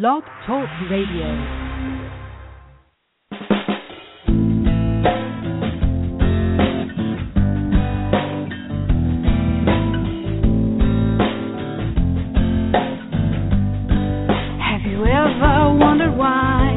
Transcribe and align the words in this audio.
Blog 0.00 0.24
Talk 0.44 0.66
Radio. 0.90 1.30
Have 14.58 14.82
you 14.82 14.98
ever 15.06 15.78
wondered 15.78 16.16
why 16.18 16.74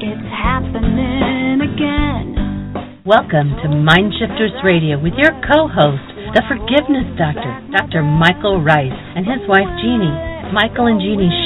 it's 0.00 0.18
happening 0.34 1.60
again? 1.62 3.04
Welcome 3.06 3.54
to 3.62 3.68
Mindshifters 3.68 4.64
Radio 4.64 4.98
with 5.00 5.12
your 5.16 5.30
co-host, 5.46 6.02
the 6.34 6.42
Forgiveness 6.48 7.06
Doctor, 7.16 7.62
Dr. 7.70 8.02
Michael 8.02 8.60
Ryce, 8.60 8.90
and 9.14 9.24
his 9.24 9.46
wife 9.48 9.70
Jeanie. 9.78 10.34
Michael 10.52 10.86
and 10.86 11.00
Jeanie 11.02 11.45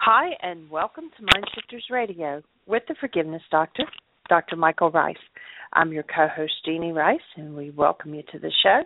Hi, 0.00 0.30
and 0.42 0.70
welcome 0.70 1.10
to 1.16 1.22
Mindshifters 1.24 1.90
Radio 1.90 2.40
with 2.66 2.84
the 2.88 2.94
Forgiveness 3.00 3.42
Doctor, 3.50 3.82
Dr. 4.28 4.54
Michael 4.54 4.92
Ryce. 4.92 5.16
I'm 5.72 5.92
your 5.92 6.04
co 6.04 6.28
host, 6.34 6.52
Jeanie 6.64 6.92
Ryce, 6.92 7.18
and 7.36 7.56
we 7.56 7.70
welcome 7.70 8.14
you 8.14 8.22
to 8.30 8.38
the 8.38 8.52
show. 8.62 8.82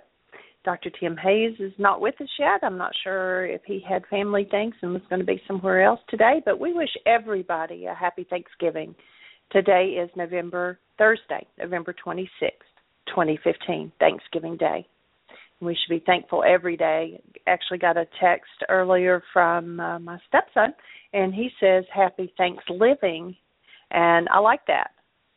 Dr. 0.65 0.89
Tim 0.99 1.19
Hayes 1.19 1.55
is 1.59 1.73
not 1.79 2.01
with 2.01 2.19
us 2.23 2.29
yet. 2.39 2.61
I'm 2.63 2.79
not 2.79 2.93
sure 3.05 3.45
if 3.45 3.61
he 3.67 3.85
had 3.87 4.07
family 4.07 4.49
things 4.51 4.75
and 4.81 4.95
was 4.95 5.03
going 5.11 5.21
to 5.21 5.27
be 5.27 5.43
somewhere 5.47 5.83
else 5.83 6.01
today, 6.09 6.41
but 6.45 6.59
we 6.59 6.73
wish 6.73 6.91
everybody 7.07 7.85
a 7.85 7.95
happy 7.95 8.27
Thanksgiving. 8.29 8.95
Today 9.53 9.97
is 10.01 10.09
November, 10.15 10.79
Thursday, 10.97 11.45
November 11.59 11.93
26th, 12.07 12.29
2015, 13.09 13.91
Thanksgiving 13.99 14.57
Day. 14.57 14.87
We 15.61 15.75
should 15.75 15.91
be 15.91 16.05
thankful 16.07 16.45
every 16.47 16.77
day. 16.77 17.21
Actually, 17.49 17.79
got 17.79 17.97
a 17.97 18.07
text 18.21 18.53
earlier 18.69 19.21
from 19.33 19.81
uh, 19.81 19.99
my 19.99 20.19
stepson, 20.29 20.73
and 21.13 21.35
he 21.35 21.51
says, 21.59 21.83
Happy 21.93 22.33
Thanksgiving. 22.39 23.35
And 23.91 24.29
I 24.29 24.39
like 24.39 24.65
that 24.69 24.93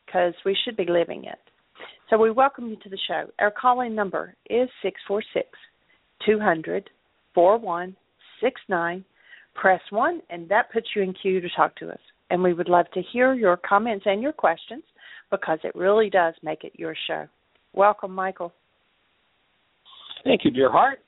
because 0.06 0.34
we 0.46 0.56
should 0.64 0.76
be 0.76 0.86
living 0.88 1.24
it. 1.24 1.40
So 2.08 2.16
we 2.16 2.30
welcome 2.30 2.68
you 2.68 2.76
to 2.84 2.88
the 2.88 2.98
show. 3.08 3.24
Our 3.40 3.50
calling 3.50 3.96
number 3.96 4.36
is 4.48 4.68
646 4.82 5.48
200 6.24 6.88
4169. 7.34 9.04
Press 9.56 9.80
1, 9.90 10.22
and 10.30 10.48
that 10.48 10.72
puts 10.72 10.86
you 10.94 11.02
in 11.02 11.14
queue 11.14 11.40
to 11.40 11.48
talk 11.56 11.74
to 11.76 11.90
us. 11.90 11.98
And 12.34 12.42
we 12.42 12.52
would 12.52 12.68
love 12.68 12.86
to 12.94 13.02
hear 13.12 13.32
your 13.32 13.56
comments 13.56 14.06
and 14.08 14.20
your 14.20 14.32
questions 14.32 14.82
because 15.30 15.60
it 15.62 15.72
really 15.76 16.10
does 16.10 16.34
make 16.42 16.64
it 16.64 16.72
your 16.74 16.96
show. 17.06 17.28
Welcome, 17.74 18.10
Michael. 18.10 18.52
Thank 20.24 20.44
you, 20.44 20.50
dear 20.50 20.68
heart. 20.68 20.98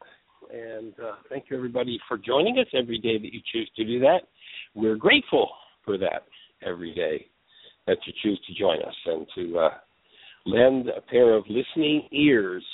And 0.52 0.92
uh, 1.00 1.14
thank 1.28 1.46
you, 1.50 1.56
everybody, 1.56 1.98
for 2.06 2.16
joining 2.16 2.60
us 2.60 2.68
every 2.72 2.98
day 2.98 3.18
that 3.18 3.34
you 3.34 3.40
choose 3.52 3.68
to 3.74 3.84
do 3.84 3.98
that. 3.98 4.18
We're 4.76 4.94
grateful 4.94 5.50
for 5.84 5.98
that 5.98 6.26
every 6.64 6.94
day 6.94 7.26
that 7.88 7.98
you 8.06 8.12
choose 8.22 8.40
to 8.46 8.54
join 8.54 8.80
us 8.82 8.94
and 9.06 9.26
to 9.34 9.58
uh, 9.58 9.70
lend 10.44 10.90
a 10.90 11.00
pair 11.00 11.34
of 11.34 11.42
listening 11.48 12.06
ears 12.12 12.64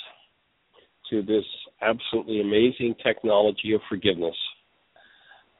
to 1.09 1.23
this 1.23 1.45
absolutely 1.81 2.39
amazing 2.39 2.93
technology 3.03 3.73
of 3.73 3.81
forgiveness. 3.89 4.35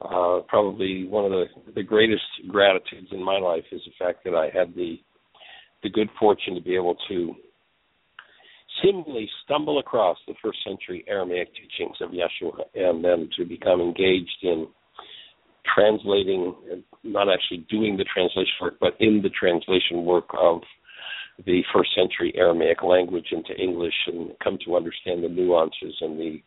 Uh, 0.04 0.40
probably 0.48 1.06
one 1.06 1.24
of 1.24 1.30
the, 1.30 1.46
the 1.74 1.82
greatest 1.82 2.22
gratitudes 2.48 3.08
in 3.10 3.24
my 3.24 3.38
life 3.38 3.64
is 3.72 3.80
the 3.86 4.04
fact 4.04 4.22
that 4.24 4.34
I 4.34 4.50
had 4.56 4.74
the 4.74 4.96
the 5.82 5.90
good 5.90 6.08
fortune 6.18 6.54
to 6.54 6.62
be 6.62 6.74
able 6.74 6.96
to 7.08 7.34
seemingly 8.82 9.28
stumble 9.44 9.78
across 9.78 10.16
the 10.26 10.34
first 10.42 10.58
century 10.66 11.04
Aramaic 11.06 11.48
teachings 11.54 11.96
of 12.00 12.10
Yeshua 12.10 12.64
and 12.74 13.04
then 13.04 13.28
to 13.36 13.44
become 13.44 13.80
engaged 13.80 14.38
in 14.42 14.66
translating, 15.74 16.54
not 17.02 17.28
actually 17.32 17.66
doing 17.70 17.96
the 17.96 18.04
translation 18.04 18.52
work, 18.60 18.74
but 18.80 18.94
in 19.00 19.22
the 19.22 19.30
translation 19.30 20.04
work 20.04 20.26
of 20.38 20.60
the 21.46 21.62
first 21.72 21.90
century 21.94 22.32
Aramaic 22.36 22.82
language 22.82 23.26
into 23.32 23.54
English 23.60 23.94
and 24.06 24.30
come 24.42 24.58
to 24.64 24.76
understand 24.76 25.24
the 25.24 25.28
nuances 25.28 25.94
and 26.00 26.18
the 26.18 26.42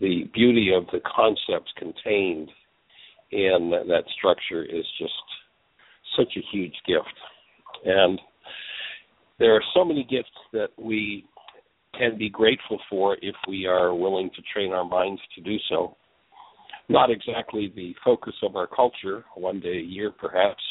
the 0.00 0.24
beauty 0.34 0.70
of 0.70 0.84
the 0.92 1.00
concepts 1.00 1.72
contained 1.78 2.50
in 3.30 3.70
that 3.88 4.04
structure 4.16 4.64
is 4.64 4.84
just 4.98 5.12
such 6.16 6.36
a 6.36 6.46
huge 6.52 6.74
gift. 6.86 7.14
And 7.84 8.20
there 9.38 9.54
are 9.54 9.62
so 9.74 9.84
many 9.84 10.04
gifts 10.04 10.30
that 10.52 10.68
we 10.76 11.24
can 11.96 12.18
be 12.18 12.28
grateful 12.28 12.78
for 12.88 13.16
if 13.22 13.34
we 13.48 13.66
are 13.66 13.94
willing 13.94 14.30
to 14.34 14.42
train 14.52 14.72
our 14.72 14.84
minds 14.84 15.20
to 15.34 15.40
do 15.40 15.56
so. 15.68 15.96
Not 16.88 17.10
exactly 17.10 17.72
the 17.74 17.94
focus 18.04 18.34
of 18.42 18.56
our 18.56 18.66
culture, 18.66 19.24
one 19.34 19.60
day 19.60 19.78
a 19.78 19.82
year 19.82 20.10
perhaps. 20.10 20.62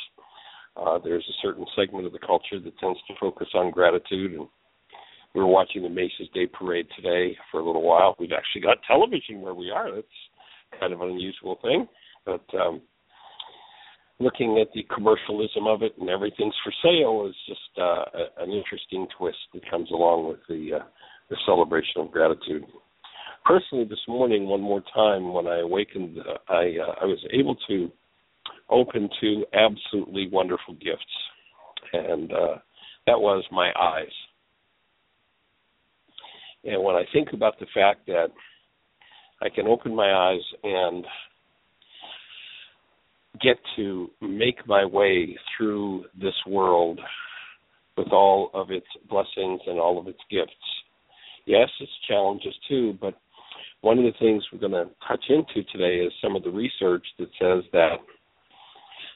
Uh, 0.75 1.00
there's 1.03 1.25
a 1.28 1.41
certain 1.41 1.66
segment 1.75 2.06
of 2.06 2.12
the 2.12 2.19
culture 2.19 2.59
that 2.59 2.78
tends 2.79 3.00
to 3.07 3.13
focus 3.19 3.47
on 3.56 3.72
gratitude, 3.72 4.34
and 4.34 4.47
we 5.34 5.41
were 5.41 5.47
watching 5.47 5.84
the 5.84 5.90
Macy's 5.90 6.29
Day 6.34 6.47
Parade 6.47 6.88
today 6.96 7.35
for 7.51 7.59
a 7.59 7.66
little 7.66 7.84
while. 7.84 8.16
We've 8.19 8.31
actually 8.31 8.62
got 8.62 8.78
television 8.88 9.41
where 9.41 9.53
we 9.53 9.72
are. 9.72 9.94
That's 9.94 10.07
kind 10.79 10.94
of 10.94 11.01
an 11.01 11.09
unusual 11.09 11.57
thing, 11.62 11.88
but 12.27 12.59
um, 12.59 12.81
looking 14.19 14.59
at 14.59 14.67
the 14.73 14.83
commercialism 14.93 15.65
of 15.65 15.81
it 15.81 15.93
and 15.99 16.09
everything's 16.09 16.53
for 16.63 16.73
sale 16.83 17.27
is 17.27 17.35
just 17.47 17.79
uh, 17.81 18.03
an 18.43 18.51
interesting 18.51 19.07
twist 19.17 19.38
that 19.53 19.69
comes 19.69 19.89
along 19.91 20.27
with 20.27 20.39
the 20.49 20.79
uh, 20.79 20.85
the 21.29 21.37
celebration 21.45 22.01
of 22.01 22.11
gratitude. 22.11 22.63
Personally, 23.45 23.85
this 23.85 23.99
morning, 24.07 24.45
one 24.45 24.61
more 24.61 24.81
time, 24.93 25.33
when 25.33 25.47
I 25.47 25.59
awakened, 25.59 26.19
uh, 26.19 26.37
I 26.49 26.77
I 27.01 27.05
was 27.05 27.23
able 27.33 27.55
to 27.69 27.91
open 28.69 29.09
to 29.21 29.45
absolutely 29.53 30.27
wonderful 30.31 30.73
gifts, 30.73 31.03
and 31.93 32.31
uh, 32.31 32.55
that 33.05 33.19
was 33.19 33.43
my 33.51 33.71
eyes. 33.79 34.11
And 36.66 36.83
when 36.83 36.95
I 36.95 37.05
think 37.13 37.29
about 37.31 37.57
the 37.59 37.67
fact 37.73 38.05
that 38.07 38.27
I 39.41 39.49
can 39.49 39.67
open 39.67 39.95
my 39.95 40.11
eyes 40.11 40.41
and 40.63 41.05
get 43.41 43.57
to 43.75 44.09
make 44.21 44.67
my 44.67 44.85
way 44.85 45.37
through 45.55 46.05
this 46.19 46.33
world 46.47 46.99
with 47.95 48.07
all 48.11 48.51
of 48.53 48.71
its 48.71 48.87
blessings 49.09 49.61
and 49.65 49.79
all 49.79 49.99
of 49.99 50.07
its 50.07 50.19
gifts. 50.29 50.53
Yes, 51.45 51.69
its 51.79 51.91
challenges 52.07 52.53
too, 52.67 52.97
but 52.99 53.15
one 53.81 53.97
of 53.97 54.05
the 54.05 54.17
things 54.19 54.43
we're 54.51 54.59
going 54.59 54.71
to 54.71 54.89
touch 55.07 55.23
into 55.29 55.63
today 55.71 55.97
is 55.97 56.11
some 56.21 56.35
of 56.35 56.43
the 56.43 56.49
research 56.49 57.05
that 57.19 57.29
says 57.39 57.63
that, 57.73 57.97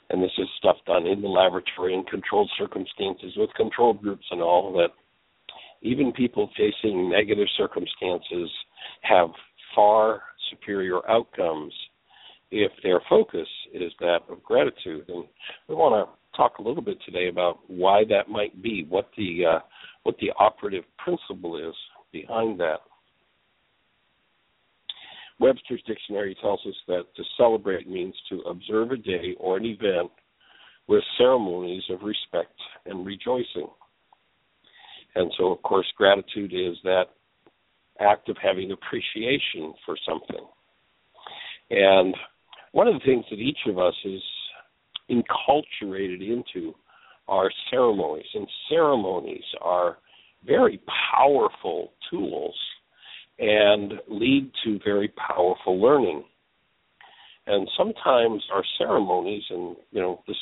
and 0.09 0.21
this 0.21 0.31
is 0.37 0.47
stuff 0.57 0.77
done 0.85 1.07
in 1.07 1.21
the 1.21 1.27
laboratory 1.27 1.93
in 1.93 2.03
controlled 2.03 2.49
circumstances 2.57 3.33
with 3.37 3.53
control 3.55 3.93
groups 3.93 4.25
and 4.31 4.41
all, 4.41 4.73
that 4.73 4.89
even 5.81 6.11
people 6.11 6.49
facing 6.57 7.09
negative 7.09 7.47
circumstances 7.57 8.49
have 9.01 9.29
far 9.75 10.21
superior 10.49 11.07
outcomes 11.09 11.73
if 12.51 12.71
their 12.83 13.01
focus 13.09 13.47
is 13.73 13.91
that 13.99 14.19
of 14.29 14.43
gratitude. 14.43 15.05
And 15.07 15.25
we 15.67 15.75
want 15.75 16.07
to 16.07 16.37
talk 16.37 16.57
a 16.57 16.61
little 16.61 16.83
bit 16.83 16.97
today 17.05 17.27
about 17.29 17.59
why 17.67 18.03
that 18.09 18.29
might 18.29 18.61
be, 18.61 18.85
what 18.87 19.09
the 19.17 19.45
uh, 19.45 19.59
what 20.03 20.15
the 20.19 20.31
operative 20.37 20.83
principle 20.97 21.57
is 21.57 21.75
behind 22.11 22.59
that. 22.59 22.79
Webster's 25.39 25.81
dictionary 25.87 26.37
tells 26.39 26.59
us 26.67 26.75
that 26.87 27.03
to 27.15 27.23
celebrate 27.35 27.89
means 27.89 28.13
to 28.29 28.41
observe 28.41 28.91
a 28.91 28.97
day 28.97 29.35
or 29.39 29.57
an 29.57 29.65
event 29.65 30.11
with 30.87 31.03
ceremonies 31.17 31.83
of 31.89 32.03
respect 32.03 32.53
and 32.85 33.05
rejoicing. 33.05 33.67
And 35.15 35.31
so, 35.37 35.51
of 35.51 35.61
course, 35.63 35.87
gratitude 35.97 36.53
is 36.53 36.77
that 36.83 37.05
act 37.99 38.29
of 38.29 38.37
having 38.41 38.71
appreciation 38.71 39.73
for 39.85 39.97
something. 40.07 40.45
And 41.71 42.15
one 42.71 42.87
of 42.87 42.93
the 42.93 43.05
things 43.05 43.25
that 43.29 43.39
each 43.39 43.59
of 43.67 43.77
us 43.77 43.95
is 44.05 44.21
enculturated 45.09 46.21
into 46.21 46.73
are 47.27 47.51
ceremonies, 47.69 48.25
and 48.33 48.47
ceremonies 48.69 49.43
are 49.61 49.97
very 50.45 50.81
powerful 51.13 51.93
tools 52.09 52.55
and 53.39 53.93
lead 54.07 54.51
to 54.63 54.79
very 54.83 55.09
powerful 55.09 55.81
learning. 55.81 56.23
And 57.47 57.67
sometimes 57.77 58.43
our 58.53 58.63
ceremonies, 58.77 59.43
and 59.49 59.75
you 59.91 60.01
know, 60.01 60.21
this 60.27 60.37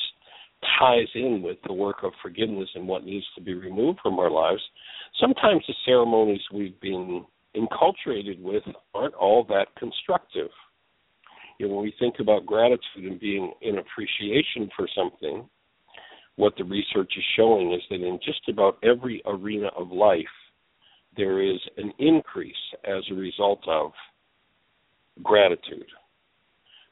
ties 0.78 1.08
in 1.14 1.42
with 1.42 1.56
the 1.66 1.72
work 1.72 1.98
of 2.02 2.12
forgiveness 2.22 2.68
and 2.74 2.86
what 2.86 3.04
needs 3.04 3.24
to 3.34 3.42
be 3.42 3.54
removed 3.54 3.98
from 4.02 4.18
our 4.18 4.30
lives. 4.30 4.62
Sometimes 5.18 5.62
the 5.66 5.74
ceremonies 5.84 6.40
we've 6.52 6.78
been 6.80 7.24
enculturated 7.56 8.40
with 8.40 8.62
aren't 8.94 9.14
all 9.14 9.44
that 9.48 9.68
constructive. 9.78 10.50
You 11.60 11.68
know, 11.68 11.74
when 11.74 11.84
we 11.84 11.94
think 11.98 12.20
about 12.20 12.46
gratitude 12.46 13.04
and 13.04 13.20
being 13.20 13.52
in 13.60 13.76
appreciation 13.76 14.70
for 14.74 14.88
something, 14.96 15.46
what 16.36 16.54
the 16.56 16.64
research 16.64 17.12
is 17.14 17.24
showing 17.36 17.74
is 17.74 17.82
that 17.90 17.96
in 17.96 18.18
just 18.24 18.48
about 18.48 18.78
every 18.82 19.20
arena 19.26 19.68
of 19.76 19.92
life, 19.92 20.24
there 21.18 21.42
is 21.42 21.58
an 21.76 21.92
increase 21.98 22.54
as 22.84 23.02
a 23.10 23.14
result 23.14 23.60
of 23.68 23.90
gratitude. 25.22 25.84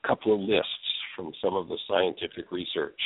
A 0.04 0.06
couple 0.06 0.34
of 0.34 0.40
lists 0.40 0.66
from 1.16 1.32
some 1.42 1.54
of 1.54 1.68
the 1.68 1.78
scientific 1.88 2.52
research 2.52 3.00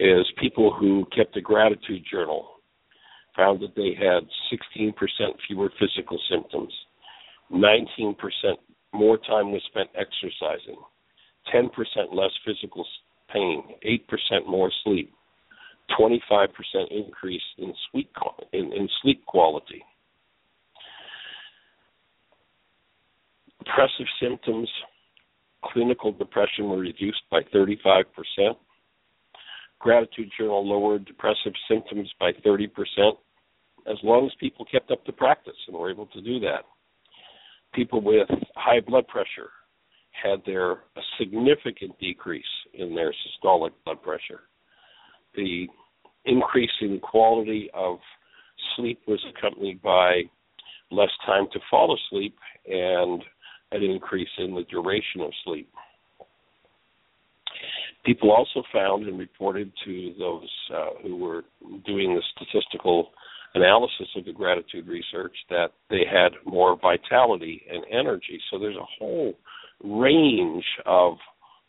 is 0.00 0.26
people 0.40 0.74
who 0.74 1.06
kept 1.16 1.36
a 1.36 1.40
gratitude 1.40 2.02
journal 2.10 2.56
found 3.36 3.60
that 3.60 3.76
they 3.76 3.94
had 3.94 4.24
16% 4.82 4.94
fewer 5.46 5.70
physical 5.78 6.18
symptoms, 6.28 6.72
19% 7.52 8.16
more 8.92 9.18
time 9.18 9.52
was 9.52 9.62
spent 9.70 9.88
exercising, 9.94 10.76
10% 11.54 11.68
less 12.14 12.30
physical 12.44 12.84
pain, 13.32 13.62
8% 13.84 14.46
more 14.46 14.70
sleep, 14.84 15.12
25% 15.98 16.48
increase 16.90 17.42
in 17.58 17.72
sleep 17.90 18.10
in, 18.52 18.72
in 18.72 18.88
sleep 19.02 19.24
quality. 19.26 19.82
Depressive 23.58 24.06
symptoms, 24.20 24.68
clinical 25.64 26.12
depression 26.12 26.68
were 26.68 26.78
reduced 26.78 27.22
by 27.30 27.40
35%. 27.54 28.04
Gratitude 29.78 30.30
Journal 30.38 30.66
lowered 30.66 31.04
depressive 31.06 31.52
symptoms 31.68 32.10
by 32.18 32.32
30% 32.46 32.68
as 33.86 33.96
long 34.02 34.26
as 34.26 34.32
people 34.38 34.64
kept 34.70 34.90
up 34.90 35.04
the 35.06 35.12
practice 35.12 35.56
and 35.66 35.76
were 35.76 35.90
able 35.90 36.06
to 36.06 36.20
do 36.20 36.38
that. 36.40 36.64
People 37.74 38.00
with 38.00 38.28
high 38.56 38.80
blood 38.80 39.06
pressure 39.08 39.50
had 40.22 40.40
their 40.44 40.72
a 40.72 41.02
significant 41.18 41.98
decrease 41.98 42.44
in 42.74 42.94
their 42.94 43.12
systolic 43.12 43.70
blood 43.84 44.02
pressure. 44.02 44.40
The 45.34 45.68
increase 46.24 46.70
in 46.80 46.98
quality 47.00 47.70
of 47.72 47.98
sleep 48.76 49.00
was 49.06 49.24
accompanied 49.36 49.80
by 49.82 50.22
less 50.90 51.10
time 51.24 51.46
to 51.52 51.60
fall 51.70 51.96
asleep 51.96 52.36
and 52.66 53.22
an 53.72 53.82
increase 53.82 54.28
in 54.38 54.54
the 54.54 54.64
duration 54.64 55.20
of 55.20 55.30
sleep. 55.44 55.72
People 58.04 58.32
also 58.32 58.62
found 58.72 59.06
and 59.06 59.18
reported 59.18 59.70
to 59.84 60.14
those 60.18 60.48
uh, 60.74 60.86
who 61.02 61.16
were 61.16 61.44
doing 61.86 62.14
the 62.14 62.22
statistical 62.34 63.10
analysis 63.54 64.08
of 64.16 64.24
the 64.24 64.32
gratitude 64.32 64.86
research 64.86 65.34
that 65.48 65.72
they 65.88 66.02
had 66.10 66.32
more 66.44 66.78
vitality 66.80 67.62
and 67.70 67.84
energy. 67.90 68.40
So 68.50 68.58
there's 68.58 68.76
a 68.76 68.98
whole 68.98 69.34
range 69.82 70.64
of 70.86 71.14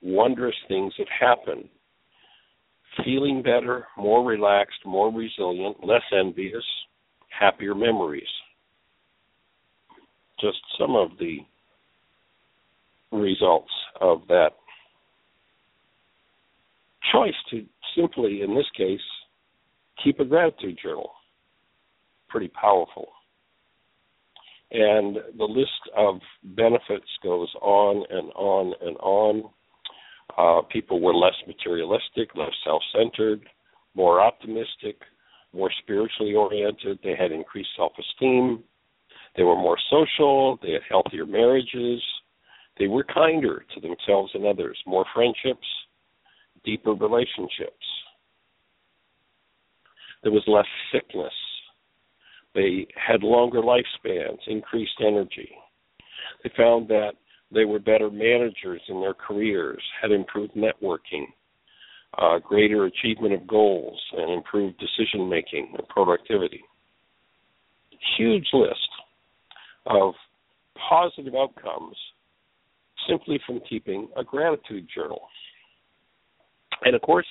wondrous 0.01 0.56
things 0.68 0.94
that 0.98 1.07
happen. 1.19 1.69
Feeling 3.06 3.42
better, 3.42 3.88
more 3.98 4.24
relaxed, 4.25 4.80
more 4.86 5.12
resilient, 5.12 5.78
less 5.83 6.01
envious, 6.12 6.63
happier 7.30 7.74
memories. 7.74 8.24
Just 10.39 10.57
some 10.80 10.95
of 10.95 11.12
the 11.19 11.38
results 13.12 13.72
of 14.00 14.22
that 14.28 14.50
choice 17.12 17.33
to 17.50 17.66
simply, 17.95 18.42
in 18.42 18.56
this 18.56 18.66
case, 18.75 19.00
keep 20.04 20.19
a 20.19 20.25
gratitude 20.25 20.78
journal. 20.81 21.12
Pretty 22.31 22.48
powerful. 22.50 23.10
And 24.72 25.18
the 25.38 25.44
list 25.44 25.69
of 25.98 26.22
benefits 26.44 27.10
goes 27.22 27.50
on 27.62 28.06
and 28.10 28.31
on 28.36 28.74
and 28.81 28.95
on. 28.98 29.44
Uh, 30.38 30.62
people 30.72 31.01
were 31.01 31.13
less 31.13 31.33
materialistic, 31.45 32.33
less 32.36 32.54
self 32.63 32.81
centered, 32.98 33.42
more 33.95 34.22
optimistic, 34.22 35.01
more 35.54 35.69
spiritually 35.83 36.33
oriented. 36.36 37.00
They 37.04 37.16
had 37.19 37.33
increased 37.33 37.72
self 37.75 37.92
esteem. 38.00 38.63
They 39.36 39.44
were 39.44 39.57
more 39.57 39.78
social. 39.89 40.57
They 40.63 40.72
had 40.72 40.81
healthier 40.89 41.25
marriages. 41.25 42.01
They 42.80 42.88
were 42.88 43.04
kinder 43.04 43.66
to 43.75 43.81
themselves 43.81 44.31
and 44.33 44.45
others, 44.45 44.78
more 44.88 45.06
friendships, 45.13 45.68
deeper 46.63 46.94
relationships. 46.94 47.86
There 50.24 50.31
was 50.31 50.44
less 50.48 50.66
sickness. 50.94 51.33
They 52.53 52.88
had 52.95 53.24
longer 53.24 53.62
lifespans, 53.62 54.39
increased 54.48 55.00
energy. 55.00 55.50
They 56.44 56.51
found 56.57 56.88
that 56.89 57.13
they 57.53 57.65
were 57.65 57.80
better 57.80 58.09
managers 58.09 58.81
in 58.88 59.01
their 59.01 59.13
careers, 59.13 59.81
had 60.01 60.12
improved 60.12 60.53
networking, 60.53 61.25
uh, 62.18 62.39
greater 62.39 62.86
achievement 62.86 63.33
of 63.33 63.48
goals, 63.48 64.00
and 64.18 64.31
improved 64.31 64.80
decision 64.80 65.30
making 65.30 65.74
and 65.77 65.88
productivity. 65.88 66.62
Huge 68.18 68.48
list 68.54 68.89
of 69.86 70.13
positive 70.89 71.36
outcomes 71.36 71.95
simply 73.07 73.39
from 73.45 73.62
keeping 73.68 74.07
a 74.18 74.24
gratitude 74.24 74.88
journal. 74.94 75.21
And 76.83 76.95
of 76.95 77.01
course, 77.01 77.25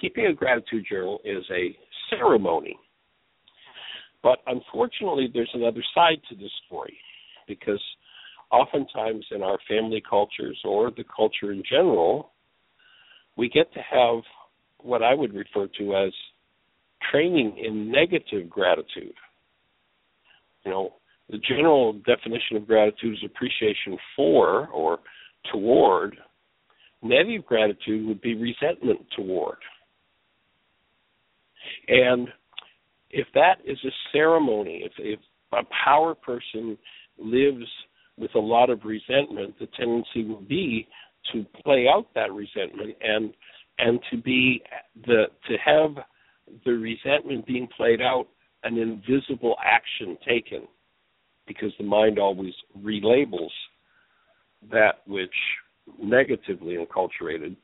keeping 0.00 0.26
a 0.26 0.32
gratitude 0.32 0.86
journal 0.88 1.20
is 1.24 1.44
a 1.50 1.76
ceremony. 2.10 2.78
But 4.22 4.38
unfortunately, 4.46 5.28
there's 5.32 5.50
another 5.54 5.82
side 5.94 6.20
to 6.28 6.34
this 6.34 6.50
story 6.66 6.98
because 7.46 7.80
oftentimes 8.50 9.24
in 9.30 9.42
our 9.42 9.58
family 9.68 10.02
cultures 10.08 10.58
or 10.64 10.90
the 10.90 11.04
culture 11.04 11.52
in 11.52 11.62
general, 11.68 12.32
we 13.36 13.48
get 13.48 13.72
to 13.74 13.80
have 13.80 14.22
what 14.80 15.02
I 15.02 15.14
would 15.14 15.34
refer 15.34 15.68
to 15.78 15.96
as 15.96 16.12
training 17.10 17.62
in 17.64 17.90
negative 17.90 18.50
gratitude. 18.50 19.14
You 20.64 20.72
know, 20.72 20.94
the 21.30 21.38
general 21.38 21.92
definition 21.92 22.56
of 22.56 22.66
gratitude 22.66 23.14
is 23.14 23.24
appreciation 23.24 23.96
for 24.16 24.66
or 24.68 24.98
toward 25.52 26.16
Negative 27.02 27.46
gratitude 27.46 28.06
would 28.08 28.20
be 28.20 28.34
resentment 28.34 29.00
toward. 29.14 29.58
And 31.86 32.28
if 33.10 33.26
that 33.34 33.56
is 33.64 33.78
a 33.84 33.90
ceremony, 34.12 34.82
if, 34.84 34.92
if 34.98 35.20
a 35.52 35.62
power 35.84 36.14
person 36.14 36.76
lives 37.18 37.64
with 38.16 38.34
a 38.34 38.38
lot 38.38 38.70
of 38.70 38.84
resentment, 38.84 39.58
the 39.58 39.68
tendency 39.78 40.24
will 40.24 40.42
be 40.42 40.86
to 41.32 41.44
play 41.64 41.86
out 41.88 42.06
that 42.14 42.32
resentment 42.32 42.96
and 43.00 43.32
and 43.78 44.00
to 44.10 44.16
be 44.16 44.62
the 45.06 45.24
to 45.46 45.56
have 45.64 46.04
the 46.64 46.72
resentment 46.72 47.46
being 47.46 47.68
played 47.76 48.00
out 48.00 48.26
an 48.64 48.76
invisible 48.76 49.56
action 49.64 50.16
taken 50.26 50.66
because 51.46 51.72
the 51.78 51.84
mind 51.84 52.18
always 52.18 52.52
relabels 52.82 53.50
that 54.70 55.02
which 55.06 55.32
negatively 56.02 56.76
enculturated 56.76 57.56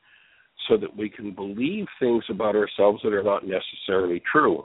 so 0.69 0.77
that 0.77 0.97
we 0.97 1.11
can 1.11 1.35
believe 1.35 1.87
things 2.01 2.25
about 2.31 2.55
ourselves 2.55 3.01
that 3.03 3.13
are 3.13 3.23
not 3.23 3.43
necessarily 3.47 4.23
true. 4.31 4.65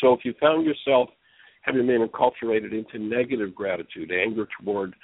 So 0.00 0.12
if 0.12 0.20
you 0.24 0.34
found 0.40 0.64
yourself 0.64 1.08
having 1.62 1.86
been 1.86 2.06
enculturated 2.06 2.72
into 2.72 2.98
negative 2.98 3.54
gratitude, 3.54 4.10
anger 4.10 4.46
toward 4.60 4.94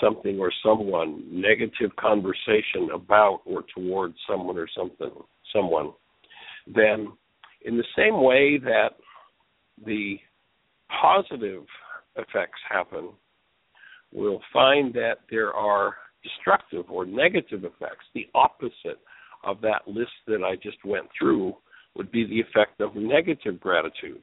something 0.00 0.38
or 0.38 0.52
someone, 0.62 1.24
negative 1.30 1.90
conversation 1.96 2.90
about 2.94 3.40
or 3.44 3.64
toward 3.74 4.14
someone 4.28 4.58
or 4.58 4.68
something, 4.76 5.10
someone, 5.52 5.92
then 6.66 7.12
in 7.64 7.76
the 7.76 7.84
same 7.96 8.22
way 8.22 8.58
that 8.58 8.90
the 9.84 10.16
positive 11.02 11.64
effects 12.16 12.60
happen, 12.68 13.10
we'll 14.12 14.42
find 14.52 14.94
that 14.94 15.18
there 15.30 15.52
are 15.52 15.96
destructive 16.22 16.90
or 16.90 17.04
negative 17.04 17.64
effects. 17.64 18.04
The 18.14 18.28
opposite 18.34 19.00
of 19.42 19.60
that 19.60 19.86
list 19.86 20.12
that 20.26 20.42
I 20.42 20.56
just 20.56 20.82
went 20.84 21.06
through 21.18 21.54
would 21.96 22.10
be 22.10 22.26
the 22.26 22.40
effect 22.40 22.80
of 22.80 22.96
negative 22.96 23.60
gratitude. 23.60 24.20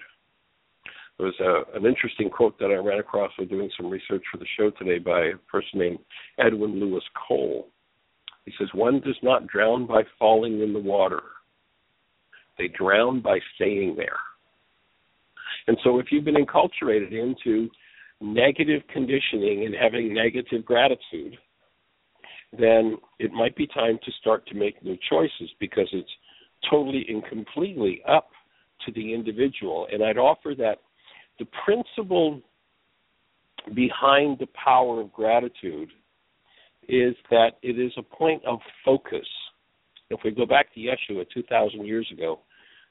There 1.17 1.27
was 1.27 1.39
a, 1.39 1.77
an 1.77 1.85
interesting 1.85 2.29
quote 2.29 2.57
that 2.59 2.71
I 2.71 2.75
ran 2.75 2.99
across 2.99 3.31
while 3.37 3.47
doing 3.47 3.69
some 3.77 3.89
research 3.89 4.23
for 4.31 4.37
the 4.37 4.45
show 4.57 4.71
today 4.71 4.97
by 4.97 5.27
a 5.27 5.37
person 5.49 5.79
named 5.79 5.99
Edwin 6.39 6.79
Louis 6.79 7.03
Cole. 7.27 7.67
He 8.45 8.53
says, 8.57 8.69
One 8.73 9.01
does 9.01 9.17
not 9.21 9.47
drown 9.47 9.85
by 9.85 10.01
falling 10.17 10.61
in 10.61 10.73
the 10.73 10.79
water, 10.79 11.21
they 12.57 12.67
drown 12.67 13.21
by 13.21 13.39
staying 13.55 13.95
there. 13.95 14.17
And 15.67 15.77
so 15.83 15.99
if 15.99 16.07
you've 16.11 16.25
been 16.25 16.43
enculturated 16.43 17.11
into 17.11 17.69
negative 18.19 18.81
conditioning 18.91 19.65
and 19.65 19.75
having 19.79 20.13
negative 20.13 20.65
gratitude, 20.65 21.37
then 22.57 22.97
it 23.19 23.31
might 23.31 23.55
be 23.55 23.67
time 23.67 23.99
to 24.03 24.11
start 24.19 24.45
to 24.47 24.55
make 24.55 24.83
new 24.83 24.97
choices 25.09 25.49
because 25.59 25.87
it's 25.93 26.09
totally 26.69 27.05
and 27.09 27.23
completely 27.25 28.01
up 28.07 28.29
to 28.85 28.91
the 28.91 29.13
individual. 29.13 29.87
And 29.91 30.03
I'd 30.03 30.17
offer 30.17 30.53
that 30.57 30.77
the 31.39 31.45
principle 31.65 32.41
behind 33.75 34.39
the 34.39 34.47
power 34.47 35.01
of 35.01 35.13
gratitude 35.13 35.89
is 36.87 37.15
that 37.29 37.51
it 37.61 37.79
is 37.79 37.91
a 37.97 38.03
point 38.03 38.43
of 38.45 38.59
focus. 38.83 39.27
If 40.09 40.19
we 40.23 40.31
go 40.31 40.45
back 40.45 40.73
to 40.73 40.79
Yeshua 40.79 41.25
2,000 41.33 41.85
years 41.85 42.07
ago, 42.11 42.39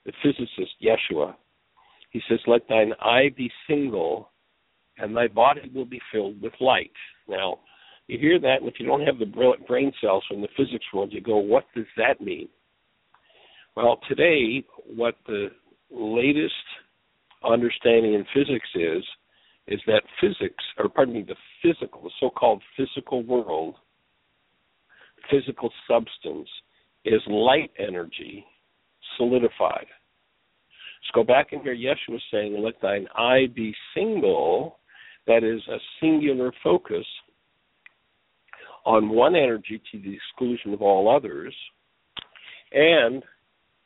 the 0.07 0.13
physicist 0.23 0.73
Yeshua, 0.83 1.35
he 2.11 2.21
says, 2.29 2.39
Let 2.47 2.69
thine 2.69 2.93
eye 3.01 3.31
be 3.37 3.51
single, 3.69 4.31
and 4.99 5.17
thy 5.17 5.29
body 5.29 5.71
will 5.75 5.85
be 5.85 6.01
filled 6.13 6.41
with 6.41 6.53
light. 6.61 6.93
Now, 7.29 7.59
you 8.07 8.19
hear 8.19 8.41
that, 8.41 8.61
and 8.61 8.69
if 8.69 8.75
you 8.79 8.87
don't 8.87 9.07
have 9.07 9.19
the 9.19 9.57
brain 9.67 9.93
cells 10.01 10.25
from 10.29 10.41
the 10.41 10.49
physics 10.57 10.87
world, 10.93 11.13
you 11.13 11.21
go, 11.21 11.37
What 11.37 11.65
does 11.75 11.87
that 11.97 12.21
mean? 12.21 12.49
Well, 13.77 14.01
today, 14.09 14.65
what 14.85 15.15
the 15.27 15.49
latest 15.91 16.55
understanding 17.49 18.15
in 18.15 18.25
physics 18.35 18.69
is, 18.75 19.05
is 19.69 19.81
that 19.87 20.03
physics, 20.21 20.63
or 20.79 20.89
pardon 20.89 21.15
me, 21.15 21.23
the 21.27 21.37
physical, 21.63 22.03
the 22.03 22.11
so 22.19 22.31
called 22.31 22.63
physical 22.77 23.23
world, 23.23 23.77
physical 25.31 25.71
substance, 25.89 26.49
is 27.05 27.21
light 27.29 27.71
energy 27.79 28.45
solidified. 29.17 29.87
Let's 29.87 31.15
go 31.15 31.25
back 31.25 31.53
and 31.53 31.63
hear 31.63 31.75
Yeshua 31.75 32.19
saying, 32.33 32.61
Let 32.61 32.81
thine 32.83 33.07
eye 33.17 33.47
be 33.55 33.75
single, 33.95 34.79
that 35.27 35.45
is 35.45 35.61
a 35.69 35.79
singular 36.01 36.53
focus 36.63 37.07
on 38.85 39.11
one 39.11 39.37
energy 39.37 39.81
to 39.93 39.99
the 40.01 40.15
exclusion 40.15 40.73
of 40.75 40.83
all 40.83 41.15
others, 41.15 41.55
and 42.73 43.23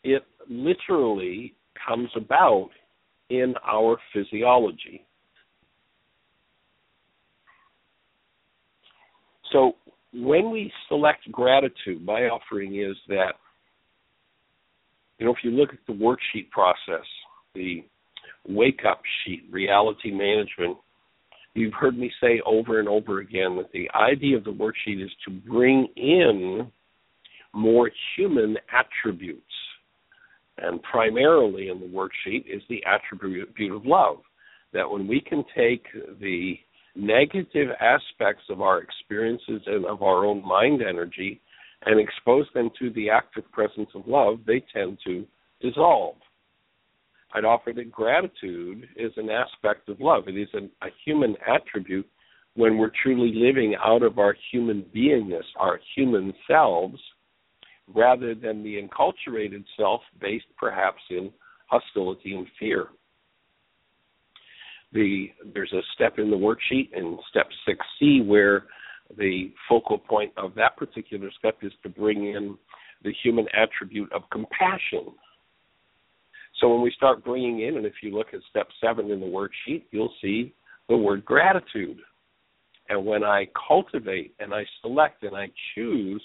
it 0.04 0.22
literally 0.48 1.54
comes 1.86 2.10
about 2.14 2.70
in 3.30 3.54
our 3.66 3.96
physiology. 4.12 5.04
So 9.50 9.72
when 10.12 10.50
we 10.50 10.70
select 10.88 11.30
gratitude, 11.32 12.04
my 12.04 12.22
offering 12.28 12.80
is 12.80 12.96
that, 13.08 13.34
you 15.18 15.26
know, 15.26 15.32
if 15.32 15.38
you 15.42 15.50
look 15.50 15.70
at 15.70 15.78
the 15.86 15.92
worksheet 15.92 16.50
process, 16.50 17.06
the 17.54 17.84
wake 18.46 18.80
up 18.88 19.00
sheet, 19.24 19.44
reality 19.50 20.10
management, 20.10 20.76
you've 21.54 21.72
heard 21.72 21.96
me 21.96 22.10
say 22.20 22.42
over 22.44 22.80
and 22.80 22.88
over 22.88 23.20
again 23.20 23.56
that 23.56 23.70
the 23.72 23.88
idea 23.94 24.36
of 24.36 24.44
the 24.44 24.50
worksheet 24.50 25.02
is 25.02 25.10
to 25.24 25.30
bring 25.30 25.88
in 25.96 26.70
more 27.52 27.90
human 28.16 28.56
attributes. 28.72 29.40
And 30.58 30.82
primarily 30.82 31.68
in 31.68 31.80
the 31.80 31.86
worksheet 31.86 32.46
is 32.46 32.62
the 32.68 32.82
attribute 32.84 33.48
of 33.72 33.86
love. 33.86 34.18
That 34.72 34.88
when 34.88 35.06
we 35.06 35.20
can 35.20 35.44
take 35.56 35.84
the 36.20 36.54
negative 36.96 37.68
aspects 37.80 38.44
of 38.50 38.60
our 38.60 38.80
experiences 38.80 39.62
and 39.66 39.84
of 39.84 40.02
our 40.02 40.24
own 40.24 40.46
mind 40.46 40.82
energy 40.82 41.40
and 41.86 42.00
expose 42.00 42.46
them 42.54 42.70
to 42.78 42.90
the 42.90 43.10
active 43.10 43.50
presence 43.52 43.90
of 43.94 44.06
love, 44.06 44.38
they 44.46 44.64
tend 44.72 44.98
to 45.06 45.26
dissolve. 45.60 46.16
I'd 47.34 47.44
offer 47.44 47.72
that 47.74 47.90
gratitude 47.90 48.88
is 48.96 49.12
an 49.16 49.28
aspect 49.28 49.88
of 49.88 50.00
love. 50.00 50.28
It 50.28 50.38
is 50.38 50.48
an, 50.52 50.70
a 50.82 50.86
human 51.04 51.36
attribute 51.46 52.08
when 52.54 52.78
we're 52.78 52.92
truly 53.02 53.32
living 53.34 53.74
out 53.84 54.04
of 54.04 54.18
our 54.18 54.36
human 54.52 54.84
beingness, 54.94 55.42
our 55.58 55.80
human 55.96 56.32
selves, 56.48 57.00
rather 57.92 58.34
than 58.34 58.62
the 58.62 58.80
enculturated 58.80 59.64
self 59.76 60.00
based 60.20 60.46
perhaps 60.58 61.00
in 61.10 61.30
hostility 61.66 62.34
and 62.34 62.46
fear. 62.58 62.88
The, 64.92 65.30
there's 65.52 65.72
a 65.72 65.82
step 65.94 66.18
in 66.18 66.30
the 66.30 66.36
worksheet 66.36 66.92
in 66.92 67.18
step 67.28 67.48
6C 67.68 68.24
where 68.24 68.66
the 69.18 69.52
focal 69.68 69.98
point 69.98 70.32
of 70.36 70.54
that 70.54 70.76
particular 70.76 71.30
step 71.38 71.58
is 71.62 71.72
to 71.82 71.88
bring 71.88 72.28
in 72.28 72.56
the 73.02 73.12
human 73.22 73.46
attribute 73.54 74.10
of 74.12 74.22
compassion 74.30 75.12
so 76.60 76.68
when 76.68 76.82
we 76.82 76.92
start 76.92 77.24
bringing 77.24 77.60
in, 77.60 77.76
and 77.76 77.86
if 77.86 77.94
you 78.02 78.14
look 78.14 78.28
at 78.32 78.40
step 78.48 78.68
seven 78.80 79.10
in 79.10 79.20
the 79.20 79.26
worksheet, 79.26 79.82
you'll 79.90 80.14
see 80.22 80.54
the 80.88 80.96
word 80.96 81.24
gratitude. 81.24 81.98
And 82.88 83.04
when 83.04 83.24
I 83.24 83.48
cultivate 83.68 84.34
and 84.38 84.54
I 84.54 84.64
select 84.82 85.24
and 85.24 85.34
I 85.36 85.50
choose 85.74 86.22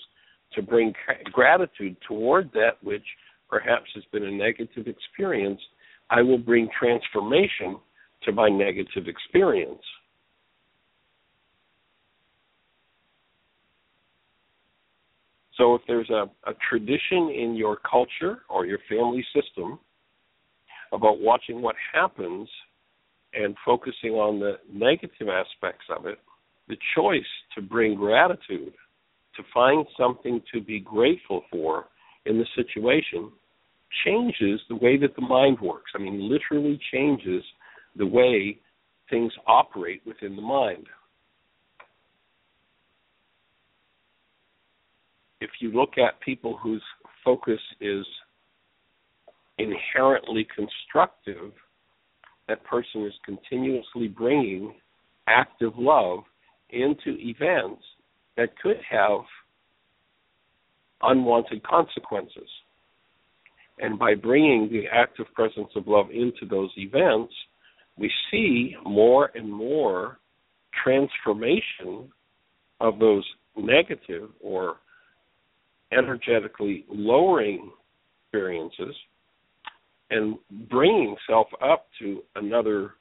to 0.53 0.61
bring 0.61 0.93
gratitude 1.31 1.95
toward 2.07 2.51
that 2.53 2.81
which 2.81 3.05
perhaps 3.49 3.85
has 3.95 4.03
been 4.11 4.23
a 4.23 4.31
negative 4.31 4.87
experience, 4.87 5.59
I 6.09 6.21
will 6.21 6.37
bring 6.37 6.69
transformation 6.77 7.77
to 8.23 8.31
my 8.31 8.49
negative 8.49 9.07
experience. 9.07 9.81
So 15.59 15.75
if 15.75 15.81
there's 15.87 16.09
a, 16.09 16.29
a 16.49 16.53
tradition 16.69 17.29
in 17.29 17.55
your 17.55 17.77
culture 17.77 18.39
or 18.49 18.65
your 18.65 18.79
family 18.87 19.25
system 19.35 19.77
about 20.93 21.19
watching 21.19 21.61
what 21.61 21.75
happens 21.93 22.47
and 23.33 23.55
focusing 23.65 24.11
on 24.11 24.39
the 24.39 24.53
negative 24.71 25.27
aspects 25.27 25.85
of 25.95 26.05
it, 26.05 26.17
the 26.69 26.77
choice 26.95 27.21
to 27.55 27.61
bring 27.61 27.95
gratitude, 27.95 28.73
to 29.39 29.45
find 29.53 29.85
something 29.97 30.41
to 30.53 30.59
be 30.59 30.81
grateful 30.81 31.43
for 31.49 31.85
in 32.25 32.37
the 32.37 32.45
situation, 32.55 33.31
changes 34.05 34.59
the 34.67 34.75
way 34.75 34.97
that 34.97 35.15
the 35.15 35.21
mind 35.21 35.57
works. 35.61 35.91
I 35.95 35.97
mean, 35.97 36.29
literally 36.29 36.77
changes 36.91 37.41
the 37.95 38.05
way 38.05 38.59
things 39.09 39.31
operate 39.47 40.01
within 40.05 40.35
the 40.35 40.41
mind. 40.41 40.87
If 45.39 45.51
you 45.61 45.71
look 45.71 45.97
at 45.97 46.19
people 46.19 46.59
whose 46.61 46.83
focus 47.23 47.61
is 47.79 48.05
inherently 49.57 50.45
constructive, 50.53 51.53
that 52.49 52.63
person 52.65 53.05
is 53.05 53.13
continuously 53.23 54.09
bringing 54.09 54.73
active 55.27 55.71
love 55.77 56.19
into 56.71 57.17
events 57.19 57.83
that 58.39 58.57
could 58.63 58.77
have 58.89 59.19
unwanted 61.01 61.61
consequences. 61.63 62.47
And 63.79 63.99
by 63.99 64.15
bringing 64.15 64.69
the 64.71 64.85
active 64.91 65.25
presence 65.33 65.67
of 65.75 65.87
love 65.87 66.07
into 66.09 66.45
those 66.49 66.71
events, 66.77 67.33
we 67.97 68.09
see 68.31 68.75
more 68.85 69.31
and 69.35 69.51
more 69.51 70.19
transformation 70.83 72.09
of 72.79 72.97
those 72.99 73.25
negative 73.57 74.29
or 74.39 74.77
energetically 75.91 76.85
lowering 76.89 77.71
experiences 78.23 78.95
and 80.11 80.37
bringing 80.69 81.13
self 81.27 81.47
up 81.61 81.87
to 81.99 82.21
another 82.35 82.91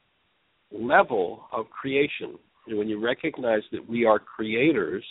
level 0.73 1.45
of 1.53 1.71
creation. 1.71 2.37
When 2.67 2.89
you 2.89 3.01
recognize 3.01 3.63
that 3.71 3.89
we 3.89 4.05
are 4.05 4.19
creators 4.19 5.05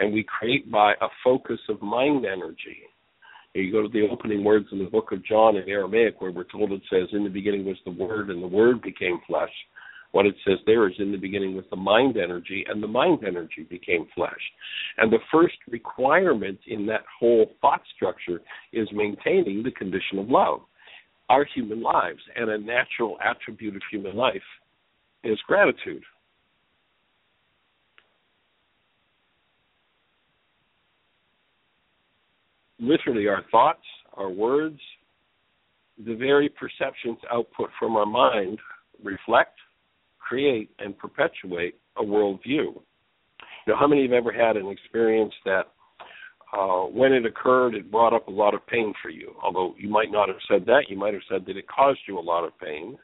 and 0.00 0.12
we 0.12 0.24
create 0.24 0.70
by 0.70 0.92
a 0.92 1.08
focus 1.22 1.60
of 1.68 1.80
mind 1.82 2.24
energy. 2.24 2.78
You 3.54 3.70
go 3.70 3.82
to 3.82 3.88
the 3.88 4.08
opening 4.10 4.44
words 4.44 4.66
in 4.72 4.78
the 4.78 4.84
book 4.84 5.12
of 5.12 5.24
John 5.24 5.56
in 5.56 5.68
Aramaic 5.68 6.20
where 6.20 6.30
we're 6.30 6.44
told 6.44 6.72
it 6.72 6.82
says, 6.90 7.08
In 7.12 7.24
the 7.24 7.30
beginning 7.30 7.66
was 7.66 7.76
the 7.84 7.90
Word, 7.90 8.30
and 8.30 8.42
the 8.42 8.48
Word 8.48 8.80
became 8.80 9.20
flesh. 9.26 9.50
What 10.12 10.26
it 10.26 10.34
says 10.46 10.58
there 10.66 10.88
is, 10.88 10.94
In 10.98 11.12
the 11.12 11.18
beginning 11.18 11.54
was 11.54 11.66
the 11.68 11.76
mind 11.76 12.16
energy, 12.16 12.64
and 12.68 12.82
the 12.82 12.88
mind 12.88 13.24
energy 13.26 13.66
became 13.68 14.06
flesh. 14.14 14.40
And 14.96 15.12
the 15.12 15.18
first 15.30 15.56
requirement 15.68 16.58
in 16.66 16.86
that 16.86 17.04
whole 17.18 17.52
thought 17.60 17.82
structure 17.94 18.40
is 18.72 18.88
maintaining 18.92 19.62
the 19.62 19.72
condition 19.72 20.18
of 20.18 20.28
love 20.28 20.60
our 21.28 21.46
human 21.54 21.82
lives. 21.82 22.20
And 22.36 22.50
a 22.50 22.58
natural 22.58 23.18
attribute 23.22 23.76
of 23.76 23.82
human 23.90 24.16
life 24.16 24.36
is 25.24 25.38
gratitude. 25.46 26.02
Literally, 32.80 33.28
our 33.28 33.44
thoughts, 33.50 33.84
our 34.14 34.30
words, 34.30 34.80
the 36.04 36.14
very 36.14 36.48
perceptions 36.48 37.18
output 37.30 37.68
from 37.78 37.96
our 37.96 38.06
mind 38.06 38.58
reflect, 39.02 39.58
create, 40.18 40.70
and 40.78 40.96
perpetuate 40.96 41.74
a 41.98 42.02
worldview. 42.02 42.80
Now, 43.66 43.76
how 43.78 43.86
many 43.86 44.02
have 44.02 44.12
ever 44.12 44.32
had 44.32 44.56
an 44.56 44.68
experience 44.68 45.34
that 45.44 45.64
uh, 46.56 46.84
when 46.86 47.12
it 47.12 47.24
occurred, 47.26 47.74
it 47.74 47.90
brought 47.90 48.12
up 48.12 48.26
a 48.26 48.30
lot 48.30 48.54
of 48.54 48.66
pain 48.66 48.92
for 49.00 49.10
you. 49.10 49.34
Although 49.42 49.74
you 49.78 49.88
might 49.88 50.10
not 50.10 50.28
have 50.28 50.38
said 50.48 50.66
that, 50.66 50.86
you 50.88 50.96
might 50.96 51.14
have 51.14 51.22
said 51.30 51.46
that 51.46 51.56
it 51.56 51.68
caused 51.68 52.00
you 52.08 52.18
a 52.18 52.20
lot 52.20 52.44
of 52.44 52.58
pain. 52.58 52.98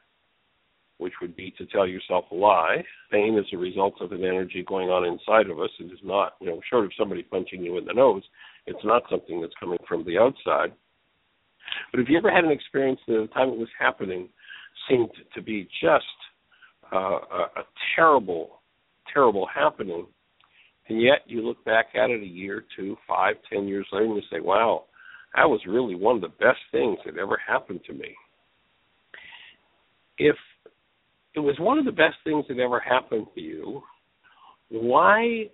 Which 0.98 1.12
would 1.20 1.36
be 1.36 1.52
to 1.58 1.66
tell 1.66 1.86
yourself 1.86 2.24
a 2.30 2.34
lie. 2.34 2.82
Pain 3.10 3.38
is 3.38 3.46
a 3.52 3.56
result 3.56 3.94
of 4.00 4.12
an 4.12 4.24
energy 4.24 4.64
going 4.66 4.88
on 4.88 5.04
inside 5.04 5.50
of 5.50 5.60
us. 5.60 5.70
It 5.78 5.92
is 5.92 5.98
not, 6.02 6.34
you 6.40 6.46
know, 6.46 6.60
short 6.68 6.84
of 6.84 6.92
somebody 6.98 7.22
punching 7.22 7.62
you 7.62 7.76
in 7.78 7.84
the 7.84 7.92
nose, 7.92 8.22
it's 8.66 8.84
not 8.84 9.02
something 9.10 9.40
that's 9.40 9.54
coming 9.58 9.78
from 9.88 10.04
the 10.04 10.18
outside. 10.18 10.72
But 11.90 12.00
if 12.00 12.08
you 12.08 12.18
ever 12.18 12.30
had 12.30 12.44
an 12.44 12.50
experience 12.50 13.00
that 13.06 13.14
the 13.14 13.34
time 13.34 13.48
it 13.50 13.58
was 13.58 13.68
happening 13.78 14.28
seemed 14.88 15.10
to 15.34 15.42
be 15.42 15.68
just 15.80 16.04
uh, 16.92 16.96
a, 16.96 17.50
a 17.56 17.64
terrible, 17.94 18.60
terrible 19.12 19.46
happening, 19.52 20.06
and 20.88 21.02
yet 21.02 21.20
you 21.26 21.42
look 21.42 21.64
back 21.64 21.86
at 21.94 22.10
it 22.10 22.22
a 22.22 22.26
year, 22.26 22.64
two, 22.76 22.96
five, 23.08 23.36
ten 23.52 23.66
years 23.66 23.86
later, 23.92 24.04
and 24.04 24.16
you 24.16 24.22
say, 24.30 24.40
"Wow, 24.40 24.84
that 25.34 25.48
was 25.48 25.60
really 25.66 25.96
one 25.96 26.16
of 26.16 26.22
the 26.22 26.28
best 26.28 26.60
things 26.70 26.98
that 27.04 27.18
ever 27.18 27.36
happened 27.44 27.80
to 27.86 27.92
me." 27.92 28.14
If 30.18 30.36
it 31.36 31.40
was 31.40 31.54
one 31.60 31.78
of 31.78 31.84
the 31.84 31.92
best 31.92 32.16
things 32.24 32.46
that 32.48 32.58
ever 32.58 32.80
happened 32.80 33.26
to 33.34 33.40
you, 33.40 33.82
why 34.70 35.44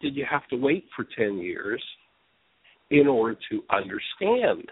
did 0.00 0.16
you 0.16 0.26
have 0.28 0.46
to 0.48 0.56
wait 0.56 0.86
for 0.94 1.06
10 1.16 1.38
years 1.38 1.82
in 2.90 3.06
order 3.06 3.38
to 3.50 3.62
understand 3.70 4.68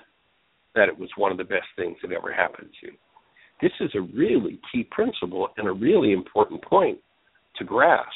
that 0.74 0.88
it 0.88 0.98
was 0.98 1.08
one 1.16 1.30
of 1.30 1.38
the 1.38 1.44
best 1.44 1.66
things 1.76 1.96
that 2.02 2.12
ever 2.12 2.32
happened 2.32 2.70
to 2.80 2.88
you? 2.88 2.92
This 3.62 3.72
is 3.80 3.90
a 3.94 4.00
really 4.00 4.60
key 4.72 4.86
principle 4.90 5.48
and 5.56 5.68
a 5.68 5.72
really 5.72 6.12
important 6.12 6.62
point 6.62 6.98
to 7.56 7.64
grasp. 7.64 8.08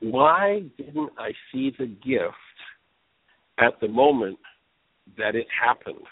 Why 0.00 0.64
didn't 0.76 1.10
I 1.16 1.30
see 1.52 1.72
the 1.78 1.86
gift 1.86 2.34
at 3.58 3.80
the 3.80 3.88
moment 3.88 4.38
that 5.16 5.36
it 5.36 5.46
happened? 5.64 6.04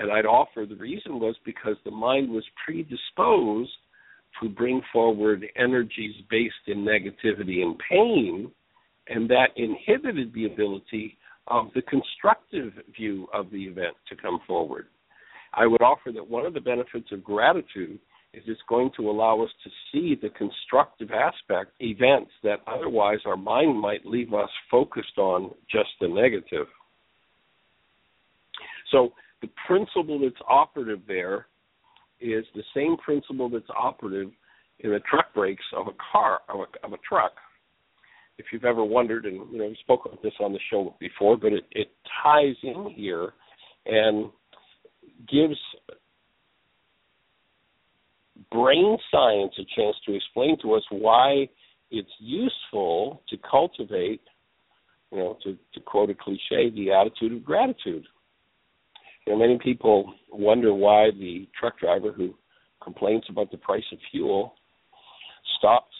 And 0.00 0.10
I'd 0.10 0.24
offer 0.24 0.64
the 0.66 0.76
reason 0.76 1.20
was 1.20 1.36
because 1.44 1.76
the 1.84 1.90
mind 1.90 2.30
was 2.30 2.44
predisposed 2.64 3.70
to 4.40 4.48
bring 4.48 4.80
forward 4.90 5.44
energies 5.56 6.14
based 6.30 6.54
in 6.68 6.78
negativity 6.78 7.60
and 7.60 7.78
pain, 7.90 8.50
and 9.08 9.28
that 9.28 9.48
inhibited 9.56 10.32
the 10.32 10.46
ability 10.46 11.18
of 11.48 11.66
the 11.74 11.82
constructive 11.82 12.72
view 12.96 13.28
of 13.34 13.50
the 13.50 13.64
event 13.64 13.94
to 14.08 14.16
come 14.16 14.40
forward. 14.46 14.86
I 15.52 15.66
would 15.66 15.82
offer 15.82 16.12
that 16.14 16.30
one 16.30 16.46
of 16.46 16.54
the 16.54 16.60
benefits 16.60 17.12
of 17.12 17.22
gratitude 17.22 17.98
is 18.32 18.42
it's 18.46 18.60
going 18.70 18.92
to 18.96 19.10
allow 19.10 19.42
us 19.42 19.50
to 19.64 19.70
see 19.92 20.14
the 20.14 20.30
constructive 20.30 21.10
aspect 21.10 21.72
events 21.80 22.30
that 22.42 22.60
otherwise 22.66 23.18
our 23.26 23.36
mind 23.36 23.78
might 23.78 24.06
leave 24.06 24.32
us 24.32 24.48
focused 24.70 25.18
on 25.18 25.50
just 25.70 25.90
the 26.00 26.08
negative. 26.08 26.68
So 28.92 29.12
the 29.42 29.48
principle 29.66 30.18
that's 30.20 30.40
operative 30.48 31.00
there 31.06 31.46
is 32.20 32.44
the 32.54 32.62
same 32.74 32.96
principle 32.98 33.48
that's 33.48 33.70
operative 33.76 34.30
in 34.80 34.90
the 34.90 35.00
truck 35.10 35.32
brakes 35.34 35.64
of 35.76 35.86
a 35.86 35.96
car 36.12 36.40
of 36.48 36.60
a, 36.60 36.86
of 36.86 36.92
a 36.92 36.98
truck. 37.08 37.32
If 38.38 38.46
you've 38.52 38.64
ever 38.64 38.84
wondered, 38.84 39.26
and 39.26 39.36
you 39.52 39.58
know, 39.58 39.66
we 39.66 39.76
spoke 39.80 40.06
about 40.06 40.22
this 40.22 40.32
on 40.40 40.52
the 40.52 40.58
show 40.70 40.94
before, 40.98 41.36
but 41.36 41.52
it, 41.52 41.64
it 41.72 41.88
ties 42.22 42.56
in 42.62 42.92
here 42.96 43.32
and 43.86 44.30
gives 45.30 45.58
brain 48.50 48.96
science 49.10 49.52
a 49.58 49.64
chance 49.76 49.96
to 50.06 50.14
explain 50.14 50.56
to 50.62 50.74
us 50.74 50.82
why 50.90 51.48
it's 51.90 52.10
useful 52.18 53.22
to 53.28 53.36
cultivate, 53.48 54.22
you 55.12 55.18
know, 55.18 55.38
to, 55.44 55.56
to 55.74 55.80
quote 55.80 56.10
a 56.10 56.14
cliche, 56.14 56.70
the 56.74 56.92
attitude 56.92 57.32
of 57.32 57.44
gratitude. 57.44 58.04
Know, 59.30 59.36
many 59.36 59.58
people 59.62 60.12
wonder 60.32 60.74
why 60.74 61.10
the 61.12 61.48
truck 61.58 61.78
driver 61.78 62.10
who 62.10 62.34
complains 62.82 63.22
about 63.28 63.52
the 63.52 63.58
price 63.58 63.84
of 63.92 63.98
fuel 64.10 64.54
stops 65.56 65.94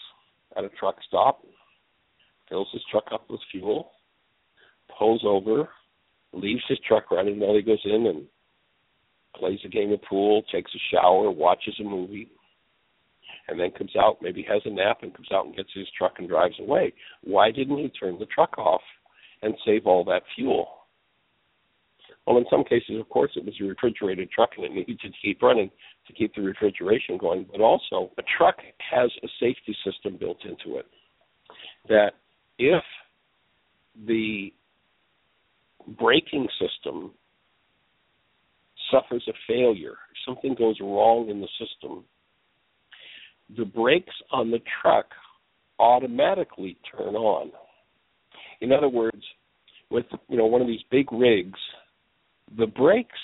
at 0.57 0.65
a 0.65 0.69
truck 0.71 0.97
stop, 1.07 1.41
fills 2.49 2.67
his 2.73 2.83
truck 2.91 3.05
up 3.13 3.31
with 3.31 3.39
fuel, 3.53 3.93
pulls 4.99 5.23
over, 5.25 5.69
leaves 6.33 6.65
his 6.69 6.81
truck 6.89 7.13
running 7.13 7.39
while 7.39 7.55
he 7.55 7.63
goes 7.63 7.79
in 7.85 8.09
and 8.09 8.25
plays 9.37 9.61
a 9.65 9.69
game 9.69 9.93
of 9.93 10.03
pool, 10.03 10.43
takes 10.53 10.73
a 10.75 10.83
shower, 10.93 11.31
watches 11.31 11.77
a 11.79 11.85
movie, 11.85 12.33
and 13.47 13.61
then 13.61 13.71
comes 13.79 13.95
out, 13.97 14.17
maybe 14.21 14.45
has 14.49 14.63
a 14.65 14.71
nap 14.71 14.99
and 15.03 15.15
comes 15.15 15.29
out 15.33 15.47
and 15.47 15.55
gets 15.55 15.71
his 15.73 15.87
truck 15.97 16.15
and 16.19 16.29
drives 16.29 16.59
away. 16.59 16.93
Why 17.23 17.53
didn't 17.53 17.79
he 17.79 17.91
turn 17.91 18.19
the 18.19 18.27
truck 18.27 18.59
off 18.59 18.83
and 19.41 19.55
save 19.65 19.87
all 19.87 20.03
that 20.07 20.25
fuel? 20.35 20.80
Well, 22.27 22.39
in 22.39 22.45
some 22.51 22.65
cases, 22.65 23.01
of 23.01 23.09
course, 23.09 23.33
it 23.35 23.45
was 23.45 23.55
a 23.61 23.65
refrigerated 23.65 24.31
truck 24.31 24.51
and 24.57 24.67
it 24.67 24.73
needed 24.73 25.01
to 25.01 25.09
keep 25.23 25.43
running 25.43 25.71
to 26.07 26.13
keep 26.13 26.35
the 26.35 26.43
refrigeration 26.43 27.19
going. 27.19 27.47
But 27.51 27.61
also, 27.61 28.11
a 28.19 28.23
truck 28.37 28.57
has 28.91 29.11
a 29.23 29.29
safety 29.41 29.77
system 29.85 30.17
built 30.19 30.39
into 30.45 30.79
it 30.79 30.87
that 31.89 32.13
if 32.59 32.83
the 34.07 34.53
braking 35.99 36.47
system 36.61 37.13
suffers 38.91 39.27
a 39.29 39.33
failure, 39.47 39.97
something 40.27 40.55
goes 40.55 40.77
wrong 40.81 41.29
in 41.31 41.41
the 41.41 41.49
system, 41.59 42.05
the 43.57 43.65
brakes 43.65 44.15
on 44.31 44.51
the 44.51 44.61
truck 44.81 45.07
automatically 45.79 46.77
turn 46.97 47.15
on. 47.15 47.51
In 48.61 48.73
other 48.73 48.89
words, 48.89 49.23
with 49.91 50.07
you 50.29 50.37
know 50.37 50.47
one 50.47 50.61
of 50.61 50.69
these 50.69 50.83
big 50.91 51.11
rigs 51.13 51.59
the 52.57 52.67
brakes 52.67 53.19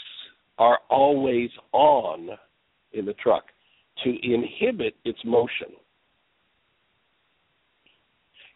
are 0.59 0.79
always 0.89 1.51
on 1.73 2.31
in 2.93 3.05
the 3.05 3.15
truck 3.15 3.45
to 4.05 4.11
inhibit 4.23 4.95
its 5.05 5.19
motion. 5.25 5.69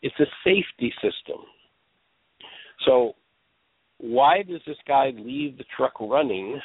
It's 0.02 0.18
a 0.18 0.26
safety 0.44 0.92
system. 1.02 1.44
So, 2.87 3.14
why 3.98 4.42
does 4.42 4.61
this 4.66 4.78
guy 4.88 5.12
leave 5.14 5.59
the 5.59 5.64
truck 5.76 6.00
running 6.00 6.59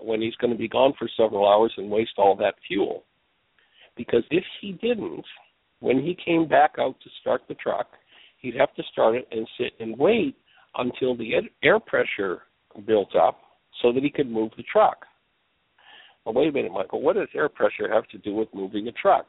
when 0.00 0.20
he's 0.20 0.34
going 0.36 0.52
to 0.52 0.58
be 0.58 0.68
gone 0.68 0.92
for 0.98 1.08
several 1.16 1.48
hours 1.48 1.72
and 1.76 1.88
waste 1.88 2.14
all 2.18 2.34
that 2.36 2.54
fuel? 2.66 3.04
Because 3.96 4.24
if 4.30 4.42
he 4.60 4.72
didn't, 4.72 5.24
when 5.78 6.00
he 6.00 6.16
came 6.24 6.48
back 6.48 6.72
out 6.80 6.96
to 7.04 7.10
start 7.20 7.42
the 7.46 7.54
truck, 7.54 7.86
he'd 8.38 8.56
have 8.56 8.74
to 8.74 8.82
start 8.90 9.14
it 9.14 9.28
and 9.30 9.46
sit 9.58 9.74
and 9.78 9.96
wait 9.96 10.36
until 10.76 11.16
the 11.16 11.34
air 11.62 11.78
pressure 11.78 12.42
built 12.86 13.14
up 13.16 13.40
so 13.80 13.92
that 13.92 14.02
he 14.02 14.10
could 14.10 14.30
move 14.30 14.50
the 14.56 14.64
truck. 14.64 15.04
Well, 16.24 16.34
wait 16.34 16.48
a 16.48 16.52
minute, 16.52 16.72
Michael. 16.72 17.02
What 17.02 17.16
does 17.16 17.28
air 17.34 17.48
pressure 17.48 17.92
have 17.92 18.06
to 18.08 18.18
do 18.18 18.34
with 18.34 18.48
moving 18.54 18.88
a 18.88 18.92
truck? 18.92 19.26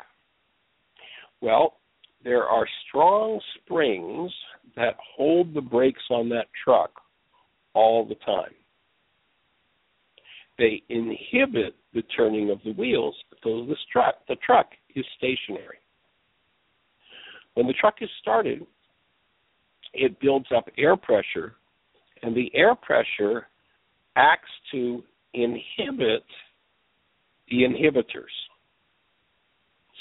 Well, 1.41 1.77
there 2.23 2.45
are 2.45 2.65
strong 2.87 3.39
springs 3.57 4.31
that 4.75 4.95
hold 5.15 5.53
the 5.53 5.61
brakes 5.61 6.03
on 6.09 6.29
that 6.29 6.47
truck 6.63 6.91
all 7.73 8.05
the 8.05 8.15
time. 8.15 8.53
They 10.57 10.83
inhibit 10.89 11.75
the 11.93 12.03
turning 12.15 12.51
of 12.51 12.59
the 12.63 12.73
wheels, 12.73 13.15
so 13.43 13.65
the 13.65 13.75
truck, 13.91 14.15
the 14.27 14.35
truck 14.45 14.67
is 14.95 15.05
stationary. 15.17 15.79
When 17.55 17.67
the 17.67 17.73
truck 17.73 17.95
is 18.01 18.09
started, 18.21 18.65
it 19.93 20.19
builds 20.19 20.47
up 20.55 20.69
air 20.77 20.95
pressure, 20.95 21.55
and 22.23 22.35
the 22.35 22.51
air 22.55 22.73
pressure 22.75 23.47
acts 24.15 24.49
to 24.71 25.03
inhibit 25.33 26.23
the 27.49 27.63
inhibitors. 27.63 28.31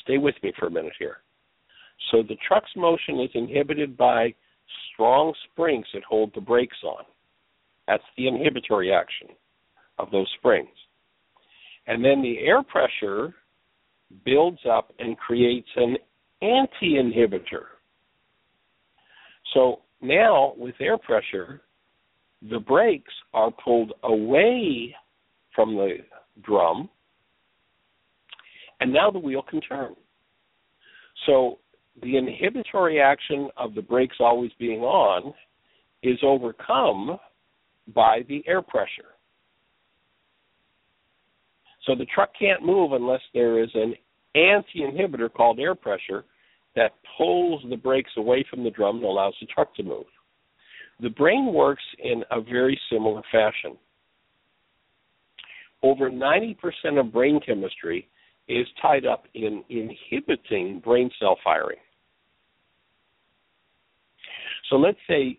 Stay 0.02 0.18
with 0.18 0.34
me 0.42 0.52
for 0.58 0.66
a 0.66 0.70
minute 0.70 0.92
here. 0.98 1.18
So 2.10 2.22
the 2.22 2.36
truck's 2.46 2.70
motion 2.76 3.20
is 3.20 3.30
inhibited 3.34 3.96
by 3.96 4.34
strong 4.92 5.34
springs 5.50 5.86
that 5.94 6.02
hold 6.04 6.32
the 6.34 6.40
brakes 6.40 6.76
on. 6.84 7.04
That's 7.86 8.02
the 8.16 8.28
inhibitory 8.28 8.92
action 8.92 9.28
of 9.98 10.10
those 10.10 10.30
springs. 10.38 10.68
And 11.86 12.04
then 12.04 12.22
the 12.22 12.38
air 12.38 12.62
pressure 12.62 13.34
builds 14.24 14.60
up 14.70 14.92
and 14.98 15.16
creates 15.18 15.68
an 15.76 15.96
anti 16.40 16.94
inhibitor. 16.94 17.64
So 19.54 19.80
now, 20.00 20.54
with 20.56 20.74
air 20.80 20.98
pressure, 20.98 21.62
the 22.50 22.58
brakes 22.58 23.12
are 23.34 23.50
pulled 23.50 23.92
away 24.02 24.94
from 25.54 25.74
the 25.76 25.98
drum, 26.42 26.88
and 28.80 28.92
now 28.92 29.10
the 29.10 29.18
wheel 29.18 29.42
can 29.48 29.60
turn. 29.60 29.94
So 31.26 31.58
the 32.02 32.16
inhibitory 32.16 33.00
action 33.00 33.48
of 33.56 33.74
the 33.74 33.82
brakes 33.82 34.16
always 34.18 34.50
being 34.58 34.80
on 34.80 35.32
is 36.02 36.18
overcome 36.22 37.18
by 37.94 38.22
the 38.28 38.42
air 38.46 38.62
pressure. 38.62 39.12
So 41.86 41.94
the 41.94 42.06
truck 42.06 42.30
can't 42.38 42.64
move 42.64 42.92
unless 42.92 43.20
there 43.34 43.62
is 43.62 43.70
an 43.74 43.94
anti 44.34 44.80
inhibitor 44.80 45.32
called 45.32 45.58
air 45.58 45.74
pressure 45.74 46.24
that 46.74 46.92
pulls 47.16 47.62
the 47.68 47.76
brakes 47.76 48.12
away 48.16 48.44
from 48.48 48.64
the 48.64 48.70
drum 48.70 48.96
and 48.96 49.04
allows 49.04 49.34
the 49.40 49.46
truck 49.46 49.74
to 49.76 49.82
move. 49.82 50.06
The 51.02 51.10
brain 51.10 51.52
works 51.52 51.82
in 52.02 52.22
a 52.30 52.40
very 52.40 52.80
similar 52.90 53.22
fashion. 53.30 53.76
over 55.82 56.10
90% 56.10 56.56
of 56.98 57.12
brain 57.12 57.40
chemistry 57.44 58.08
is 58.48 58.66
tied 58.80 59.06
up 59.06 59.24
in 59.34 59.62
inhibiting 59.68 60.80
brain 60.80 61.10
cell 61.20 61.38
firing. 61.42 61.78
So 64.70 64.76
let's 64.76 64.98
say, 65.08 65.38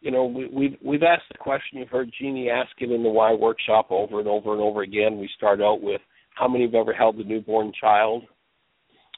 you 0.00 0.10
know, 0.10 0.24
we, 0.26 0.46
we've 0.48 0.76
we've 0.84 1.02
asked 1.02 1.28
the 1.32 1.38
question. 1.38 1.78
You've 1.78 1.88
heard 1.88 2.12
Jeanie 2.20 2.50
ask 2.50 2.70
it 2.78 2.92
in 2.92 3.02
the 3.02 3.08
Why 3.08 3.32
workshop 3.32 3.86
over 3.90 4.20
and 4.20 4.28
over 4.28 4.52
and 4.52 4.62
over 4.62 4.82
again. 4.82 5.18
We 5.18 5.28
start 5.36 5.60
out 5.60 5.82
with 5.82 6.00
how 6.34 6.46
many 6.46 6.64
have 6.64 6.74
ever 6.74 6.92
held 6.92 7.16
a 7.16 7.24
newborn 7.24 7.72
child? 7.80 8.24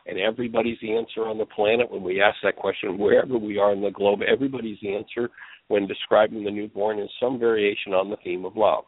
And 0.07 0.19
everybody's 0.19 0.79
answer 0.83 1.29
on 1.29 1.37
the 1.37 1.45
planet 1.45 1.91
when 1.91 2.03
we 2.03 2.23
ask 2.23 2.37
that 2.43 2.57
question, 2.57 2.97
wherever 2.99 3.37
we 3.37 3.59
are 3.59 3.73
in 3.73 3.83
the 3.83 3.91
globe, 3.91 4.21
everybody's 4.27 4.79
answer 4.87 5.29
when 5.71 5.87
describing 5.87 6.43
the 6.43 6.51
newborn 6.51 6.99
is 6.99 7.09
some 7.21 7.39
variation 7.39 7.95
on 7.95 8.11
the 8.11 8.17
theme 8.25 8.45
of 8.45 8.57
love. 8.57 8.83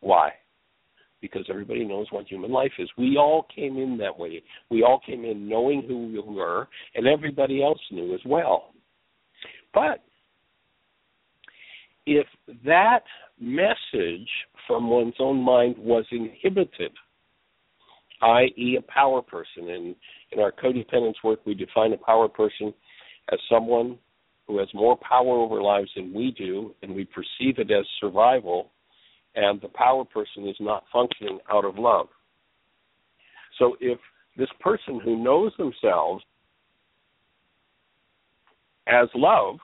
Why? 0.00 0.30
Because 1.20 1.44
everybody 1.50 1.84
knows 1.84 2.06
what 2.10 2.26
human 2.26 2.50
life 2.50 2.72
is. 2.78 2.88
We 2.96 3.18
all 3.18 3.46
came 3.54 3.76
in 3.76 3.98
that 3.98 4.18
way. 4.18 4.42
We 4.70 4.82
all 4.82 5.02
came 5.06 5.26
in 5.26 5.46
knowing 5.46 5.82
who 5.86 6.06
we 6.06 6.18
were, 6.18 6.66
and 6.94 7.06
everybody 7.06 7.62
else 7.62 7.78
knew 7.90 8.14
as 8.14 8.20
well. 8.24 8.72
But 9.74 10.02
if 12.06 12.26
that 12.64 13.02
message 13.38 14.30
from 14.66 14.88
one's 14.88 15.16
own 15.18 15.42
mind 15.42 15.74
was 15.76 16.06
inhibited, 16.10 16.92
i.e., 18.22 18.78
a 18.78 18.90
power 18.90 19.20
person, 19.20 19.68
and 19.68 19.94
in 20.32 20.40
our 20.40 20.52
codependence 20.52 21.16
work, 21.22 21.40
we 21.44 21.52
define 21.52 21.92
a 21.92 21.98
power 21.98 22.28
person 22.28 22.72
as 23.30 23.38
someone 23.50 23.98
who 24.46 24.58
has 24.58 24.68
more 24.74 24.96
power 24.96 25.38
over 25.38 25.60
lives 25.60 25.90
than 25.96 26.14
we 26.14 26.30
do, 26.30 26.74
and 26.82 26.94
we 26.94 27.04
perceive 27.04 27.58
it 27.58 27.70
as 27.70 27.84
survival, 28.00 28.70
and 29.34 29.60
the 29.60 29.68
power 29.68 30.04
person 30.04 30.48
is 30.48 30.56
not 30.60 30.84
functioning 30.92 31.38
out 31.50 31.64
of 31.64 31.78
love. 31.78 32.06
So 33.58 33.76
if 33.80 33.98
this 34.36 34.48
person 34.60 35.00
who 35.02 35.22
knows 35.22 35.52
themselves 35.58 36.22
as 38.86 39.08
love 39.14 39.56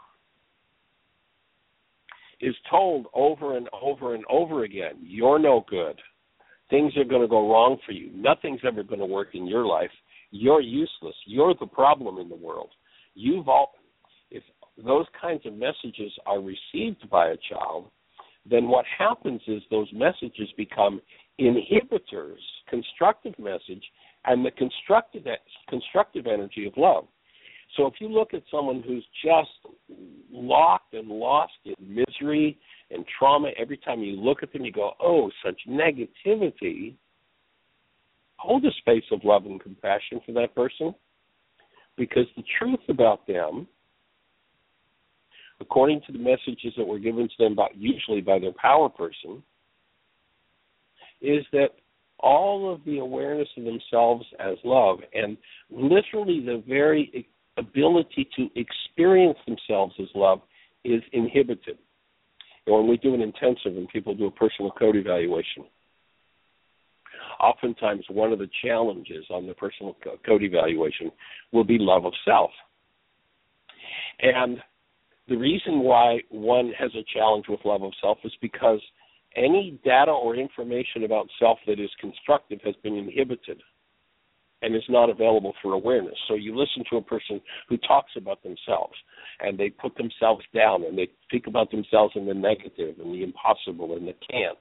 is 2.40 2.54
told 2.68 3.06
over 3.14 3.56
and 3.56 3.68
over 3.80 4.14
and 4.14 4.24
over 4.28 4.64
again, 4.64 4.94
you're 5.00 5.38
no 5.38 5.64
good. 5.68 6.00
Things 6.70 6.96
are 6.96 7.04
going 7.04 7.22
to 7.22 7.28
go 7.28 7.50
wrong 7.50 7.76
for 7.86 7.92
you. 7.92 8.10
Nothing's 8.14 8.60
ever 8.66 8.82
going 8.82 8.98
to 8.98 9.06
work 9.06 9.34
in 9.34 9.46
your 9.46 9.66
life. 9.66 9.90
You're 10.30 10.62
useless. 10.62 11.14
You're 11.26 11.54
the 11.60 11.66
problem 11.66 12.18
in 12.18 12.28
the 12.28 12.34
world. 12.34 12.70
You've 13.14 13.48
all 13.48 13.74
those 14.82 15.06
kinds 15.20 15.44
of 15.46 15.54
messages 15.54 16.12
are 16.26 16.40
received 16.40 17.08
by 17.10 17.28
a 17.28 17.36
child, 17.50 17.86
then 18.48 18.68
what 18.68 18.84
happens 18.98 19.40
is 19.46 19.62
those 19.70 19.88
messages 19.92 20.48
become 20.56 21.00
inhibitors, 21.40 22.38
constructive 22.68 23.38
message, 23.38 23.84
and 24.24 24.44
the 24.44 24.50
constructive 24.52 25.24
constructive 25.68 26.26
energy 26.26 26.66
of 26.66 26.72
love. 26.76 27.04
So 27.76 27.86
if 27.86 27.94
you 28.00 28.08
look 28.08 28.34
at 28.34 28.42
someone 28.50 28.82
who's 28.86 29.04
just 29.24 29.74
locked 30.30 30.92
and 30.94 31.08
lost 31.08 31.52
in 31.64 31.74
misery 31.80 32.58
and 32.90 33.04
trauma, 33.18 33.50
every 33.58 33.78
time 33.78 34.00
you 34.00 34.16
look 34.16 34.42
at 34.42 34.52
them, 34.52 34.64
you 34.64 34.72
go, 34.72 34.92
oh, 35.00 35.30
such 35.44 35.58
negativity. 35.68 36.94
Hold 38.36 38.64
a 38.64 38.72
space 38.78 39.04
of 39.10 39.20
love 39.24 39.46
and 39.46 39.60
compassion 39.60 40.20
for 40.26 40.32
that 40.32 40.54
person 40.54 40.94
because 41.96 42.26
the 42.36 42.42
truth 42.58 42.80
about 42.88 43.26
them, 43.26 43.66
according 45.62 46.00
to 46.06 46.12
the 46.12 46.18
messages 46.18 46.74
that 46.76 46.84
were 46.84 46.98
given 46.98 47.28
to 47.28 47.34
them, 47.38 47.54
by, 47.54 47.68
usually 47.74 48.20
by 48.20 48.38
their 48.38 48.52
power 48.52 48.88
person, 48.88 49.42
is 51.20 51.44
that 51.52 51.68
all 52.18 52.72
of 52.72 52.84
the 52.84 52.98
awareness 52.98 53.48
of 53.56 53.64
themselves 53.64 54.24
as 54.38 54.56
love 54.64 54.98
and 55.14 55.36
literally 55.70 56.40
the 56.44 56.62
very 56.68 57.26
ability 57.56 58.28
to 58.36 58.48
experience 58.56 59.38
themselves 59.46 59.94
as 60.00 60.08
love 60.14 60.40
is 60.84 61.02
inhibited. 61.12 61.78
When 62.66 62.88
we 62.88 62.96
do 62.96 63.14
an 63.14 63.20
intensive 63.20 63.76
and 63.76 63.88
people 63.88 64.14
do 64.14 64.26
a 64.26 64.30
personal 64.30 64.70
code 64.72 64.96
evaluation, 64.96 65.64
oftentimes 67.40 68.04
one 68.08 68.32
of 68.32 68.38
the 68.38 68.48
challenges 68.64 69.24
on 69.30 69.46
the 69.46 69.54
personal 69.54 69.96
code 70.26 70.42
evaluation 70.42 71.10
will 71.52 71.64
be 71.64 71.76
love 71.78 72.04
of 72.04 72.12
self. 72.24 72.50
And 74.20 74.58
the 75.28 75.36
reason 75.36 75.80
why 75.80 76.20
one 76.30 76.72
has 76.78 76.90
a 76.94 77.04
challenge 77.14 77.46
with 77.48 77.60
love 77.64 77.82
of 77.82 77.92
self 78.00 78.18
is 78.24 78.32
because 78.40 78.80
any 79.36 79.78
data 79.84 80.10
or 80.10 80.36
information 80.36 81.04
about 81.04 81.28
self 81.38 81.58
that 81.66 81.80
is 81.80 81.90
constructive 82.00 82.60
has 82.64 82.74
been 82.82 82.96
inhibited 82.96 83.60
and 84.62 84.76
is 84.76 84.82
not 84.88 85.10
available 85.10 85.54
for 85.60 85.72
awareness. 85.72 86.14
So 86.28 86.34
you 86.34 86.56
listen 86.56 86.84
to 86.90 86.96
a 86.96 87.02
person 87.02 87.40
who 87.68 87.76
talks 87.78 88.12
about 88.16 88.42
themselves 88.42 88.94
and 89.40 89.58
they 89.58 89.70
put 89.70 89.96
themselves 89.96 90.44
down 90.54 90.84
and 90.84 90.96
they 90.96 91.08
think 91.30 91.46
about 91.46 91.70
themselves 91.70 92.12
in 92.14 92.26
the 92.26 92.34
negative 92.34 92.96
and 92.98 93.12
the 93.12 93.22
impossible 93.22 93.96
and 93.96 94.06
the 94.06 94.14
can't 94.30 94.58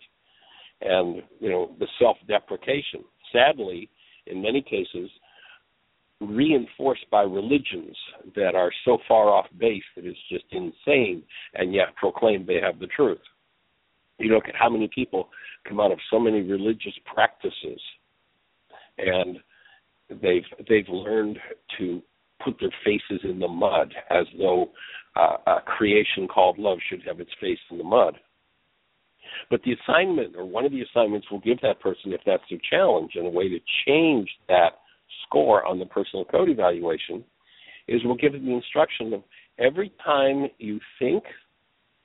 and 0.81 1.21
you 1.39 1.49
know 1.49 1.71
the 1.79 1.87
self-deprecation. 1.99 3.03
Sadly, 3.31 3.89
in 4.27 4.41
many 4.41 4.61
cases, 4.61 5.09
reinforced 6.21 7.09
by 7.09 7.23
religions 7.23 7.97
that 8.35 8.53
are 8.55 8.71
so 8.85 8.99
far 9.07 9.29
off 9.29 9.47
base 9.59 9.83
that 9.95 10.05
it's 10.05 10.19
just 10.29 10.45
insane 10.51 11.23
and 11.55 11.73
yet 11.73 11.95
proclaim 11.95 12.45
they 12.45 12.59
have 12.61 12.79
the 12.79 12.87
truth. 12.87 13.21
You 14.19 14.33
look 14.33 14.47
at 14.47 14.55
how 14.55 14.69
many 14.69 14.87
people 14.93 15.29
come 15.67 15.79
out 15.79 15.91
of 15.91 15.97
so 16.11 16.19
many 16.19 16.41
religious 16.41 16.93
practices 17.11 17.81
and 18.99 19.39
they've 20.09 20.43
they've 20.69 20.87
learned 20.89 21.39
to 21.79 22.01
put 22.43 22.55
their 22.59 22.73
faces 22.85 23.21
in 23.23 23.39
the 23.39 23.47
mud 23.47 23.93
as 24.11 24.25
though 24.37 24.69
uh, 25.15 25.37
a 25.47 25.61
creation 25.65 26.27
called 26.27 26.57
love 26.59 26.77
should 26.89 27.01
have 27.07 27.19
its 27.19 27.31
face 27.39 27.59
in 27.71 27.77
the 27.77 27.83
mud. 27.83 28.17
But 29.49 29.61
the 29.63 29.73
assignment, 29.73 30.35
or 30.35 30.45
one 30.45 30.65
of 30.65 30.71
the 30.71 30.81
assignments, 30.81 31.27
we'll 31.31 31.41
give 31.41 31.61
that 31.61 31.79
person, 31.79 32.13
if 32.13 32.21
that's 32.25 32.43
their 32.49 32.59
challenge, 32.69 33.11
and 33.15 33.27
a 33.27 33.29
way 33.29 33.47
to 33.47 33.59
change 33.85 34.29
that 34.47 34.80
score 35.23 35.65
on 35.65 35.79
the 35.79 35.85
personal 35.85 36.25
code 36.25 36.49
evaluation, 36.49 37.23
is 37.87 38.01
we'll 38.03 38.15
give 38.15 38.33
the 38.33 38.53
instruction 38.53 39.13
of 39.13 39.23
every 39.59 39.91
time 40.03 40.47
you 40.57 40.79
think 40.99 41.23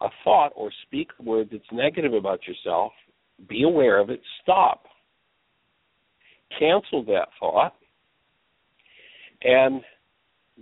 a 0.00 0.08
thought 0.24 0.52
or 0.54 0.70
speak 0.86 1.08
a 1.18 1.22
word 1.22 1.48
that's 1.50 1.64
negative 1.72 2.12
about 2.12 2.40
yourself, 2.46 2.92
be 3.48 3.62
aware 3.62 3.98
of 3.98 4.10
it, 4.10 4.20
stop. 4.42 4.84
Cancel 6.58 7.04
that 7.04 7.28
thought 7.40 7.74
and 9.42 9.82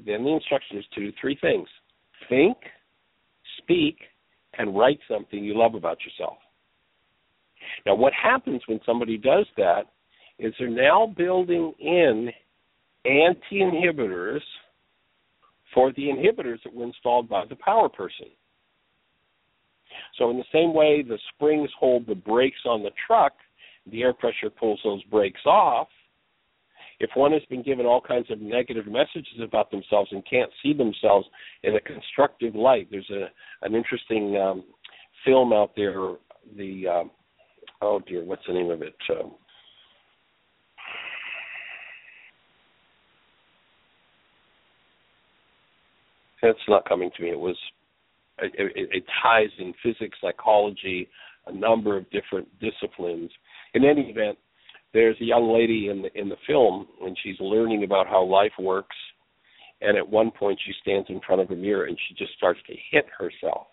then 0.07 0.24
the 0.24 0.30
instruction 0.30 0.78
is 0.78 0.85
to 0.94 1.00
do 1.00 1.12
three 1.20 1.38
things 1.40 1.68
think, 2.28 2.57
speak, 3.59 3.98
and 4.57 4.74
write 4.74 4.98
something 5.11 5.44
you 5.44 5.59
love 5.59 5.74
about 5.74 5.98
yourself. 6.04 6.38
Now, 7.85 7.94
what 7.94 8.12
happens 8.14 8.62
when 8.66 8.80
somebody 8.87 9.18
does 9.18 9.46
that 9.59 9.83
is 10.38 10.53
they're 10.59 10.68
now 10.68 11.12
building 11.16 11.73
in 11.79 12.31
anti 13.05 13.61
inhibitors 13.61 14.40
for 15.73 15.92
the 15.92 16.05
inhibitors 16.05 16.62
that 16.64 16.75
were 16.75 16.85
installed 16.85 17.29
by 17.29 17.44
the 17.49 17.57
power 17.57 17.88
person. 17.88 18.27
So, 20.18 20.31
in 20.31 20.37
the 20.37 20.44
same 20.53 20.75
way 20.75 21.03
the 21.03 21.18
springs 21.35 21.70
hold 21.79 22.07
the 22.07 22.14
brakes 22.14 22.61
on 22.66 22.83
the 22.83 22.90
truck, 23.07 23.33
the 23.90 24.03
air 24.03 24.12
pressure 24.12 24.51
pulls 24.51 24.81
those 24.85 25.03
brakes 25.05 25.44
off 25.47 25.88
if 27.01 27.11
one 27.14 27.33
has 27.33 27.42
been 27.51 27.62
given 27.62 27.87
all 27.87 28.01
kinds 28.01 28.31
of 28.31 28.40
negative 28.40 28.87
messages 28.87 29.40
about 29.42 29.70
themselves 29.70 30.11
and 30.12 30.23
can't 30.29 30.51
see 30.62 30.73
themselves 30.73 31.27
in 31.62 31.77
a 31.77 31.81
constructive 31.81 32.55
light, 32.55 32.88
there's 32.90 33.11
a 33.11 33.27
an 33.62 33.75
interesting 33.75 34.37
um, 34.37 34.64
film 35.25 35.53
out 35.53 35.73
there. 35.77 36.14
The 36.57 36.87
um, 36.88 37.11
oh 37.83 38.01
dear, 38.07 38.25
what's 38.25 38.47
the 38.47 38.55
name 38.55 38.70
of 38.70 38.83
it? 38.83 38.94
Um, 39.11 39.33
it's 46.50 46.68
not 46.68 46.88
coming 46.88 47.11
to 47.16 47.22
me. 47.22 47.30
It 47.30 47.38
was 47.38 47.57
it, 48.38 48.52
it, 48.59 48.88
it 48.92 49.04
ties 49.22 49.50
in 49.59 49.74
physics, 49.83 50.18
psychology, 50.20 51.09
a 51.46 51.52
number 51.52 51.96
of 51.96 52.11
different 52.11 52.48
disciplines. 52.61 53.30
In 53.74 53.85
any 53.85 54.11
event, 54.11 54.38
there's 54.94 55.16
a 55.20 55.24
young 55.24 55.52
lady 55.52 55.88
in 55.88 56.02
the 56.02 56.18
in 56.18 56.30
the 56.30 56.37
film 56.46 56.87
and 57.02 57.18
she's 57.22 57.37
learning 57.40 57.85
about 57.85 58.07
how 58.07 58.24
life 58.24 58.52
works 58.59 58.96
and 59.83 59.98
at 59.98 60.09
one 60.09 60.30
point 60.30 60.59
she 60.64 60.72
stands 60.80 61.11
in 61.11 61.20
front 61.26 61.42
of 61.42 61.50
a 61.50 61.57
mirror 61.57 61.85
and 61.85 61.98
she 62.09 62.14
just 62.14 62.33
starts 62.38 62.61
to 62.66 62.74
hit 62.90 63.04
herself 63.18 63.66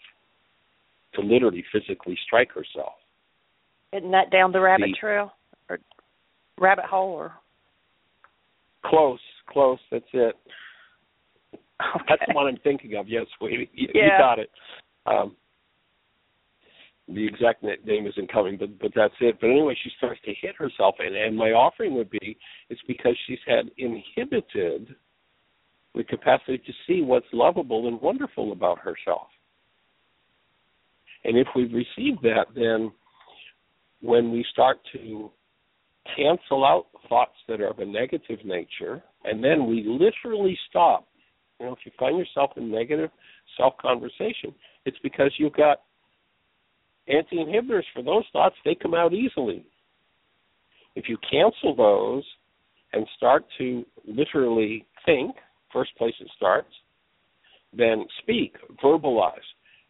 to 1.13 1.21
literally 1.21 1.63
physically 1.71 2.17
strike 2.25 2.51
herself 2.51 2.93
Isn't 3.93 4.11
that 4.11 4.31
down 4.31 4.51
the 4.51 4.59
rabbit 4.59 4.89
The- 4.91 4.97
trail 4.99 5.31
or 5.69 5.79
rabbit 6.59 6.85
hole 6.85 7.11
or 7.11 7.33
close 8.83 9.19
close 9.47 9.79
that's 9.91 10.03
it 10.13 10.35
okay. 11.95 12.05
that's 12.09 12.23
the 12.27 12.33
one 12.33 12.47
i'm 12.47 12.57
thinking 12.63 12.95
of 12.95 13.07
yes 13.07 13.25
sweetie 13.37 13.69
you, 13.73 13.87
you 13.93 14.09
got 14.17 14.39
it 14.39 14.49
um 15.05 15.35
the 17.07 17.25
exact 17.27 17.63
name 17.63 18.07
isn't 18.07 18.31
coming, 18.31 18.57
but 18.57 18.77
but 18.79 18.91
that's 18.95 19.13
it. 19.19 19.37
But 19.41 19.49
anyway, 19.49 19.75
she 19.83 19.91
starts 19.97 20.21
to 20.25 20.33
hit 20.39 20.55
herself, 20.55 20.95
and 20.99 21.15
and 21.15 21.35
my 21.35 21.51
offering 21.51 21.95
would 21.95 22.09
be 22.09 22.37
it's 22.69 22.81
because 22.87 23.17
she's 23.27 23.39
had 23.45 23.69
inhibited 23.77 24.95
the 25.93 26.03
capacity 26.03 26.57
to 26.59 26.73
see 26.87 27.01
what's 27.01 27.25
lovable 27.33 27.87
and 27.87 27.99
wonderful 28.01 28.53
about 28.53 28.79
herself. 28.79 29.27
And 31.23 31.37
if 31.37 31.47
we've 31.55 31.73
received 31.73 32.23
that, 32.23 32.45
then 32.55 32.91
when 34.01 34.31
we 34.31 34.45
start 34.51 34.79
to 34.93 35.31
cancel 36.15 36.65
out 36.65 36.87
thoughts 37.09 37.35
that 37.47 37.61
are 37.61 37.67
of 37.67 37.79
a 37.79 37.85
negative 37.85 38.39
nature, 38.45 39.03
and 39.25 39.43
then 39.43 39.67
we 39.67 39.83
literally 39.85 40.57
stop. 40.69 41.07
Know, 41.61 41.73
if 41.73 41.79
you 41.85 41.91
find 41.99 42.17
yourself 42.17 42.51
in 42.57 42.71
negative 42.71 43.11
self 43.57 43.77
conversation, 43.77 44.53
it's 44.85 44.97
because 45.03 45.31
you've 45.37 45.53
got 45.53 45.81
anti 47.07 47.37
inhibitors 47.37 47.83
for 47.93 48.03
those 48.03 48.23
thoughts, 48.33 48.55
they 48.65 48.75
come 48.75 48.93
out 48.93 49.13
easily. 49.13 49.65
If 50.95 51.07
you 51.07 51.17
cancel 51.29 51.75
those 51.75 52.23
and 52.93 53.07
start 53.15 53.45
to 53.57 53.85
literally 54.07 54.85
think, 55.05 55.35
first 55.71 55.95
place 55.97 56.13
it 56.19 56.29
starts, 56.35 56.71
then 57.73 58.05
speak, 58.21 58.55
verbalize, 58.83 59.35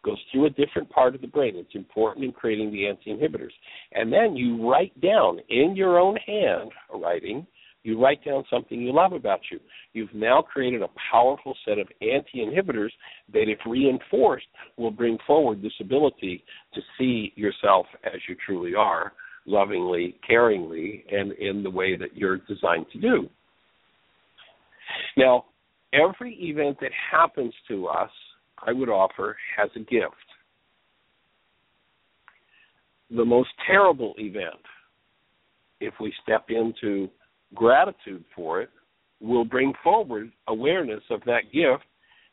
goes 0.04 0.18
through 0.32 0.46
a 0.46 0.50
different 0.52 0.90
part 0.90 1.16
of 1.16 1.22
the 1.22 1.28
brain. 1.28 1.54
It's 1.56 1.76
important 1.76 2.26
in 2.26 2.32
creating 2.32 2.72
the 2.72 2.88
anti 2.88 3.12
inhibitors. 3.12 3.52
And 3.94 4.12
then 4.12 4.36
you 4.36 4.70
write 4.70 5.00
down 5.02 5.40
in 5.50 5.76
your 5.76 6.00
own 6.00 6.16
hand 6.18 6.72
writing, 6.94 7.46
you 7.84 8.00
write 8.00 8.24
down 8.24 8.44
something 8.50 8.80
you 8.80 8.94
love 8.94 9.14
about 9.14 9.40
you. 9.52 9.60
You've 9.94 10.14
now 10.14 10.42
created 10.42 10.82
a 10.82 10.90
powerful 11.12 11.56
set 11.66 11.80
of 11.80 11.88
anti 12.02 12.40
inhibitors 12.40 12.92
that, 13.34 13.50
if 13.50 13.60
reinforced, 13.66 14.46
will 14.78 14.92
bring 14.92 15.18
forward 15.26 15.62
this 15.62 15.74
ability 15.80 16.44
to 16.74 16.82
see 16.98 17.34
yourself 17.36 17.88
as 18.06 18.20
you 18.30 18.36
truly 18.46 18.76
are, 18.76 19.14
lovingly, 19.46 20.16
caringly, 20.30 21.04
and 21.12 21.32
in 21.34 21.64
the 21.64 21.70
way 21.70 21.98
that 21.98 22.16
you're 22.16 22.38
designed 22.38 22.86
to 22.94 23.00
do. 23.00 23.30
Now, 25.18 25.46
every 25.94 26.36
event 26.36 26.78
that 26.82 26.92
happens 27.12 27.54
to 27.68 27.88
us, 27.88 28.12
I 28.66 28.72
would 28.74 28.90
offer, 28.90 29.36
has 29.58 29.70
a 29.76 29.80
gift. 29.80 30.16
The 33.10 33.26
most 33.26 33.50
terrible 33.66 34.14
event, 34.18 34.62
if 35.80 35.96
we 36.00 36.14
step 36.24 36.46
into 36.50 37.10
gratitude 37.54 38.24
for 38.36 38.62
it, 38.62 38.70
will 39.20 39.46
bring 39.46 39.74
forward 39.84 40.32
awareness 40.48 41.04
of 41.10 41.22
that 41.26 41.44
gift 41.54 41.84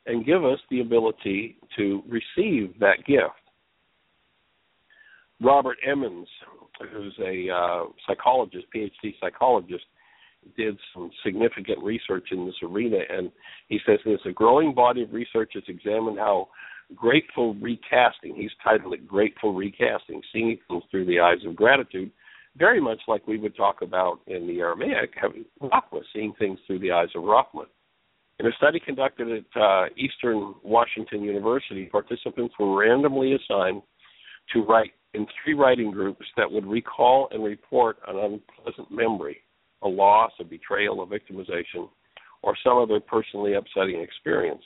and 0.06 0.24
give 0.24 0.44
us 0.44 0.58
the 0.70 0.80
ability 0.80 1.58
to 1.76 2.02
receive 2.08 2.78
that 2.80 3.04
gift. 3.06 3.34
Robert 5.40 5.76
Emmons, 5.86 6.26
who's 6.92 7.14
a 7.20 7.48
uh, 7.50 7.84
psychologist, 8.06 8.66
PhD 8.74 9.14
psychologist, 9.20 9.84
did 10.56 10.78
some 10.94 11.10
significant 11.24 11.82
research 11.82 12.28
in 12.30 12.46
this 12.46 12.54
arena, 12.62 12.98
and 13.10 13.30
he 13.68 13.78
says 13.84 13.98
there's 14.04 14.20
a 14.24 14.32
growing 14.32 14.74
body 14.74 15.02
of 15.02 15.12
research 15.12 15.52
that's 15.54 15.68
examined 15.68 16.18
how 16.18 16.48
grateful 16.94 17.54
recasting, 17.54 18.34
he's 18.34 18.50
titled 18.64 18.94
it 18.94 19.06
Grateful 19.06 19.52
Recasting, 19.52 20.22
seeing 20.32 20.58
things 20.68 20.82
through 20.90 21.04
the 21.04 21.20
eyes 21.20 21.44
of 21.46 21.54
gratitude, 21.54 22.10
very 22.58 22.80
much 22.80 23.00
like 23.06 23.26
we 23.26 23.38
would 23.38 23.56
talk 23.56 23.82
about 23.82 24.20
in 24.26 24.46
the 24.46 24.60
Aramaic, 24.60 25.10
having 25.20 25.44
Rahma, 25.62 26.02
seeing 26.12 26.32
things 26.38 26.58
through 26.66 26.80
the 26.80 26.92
eyes 26.92 27.08
of 27.14 27.22
Rahman. 27.22 27.66
In 28.40 28.46
a 28.46 28.52
study 28.56 28.80
conducted 28.80 29.28
at 29.30 29.60
uh, 29.60 29.86
Eastern 29.96 30.54
Washington 30.62 31.22
University, 31.22 31.86
participants 31.86 32.54
were 32.58 32.78
randomly 32.78 33.34
assigned 33.34 33.82
to 34.52 34.60
write 34.60 34.92
in 35.14 35.26
three 35.42 35.54
writing 35.54 35.90
groups 35.90 36.24
that 36.36 36.50
would 36.50 36.66
recall 36.66 37.28
and 37.32 37.42
report 37.42 37.98
an 38.06 38.16
unpleasant 38.16 38.90
memory, 38.90 39.38
a 39.82 39.88
loss, 39.88 40.30
a 40.40 40.44
betrayal, 40.44 41.02
a 41.02 41.06
victimization, 41.06 41.88
or 42.42 42.56
some 42.62 42.78
other 42.78 43.00
personally 43.00 43.54
upsetting 43.54 44.00
experience. 44.00 44.62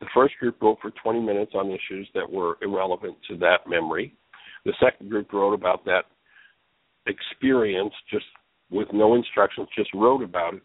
The 0.00 0.06
first 0.12 0.34
group 0.38 0.60
wrote 0.60 0.78
for 0.82 0.90
20 0.90 1.20
minutes 1.20 1.52
on 1.54 1.70
issues 1.70 2.08
that 2.14 2.30
were 2.30 2.58
irrelevant 2.60 3.16
to 3.30 3.36
that 3.38 3.66
memory. 3.66 4.14
The 4.66 4.74
second 4.82 5.08
group 5.08 5.32
wrote 5.32 5.54
about 5.54 5.84
that 5.86 6.04
experience 7.06 7.92
just 8.10 8.24
with 8.70 8.88
no 8.92 9.14
instructions, 9.14 9.68
just 9.76 9.90
wrote 9.94 10.22
about 10.22 10.54
it. 10.54 10.62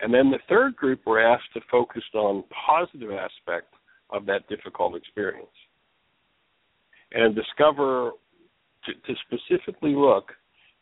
And 0.00 0.12
then 0.12 0.30
the 0.30 0.38
third 0.48 0.76
group 0.76 1.00
were 1.06 1.20
asked 1.20 1.52
to 1.54 1.60
focus 1.70 2.02
on 2.14 2.44
positive 2.66 3.10
aspect 3.10 3.74
of 4.10 4.26
that 4.26 4.48
difficult 4.48 4.96
experience 4.96 5.46
and 7.12 7.34
discover 7.34 8.10
to, 8.84 8.92
to 8.92 9.20
specifically 9.26 9.94
look 9.94 10.32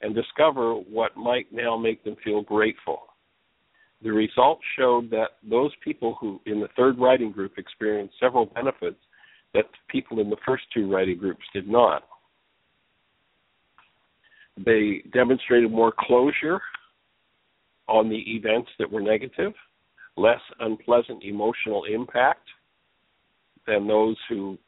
and 0.00 0.14
discover 0.14 0.74
what 0.74 1.16
might 1.16 1.46
now 1.52 1.76
make 1.76 2.02
them 2.04 2.16
feel 2.24 2.42
grateful. 2.42 3.02
The 4.02 4.10
results 4.10 4.62
showed 4.76 5.10
that 5.10 5.36
those 5.48 5.70
people 5.84 6.16
who 6.20 6.40
in 6.46 6.58
the 6.58 6.68
third 6.76 6.98
writing 6.98 7.30
group 7.30 7.52
experienced 7.56 8.14
several 8.18 8.46
benefits 8.46 8.98
that 9.54 9.66
people 9.88 10.18
in 10.18 10.28
the 10.28 10.36
first 10.44 10.64
two 10.74 10.90
writing 10.90 11.18
groups 11.18 11.44
did 11.52 11.68
not. 11.68 12.02
They 14.56 15.02
demonstrated 15.12 15.70
more 15.70 15.92
closure 15.98 16.60
on 17.88 18.08
the 18.08 18.22
events 18.36 18.70
that 18.78 18.90
were 18.90 19.00
negative, 19.00 19.52
less 20.16 20.40
unpleasant 20.60 21.24
emotional 21.24 21.84
impact 21.84 22.46
than 23.66 23.86
those 23.86 24.16
who 24.28 24.58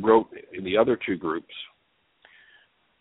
wrote 0.00 0.28
in 0.52 0.64
the 0.64 0.76
other 0.76 0.98
two 1.06 1.16
groups. 1.16 1.54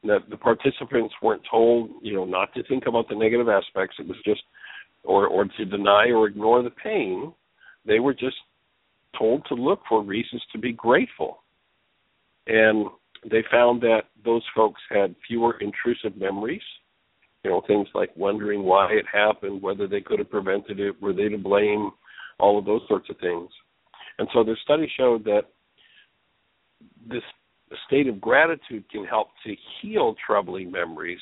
The 0.04 0.38
participants 0.40 1.14
weren't 1.22 1.44
told, 1.50 1.92
you 2.02 2.16
know, 2.16 2.26
not 2.26 2.54
to 2.56 2.64
think 2.64 2.86
about 2.88 3.08
the 3.08 3.16
negative 3.16 3.48
aspects. 3.50 3.98
It 4.00 4.08
was 4.08 4.18
just, 4.26 4.42
or 5.04 5.28
or 5.28 5.46
to 5.46 5.66
deny 5.66 6.08
or 6.10 6.28
ignore 6.28 6.64
the 6.64 6.72
pain. 6.72 7.34
They 7.86 8.00
were 8.00 8.14
just 8.14 8.38
told 9.18 9.46
to 9.46 9.54
look 9.54 9.82
for 9.88 10.02
reasons 10.02 10.42
to 10.54 10.58
be 10.58 10.74
grateful. 10.74 11.44
And 12.48 12.88
they 13.30 13.44
found 13.52 13.82
that 13.82 14.04
those 14.24 14.44
folks 14.56 14.82
had 14.90 15.16
fewer 15.28 15.60
intrusive 15.60 16.18
memories. 16.18 16.62
You 17.44 17.52
know, 17.52 17.62
things 17.66 17.88
like 17.94 18.16
wondering 18.16 18.64
why 18.64 18.92
it 18.92 19.06
happened, 19.12 19.62
whether 19.62 19.88
they 19.88 20.02
could 20.02 20.20
have 20.20 20.30
prevented 20.30 20.80
it, 20.80 21.02
were 21.02 21.14
they 21.14 21.30
to 21.30 21.38
blame, 21.38 21.92
all 22.40 22.58
of 22.60 22.66
those 22.66 22.82
sorts 22.88 23.10
of 23.10 23.18
things. 23.18 23.50
And 24.20 24.28
so 24.34 24.44
the 24.44 24.56
study 24.64 24.92
showed 24.98 25.24
that 25.26 25.44
this 27.08 27.24
state 27.88 28.08
of 28.08 28.22
gratitude 28.22 28.84
can 28.92 29.06
help 29.06 29.30
to 29.46 29.56
heal 29.82 30.16
troubling 30.26 30.72
memories 30.72 31.20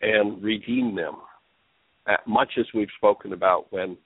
and 0.00 0.42
redeem 0.42 0.94
them. 0.94 1.16
Uh, 2.06 2.16
much 2.26 2.52
as 2.58 2.66
we've 2.74 2.88
spoken 2.96 3.32
about 3.32 3.66
when 3.70 3.96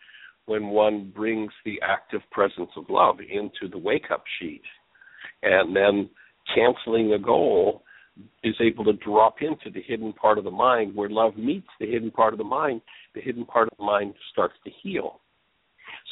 when 0.47 0.69
one 0.69 1.13
brings 1.15 1.53
the 1.65 1.81
active 1.83 2.21
presence 2.33 2.71
of 2.77 2.85
love 2.89 3.19
into 3.21 3.71
the 3.71 3.79
wake 3.79 4.11
up 4.11 4.25
sheet 4.41 4.63
and 5.45 5.75
then 5.75 6.11
canceling 6.55 7.13
a 7.13 7.19
goal 7.19 7.83
is 8.45 8.55
able 8.61 8.85
to 8.85 8.93
drop 8.95 9.37
into 9.41 9.71
the 9.71 9.83
hidden 9.87 10.13
part 10.13 10.39
of 10.39 10.45
the 10.45 10.51
mind 10.51 10.95
where 10.95 11.09
love 11.09 11.37
meets 11.37 11.69
the 11.81 11.87
hidden 11.87 12.11
part 12.11 12.35
of 12.35 12.39
the 12.39 12.45
mind 12.45 12.81
the 13.15 13.21
hidden 13.21 13.45
part 13.45 13.69
of 13.71 13.79
the 13.79 13.85
mind 13.85 14.15
starts 14.33 14.55
to 14.65 14.71
heal. 14.83 15.21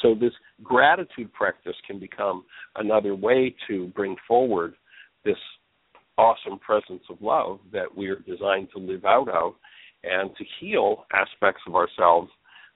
So 0.01 0.15
this 0.15 0.33
gratitude 0.63 1.31
practice 1.33 1.75
can 1.85 1.99
become 1.99 2.43
another 2.75 3.15
way 3.15 3.55
to 3.67 3.87
bring 3.87 4.15
forward 4.27 4.75
this 5.25 5.37
awesome 6.17 6.59
presence 6.59 7.03
of 7.09 7.17
love 7.21 7.59
that 7.71 7.95
we 7.95 8.07
are 8.07 8.19
designed 8.19 8.69
to 8.73 8.79
live 8.79 9.05
out 9.05 9.29
of 9.29 9.53
and 10.03 10.35
to 10.35 10.45
heal 10.59 11.05
aspects 11.13 11.61
of 11.67 11.75
ourselves 11.75 12.29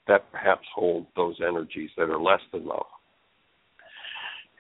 that 0.08 0.32
perhaps 0.32 0.66
hold 0.74 1.08
those 1.16 1.36
energies 1.46 1.90
that 1.98 2.10
are 2.10 2.20
less 2.20 2.42
than 2.52 2.66
love 2.66 2.86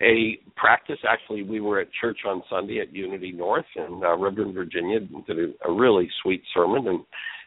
a 0.01 0.37
practice. 0.55 0.97
Actually, 1.07 1.43
we 1.43 1.61
were 1.61 1.79
at 1.79 1.87
church 1.99 2.19
on 2.25 2.43
Sunday 2.49 2.79
at 2.79 2.93
Unity 2.93 3.31
North, 3.31 3.65
and 3.75 4.03
uh, 4.03 4.17
Reverend 4.17 4.53
Virginia 4.53 4.99
did 4.99 5.39
a, 5.39 5.69
a, 5.69 5.73
really 5.73 6.09
sweet 6.21 6.43
sermon 6.53 6.87
and 6.87 6.99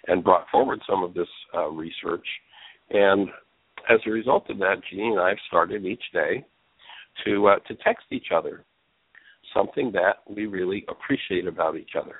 and 0.06 0.24
brought 0.24 0.46
forward 0.50 0.80
some 0.88 1.02
of 1.02 1.12
this 1.12 1.28
uh, 1.54 1.68
research. 1.68 2.26
And 2.90 3.28
as 3.90 3.98
a 4.06 4.10
result 4.10 4.48
of 4.48 4.58
that, 4.58 4.76
Jeanie 4.90 5.08
and 5.08 5.20
I 5.20 5.28
have 5.28 5.38
started 5.46 5.84
each 5.84 6.02
day 6.12 6.44
to 7.24 7.48
uh, 7.48 7.58
to 7.68 7.74
text 7.76 8.06
each 8.10 8.28
other 8.34 8.64
something 9.54 9.92
that 9.92 10.18
we 10.28 10.46
really 10.46 10.84
appreciate 10.88 11.46
about 11.46 11.76
each 11.76 11.92
other. 11.98 12.16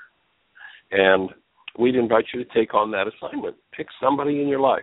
And 0.91 1.31
we'd 1.79 1.95
invite 1.95 2.25
you 2.33 2.43
to 2.45 2.51
take 2.55 2.75
on 2.75 2.91
that 2.93 3.07
assignment. 3.07 3.57
Pick 3.77 3.87
somebody 4.03 4.41
in 4.43 4.49
your 4.49 4.61
life, 4.61 4.83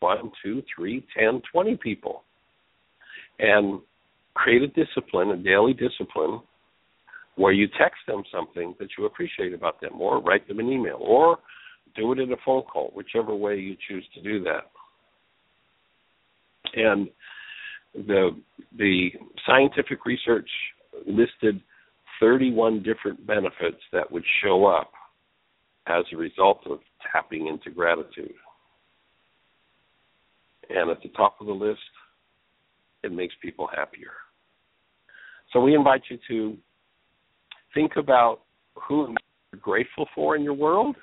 one, 0.00 0.30
two, 0.42 0.62
three, 0.74 1.06
ten, 1.18 1.42
twenty 1.52 1.76
people, 1.76 2.24
and 3.38 3.80
create 4.38 4.62
a 4.62 4.68
discipline, 4.68 5.30
a 5.30 5.36
daily 5.36 5.74
discipline, 5.74 6.40
where 7.34 7.52
you 7.52 7.68
text 7.78 7.98
them 8.06 8.22
something 8.32 8.74
that 8.78 8.88
you 8.96 9.06
appreciate 9.06 9.52
about 9.52 9.80
them, 9.80 10.00
or 10.00 10.20
write 10.20 10.46
them 10.48 10.60
an 10.60 10.70
email, 10.70 10.98
or 11.00 11.38
do 11.96 12.12
it 12.12 12.18
in 12.18 12.32
a 12.32 12.36
phone 12.44 12.62
call, 12.62 12.90
whichever 12.94 13.34
way 13.34 13.56
you 13.56 13.76
choose 13.88 14.04
to 14.14 14.22
do 14.22 14.42
that. 14.44 14.70
And 16.74 17.08
the 17.94 18.30
the 18.76 19.10
scientific 19.46 20.04
research 20.04 20.48
listed 21.06 21.60
31 22.20 22.82
different 22.82 23.26
benefits 23.26 23.80
that 23.92 24.10
would 24.10 24.24
show 24.42 24.66
up 24.66 24.90
as 25.86 26.04
a 26.12 26.16
result 26.16 26.60
of 26.66 26.78
tapping 27.12 27.46
into 27.46 27.70
gratitude. 27.70 28.34
And 30.68 30.90
at 30.90 31.00
the 31.02 31.08
top 31.10 31.36
of 31.40 31.46
the 31.46 31.52
list, 31.52 31.80
it 33.02 33.12
makes 33.12 33.34
people 33.40 33.68
happier. 33.74 34.10
So 35.52 35.60
we 35.60 35.74
invite 35.74 36.02
you 36.10 36.18
to 36.28 36.56
think 37.74 37.92
about 37.96 38.40
who 38.74 39.14
you're 39.52 39.60
grateful 39.60 40.06
for 40.14 40.36
in 40.36 40.42
your 40.42 40.54
world 40.54 40.96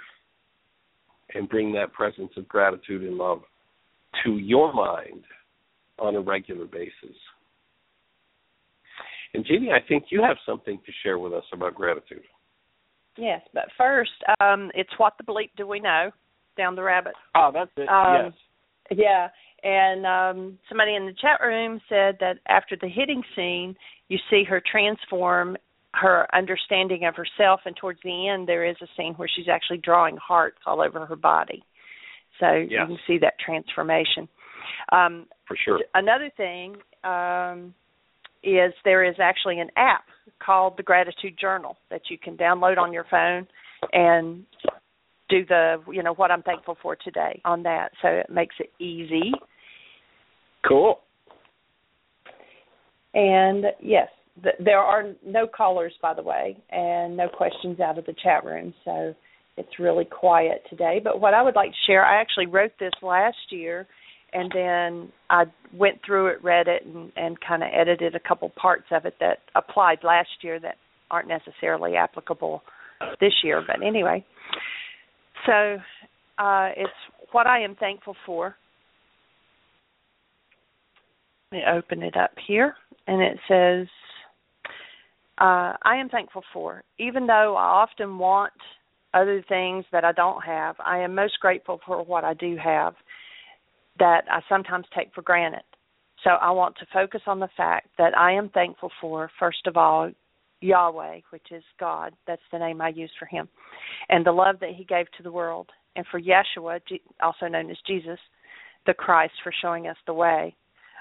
and 1.34 1.50
bring 1.50 1.72
that 1.74 1.94
presence 1.94 2.32
of 2.38 2.48
gratitude 2.48 3.04
and 3.04 3.18
love 3.18 3.42
to 4.24 4.38
your 4.38 4.74
mind 4.74 5.24
on 6.00 6.16
a 6.16 6.22
regular 6.22 6.66
basis. 6.66 7.16
And 9.34 9.46
Jeanie, 9.46 9.72
I 9.72 9.86
think 9.86 10.06
you 10.10 10.22
have 10.22 10.38
something 10.46 10.80
to 10.86 10.92
share 11.04 11.20
with 11.20 11.34
us 11.34 11.44
about 11.52 11.76
gratitude. 11.76 12.24
Yes, 13.18 13.42
but 13.54 13.66
first, 13.78 14.12
um, 14.40 14.72
it's 14.76 14.92
what 14.98 15.14
the 15.18 15.24
bleep 15.24 15.50
do 15.58 15.68
we 15.68 15.80
know? 15.80 16.12
Down 16.58 16.76
the 16.76 16.84
rabbit. 16.84 17.14
Oh, 17.36 17.52
that's 17.54 17.72
it. 17.76 17.90
Um, 17.90 18.32
yes. 18.90 18.98
Yeah, 18.98 19.28
and 19.66 20.06
um, 20.06 20.60
somebody 20.70 20.96
in 20.96 21.08
the 21.08 21.14
chat 21.20 21.42
room 21.42 21.82
said 21.90 22.18
that 22.20 22.38
after 22.48 22.78
the 22.80 22.88
hitting 22.88 23.24
scene, 23.36 23.76
you 24.10 24.20
see 24.30 24.44
her 24.44 24.62
transform 24.72 25.58
her 25.94 26.28
understanding 26.36 27.06
of 27.06 27.16
herself, 27.16 27.62
and 27.66 27.76
towards 27.76 28.00
the 28.04 28.30
end, 28.30 28.48
there 28.48 28.66
is 28.66 28.76
a 28.82 28.88
scene 28.96 29.14
where 29.16 29.30
she's 29.34 29.48
actually 29.52 29.78
drawing 29.78 30.18
hearts 30.18 30.60
all 30.66 30.82
over 30.82 31.06
her 31.06 31.16
body. 31.16 31.64
So 32.40 32.52
Yes. 32.52 32.70
you 32.70 32.86
can 32.86 33.00
see 33.08 33.18
that 33.20 33.40
transformation. 33.40 34.28
Um, 34.92 35.26
For 35.48 35.56
sure. 35.58 35.80
another 35.96 36.30
thing 36.38 36.76
um, 37.04 37.74
is 38.44 38.74
there 38.84 39.04
is 39.04 39.16
actually 39.20 39.60
an 39.60 39.72
app 39.78 40.04
called 40.40 40.76
the 40.78 40.84
Gratitude 40.84 41.38
Journal 41.40 41.78
that 41.90 42.02
you 42.10 42.18
can 42.18 42.36
download 42.38 42.78
on 42.78 42.94
your 42.94 43.06
phone 43.10 43.48
and 43.94 44.46
do 45.30 45.46
the 45.46 45.82
you 45.92 46.04
know 46.04 46.14
what 46.14 46.30
I'm 46.30 46.44
thankful 46.44 46.78
for 46.84 46.96
today 46.96 47.42
on 47.46 47.64
that. 47.64 47.92
So 48.02 48.10
it 48.10 48.30
makes 48.30 48.56
it 48.60 48.72
easy. 48.84 49.32
Cool. 50.68 51.00
And 53.14 53.66
yes, 53.82 54.10
th- 54.44 54.56
there 54.64 54.80
are 54.80 55.14
no 55.26 55.48
callers 55.48 55.94
by 56.02 56.14
the 56.14 56.24
way, 56.24 56.58
and 56.72 57.16
no 57.16 57.30
questions 57.30 57.80
out 57.80 57.98
of 57.98 58.06
the 58.06 58.16
chat 58.22 58.44
room. 58.44 58.74
So 58.84 59.16
it's 59.58 59.80
really 59.80 60.06
quiet 60.06 60.64
today. 60.70 61.00
But 61.04 61.22
what 61.22 61.34
I 61.34 61.42
would 61.42 61.56
like 61.56 61.72
to 61.72 61.78
share, 61.88 62.06
I 62.06 62.20
actually 62.20 62.48
wrote 62.48 62.74
this 62.80 62.94
last 63.02 63.38
year 63.50 63.88
and 64.34 64.52
then 64.54 65.12
I 65.30 65.46
went 65.74 66.00
through 66.06 66.28
it, 66.28 66.44
read 66.44 66.68
it, 66.68 66.86
and, 66.86 67.12
and 67.16 67.38
kind 67.40 67.64
of 67.64 67.70
edited 67.74 68.16
a 68.16 68.20
couple 68.20 68.52
parts 68.62 68.86
of 68.92 69.06
it 69.06 69.16
that 69.22 69.38
applied 69.56 70.00
last 70.04 70.28
year 70.42 70.60
that 70.60 70.76
aren't 71.10 71.30
necessarily 71.30 71.96
applicable 71.96 72.62
this 73.22 73.32
year. 73.44 73.64
But 73.66 73.86
anyway, 73.86 74.26
so 75.46 75.78
uh, 76.38 76.70
it's 76.76 76.90
what 77.32 77.48
I 77.48 77.64
am 77.64 77.76
thankful 77.76 78.16
for. 78.26 78.56
Me 81.56 81.64
open 81.72 82.04
it 82.04 82.18
up 82.18 82.32
here, 82.46 82.76
and 83.08 83.22
it 83.22 83.38
says, 83.48 83.88
uh, 85.38 85.72
I 85.84 85.96
am 85.96 86.10
thankful 86.10 86.44
for, 86.52 86.84
even 87.00 87.28
though 87.28 87.56
I 87.56 87.64
often 87.64 88.18
want 88.18 88.52
other 89.14 89.42
things 89.48 89.86
that 89.94 90.04
I 90.04 90.12
don't 90.12 90.44
have, 90.44 90.76
I 90.86 91.00
am 91.00 91.16
most 91.16 91.40
grateful 91.40 91.80
for 91.86 92.04
what 92.04 92.26
I 92.26 92.34
do 92.34 92.58
have 92.62 92.96
that 94.00 94.26
I 94.30 94.42
sometimes 94.50 94.86
take 94.94 95.14
for 95.16 95.22
granted. 95.22 95.64
So 96.26 96.32
I 96.32 96.52
want 96.52 96.76
to 96.80 96.88
focus 96.92 97.22
on 97.26 97.40
the 97.40 97.48
fact 97.56 97.88
that 97.98 98.18
I 98.18 98.34
am 98.34 98.50
thankful 98.50 98.92
for, 99.00 99.32
first 99.40 99.66
of 99.66 99.78
all, 99.78 100.12
Yahweh, 100.60 101.22
which 101.30 101.52
is 101.52 101.64
God. 101.80 102.12
That's 102.28 102.42
the 102.52 102.60
name 102.60 102.82
I 102.82 102.90
use 102.90 103.12
for 103.18 103.28
Him. 103.28 103.48
And 104.10 104.26
the 104.26 104.34
love 104.34 104.58
that 104.60 104.76
He 104.76 104.84
gave 104.84 105.06
to 105.16 105.24
the 105.24 105.32
world. 105.32 105.70
And 105.96 106.06
for 106.12 106.20
Yeshua, 106.20 106.82
also 107.24 107.48
known 107.48 107.72
as 107.72 107.78
Jesus, 107.88 108.20
the 108.86 108.94
Christ, 108.94 109.36
for 109.42 109.54
showing 109.62 109.88
us 109.88 109.98
the 110.06 110.14
way. 110.14 110.54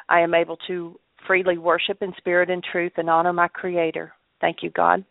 I 0.09 0.21
am 0.21 0.35
able 0.35 0.59
to 0.67 0.99
freely 1.27 1.59
worship 1.59 2.03
in 2.03 2.12
spirit 2.19 2.51
and 2.51 2.62
truth 2.62 2.93
and 2.97 3.09
honor 3.09 3.33
my 3.33 3.49
Creator. 3.49 4.12
Thank 4.40 4.59
you, 4.62 4.71
God. 4.71 5.05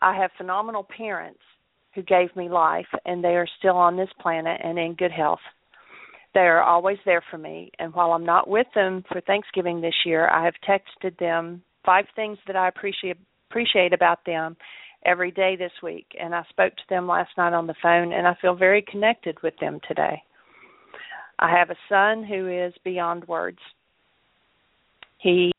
I 0.00 0.16
have 0.16 0.30
phenomenal 0.36 0.86
parents 0.96 1.40
who 1.94 2.02
gave 2.02 2.34
me 2.34 2.48
life, 2.48 2.86
and 3.04 3.22
they 3.22 3.36
are 3.36 3.46
still 3.58 3.76
on 3.76 3.96
this 3.96 4.08
planet 4.20 4.60
and 4.64 4.78
in 4.78 4.94
good 4.94 5.12
health. 5.12 5.40
They 6.34 6.40
are 6.40 6.62
always 6.62 6.96
there 7.04 7.22
for 7.30 7.36
me, 7.36 7.70
and 7.78 7.92
while 7.94 8.12
I'm 8.12 8.24
not 8.24 8.48
with 8.48 8.66
them 8.74 9.04
for 9.12 9.20
Thanksgiving 9.20 9.80
this 9.80 9.94
year, 10.06 10.28
I 10.28 10.44
have 10.44 10.54
texted 10.66 11.18
them 11.18 11.62
five 11.84 12.06
things 12.16 12.38
that 12.46 12.56
I 12.56 12.68
appreciate 12.68 13.18
appreciate 13.50 13.92
about 13.92 14.24
them 14.24 14.56
every 15.04 15.30
day 15.30 15.56
this 15.56 15.72
week, 15.82 16.06
and 16.18 16.34
I 16.34 16.42
spoke 16.48 16.74
to 16.74 16.82
them 16.88 17.06
last 17.06 17.30
night 17.36 17.52
on 17.52 17.66
the 17.66 17.74
phone, 17.82 18.14
and 18.14 18.26
I 18.26 18.34
feel 18.40 18.54
very 18.54 18.82
connected 18.90 19.36
with 19.42 19.52
them 19.60 19.78
today. 19.86 20.22
I 21.38 21.50
have 21.50 21.68
a 21.68 21.76
son 21.88 22.24
who 22.24 22.48
is 22.48 22.72
beyond 22.82 23.28
words. 23.28 23.58
He 25.22 25.52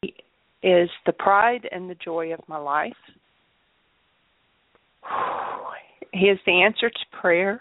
is 0.61 0.89
the 1.05 1.13
pride 1.13 1.67
and 1.71 1.89
the 1.89 1.95
joy 1.95 2.33
of 2.33 2.41
my 2.47 2.57
life. 2.57 2.93
He 6.15 6.27
is 6.27 6.37
the 6.45 6.61
answer 6.61 6.91
to 6.91 7.17
prayer. 7.19 7.59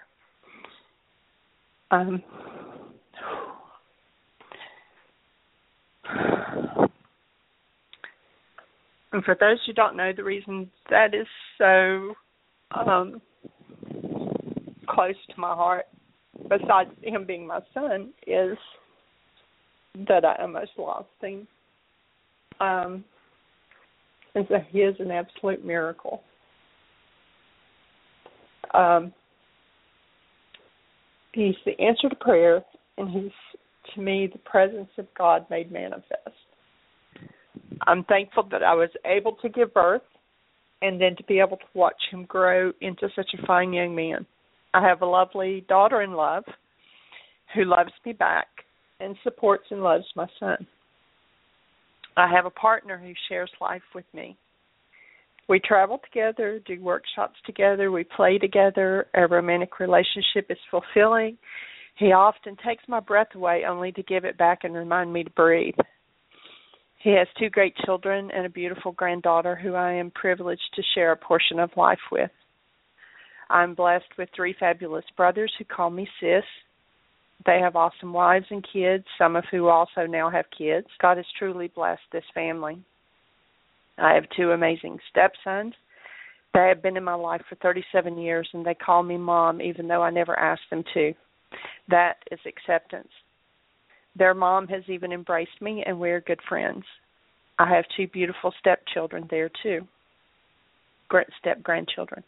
Um, 1.90 2.22
and 9.12 9.24
for 9.24 9.34
those 9.40 9.56
who 9.64 9.72
don't 9.72 9.96
know, 9.96 10.12
the 10.14 10.22
reason 10.22 10.70
that 10.90 11.14
is 11.14 11.26
so 11.56 12.12
um, 12.72 13.22
close 14.86 15.14
to 15.34 15.40
my 15.40 15.54
heart, 15.54 15.86
besides 16.50 16.90
him 17.00 17.24
being 17.24 17.46
my 17.46 17.60
son, 17.72 18.12
is 18.26 18.58
that 20.08 20.26
I 20.26 20.36
almost 20.42 20.72
lost 20.76 21.08
him. 21.22 21.48
Um, 22.62 23.04
and 24.34 24.46
so 24.48 24.56
he 24.70 24.78
is 24.78 24.94
an 25.00 25.10
absolute 25.10 25.64
miracle. 25.64 26.22
Um, 28.72 29.12
he's 31.32 31.56
the 31.66 31.78
answer 31.82 32.08
to 32.08 32.16
prayer, 32.16 32.62
and 32.96 33.10
he's 33.10 33.32
to 33.94 34.00
me 34.00 34.28
the 34.32 34.38
presence 34.38 34.88
of 34.96 35.06
God 35.18 35.44
made 35.50 35.72
manifest. 35.72 36.06
I'm 37.86 38.04
thankful 38.04 38.48
that 38.52 38.62
I 38.62 38.74
was 38.74 38.90
able 39.04 39.32
to 39.42 39.48
give 39.48 39.74
birth 39.74 40.02
and 40.82 41.00
then 41.00 41.16
to 41.16 41.24
be 41.24 41.40
able 41.40 41.56
to 41.56 41.64
watch 41.74 42.00
him 42.10 42.24
grow 42.24 42.72
into 42.80 43.08
such 43.14 43.30
a 43.34 43.46
fine 43.46 43.72
young 43.72 43.94
man. 43.94 44.24
I 44.72 44.86
have 44.86 45.02
a 45.02 45.06
lovely 45.06 45.64
daughter 45.68 46.02
in 46.02 46.12
love 46.12 46.44
who 47.54 47.64
loves 47.64 47.92
me 48.06 48.12
back 48.12 48.46
and 49.00 49.16
supports 49.24 49.64
and 49.70 49.82
loves 49.82 50.04
my 50.14 50.26
son. 50.38 50.66
I 52.16 52.28
have 52.28 52.46
a 52.46 52.50
partner 52.50 52.98
who 52.98 53.12
shares 53.28 53.50
life 53.60 53.82
with 53.94 54.04
me. 54.12 54.36
We 55.48 55.60
travel 55.60 56.00
together, 56.04 56.60
do 56.66 56.80
workshops 56.80 57.36
together, 57.44 57.90
we 57.90 58.04
play 58.04 58.38
together. 58.38 59.06
Our 59.14 59.28
romantic 59.28 59.80
relationship 59.80 60.46
is 60.50 60.58
fulfilling. 60.70 61.36
He 61.96 62.12
often 62.12 62.56
takes 62.64 62.84
my 62.88 63.00
breath 63.00 63.34
away 63.34 63.64
only 63.68 63.92
to 63.92 64.02
give 64.04 64.24
it 64.24 64.38
back 64.38 64.64
and 64.64 64.74
remind 64.74 65.12
me 65.12 65.24
to 65.24 65.30
breathe. 65.30 65.74
He 67.02 67.10
has 67.10 67.26
two 67.38 67.50
great 67.50 67.76
children 67.84 68.30
and 68.30 68.46
a 68.46 68.50
beautiful 68.50 68.92
granddaughter 68.92 69.56
who 69.56 69.74
I 69.74 69.92
am 69.92 70.12
privileged 70.12 70.62
to 70.74 70.82
share 70.94 71.12
a 71.12 71.16
portion 71.16 71.58
of 71.58 71.70
life 71.76 71.98
with. 72.12 72.30
I'm 73.50 73.74
blessed 73.74 74.16
with 74.16 74.28
three 74.34 74.54
fabulous 74.58 75.04
brothers 75.16 75.52
who 75.58 75.64
call 75.64 75.90
me 75.90 76.08
sis. 76.20 76.44
They 77.44 77.58
have 77.60 77.76
awesome 77.76 78.12
wives 78.12 78.46
and 78.50 78.64
kids, 78.72 79.04
some 79.18 79.36
of 79.36 79.44
who 79.50 79.68
also 79.68 80.06
now 80.06 80.30
have 80.30 80.44
kids. 80.56 80.86
God 81.00 81.16
has 81.16 81.26
truly 81.38 81.68
blessed 81.74 82.02
this 82.12 82.24
family. 82.34 82.82
I 83.98 84.14
have 84.14 84.24
two 84.36 84.52
amazing 84.52 84.98
stepsons. 85.10 85.74
They 86.54 86.68
have 86.68 86.82
been 86.82 86.96
in 86.96 87.04
my 87.04 87.14
life 87.14 87.42
for 87.48 87.56
37 87.56 88.18
years 88.18 88.48
and 88.52 88.64
they 88.64 88.74
call 88.74 89.02
me 89.02 89.16
mom 89.16 89.60
even 89.60 89.88
though 89.88 90.02
I 90.02 90.10
never 90.10 90.38
asked 90.38 90.68
them 90.70 90.84
to. 90.94 91.12
That 91.88 92.16
is 92.30 92.40
acceptance. 92.46 93.08
Their 94.16 94.34
mom 94.34 94.68
has 94.68 94.82
even 94.88 95.12
embraced 95.12 95.60
me 95.60 95.82
and 95.86 95.98
we're 95.98 96.20
good 96.20 96.40
friends. 96.48 96.84
I 97.58 97.68
have 97.74 97.84
two 97.96 98.06
beautiful 98.08 98.52
stepchildren 98.60 99.26
there 99.30 99.50
too. 99.62 99.86
Step 101.40 101.62
grandchildren. 101.62 102.22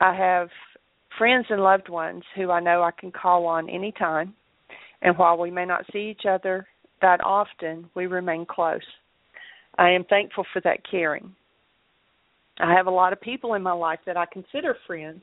I 0.00 0.14
have 0.14 0.48
friends 1.18 1.46
and 1.50 1.62
loved 1.62 1.88
ones 1.88 2.22
who 2.36 2.50
I 2.50 2.60
know 2.60 2.82
I 2.82 2.90
can 2.90 3.12
call 3.12 3.46
on 3.46 3.68
anytime. 3.68 4.34
And 5.02 5.16
while 5.18 5.38
we 5.38 5.50
may 5.50 5.64
not 5.64 5.84
see 5.92 6.10
each 6.10 6.26
other 6.28 6.66
that 7.02 7.22
often, 7.22 7.88
we 7.94 8.06
remain 8.06 8.46
close. 8.46 8.80
I 9.76 9.90
am 9.90 10.04
thankful 10.04 10.44
for 10.52 10.60
that 10.62 10.80
caring. 10.90 11.34
I 12.60 12.72
have 12.72 12.86
a 12.86 12.90
lot 12.90 13.12
of 13.12 13.20
people 13.20 13.54
in 13.54 13.62
my 13.62 13.72
life 13.72 13.98
that 14.06 14.16
I 14.16 14.26
consider 14.32 14.76
friends, 14.86 15.22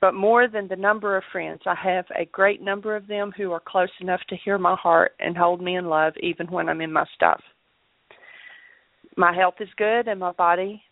but 0.00 0.14
more 0.14 0.48
than 0.48 0.68
the 0.68 0.76
number 0.76 1.16
of 1.16 1.24
friends, 1.32 1.60
I 1.66 1.74
have 1.82 2.04
a 2.16 2.26
great 2.26 2.60
number 2.62 2.94
of 2.94 3.06
them 3.06 3.32
who 3.36 3.50
are 3.52 3.62
close 3.64 3.88
enough 4.00 4.20
to 4.28 4.36
hear 4.36 4.58
my 4.58 4.76
heart 4.76 5.12
and 5.18 5.36
hold 5.36 5.62
me 5.62 5.76
in 5.76 5.86
love 5.86 6.12
even 6.20 6.46
when 6.46 6.68
I'm 6.68 6.82
in 6.82 6.92
my 6.92 7.06
stuff. 7.14 7.40
My 9.16 9.34
health 9.34 9.56
is 9.60 9.68
good 9.76 10.06
and 10.06 10.20
my 10.20 10.32
body 10.32 10.82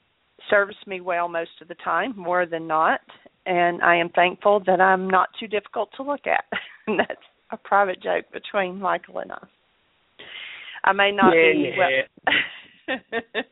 serves 0.50 0.76
me 0.86 1.00
well 1.00 1.28
most 1.28 1.50
of 1.60 1.68
the 1.68 1.76
time, 1.76 2.14
more 2.16 2.46
than 2.46 2.66
not, 2.66 3.00
and 3.46 3.80
I 3.82 3.96
am 3.96 4.08
thankful 4.10 4.62
that 4.66 4.80
I'm 4.80 5.08
not 5.08 5.28
too 5.38 5.46
difficult 5.46 5.90
to 5.96 6.02
look 6.02 6.26
at. 6.26 6.44
and 6.86 6.98
that's 6.98 7.20
a 7.50 7.56
private 7.56 8.02
joke 8.02 8.24
between 8.32 8.80
Michael 8.80 9.20
and 9.20 9.32
us. 9.32 9.46
I 10.84 10.92
may 10.92 11.12
not 11.12 11.34
Yeah, 11.34 11.52
be 11.52 11.72
yeah. 11.76 12.02
well. 12.88 13.02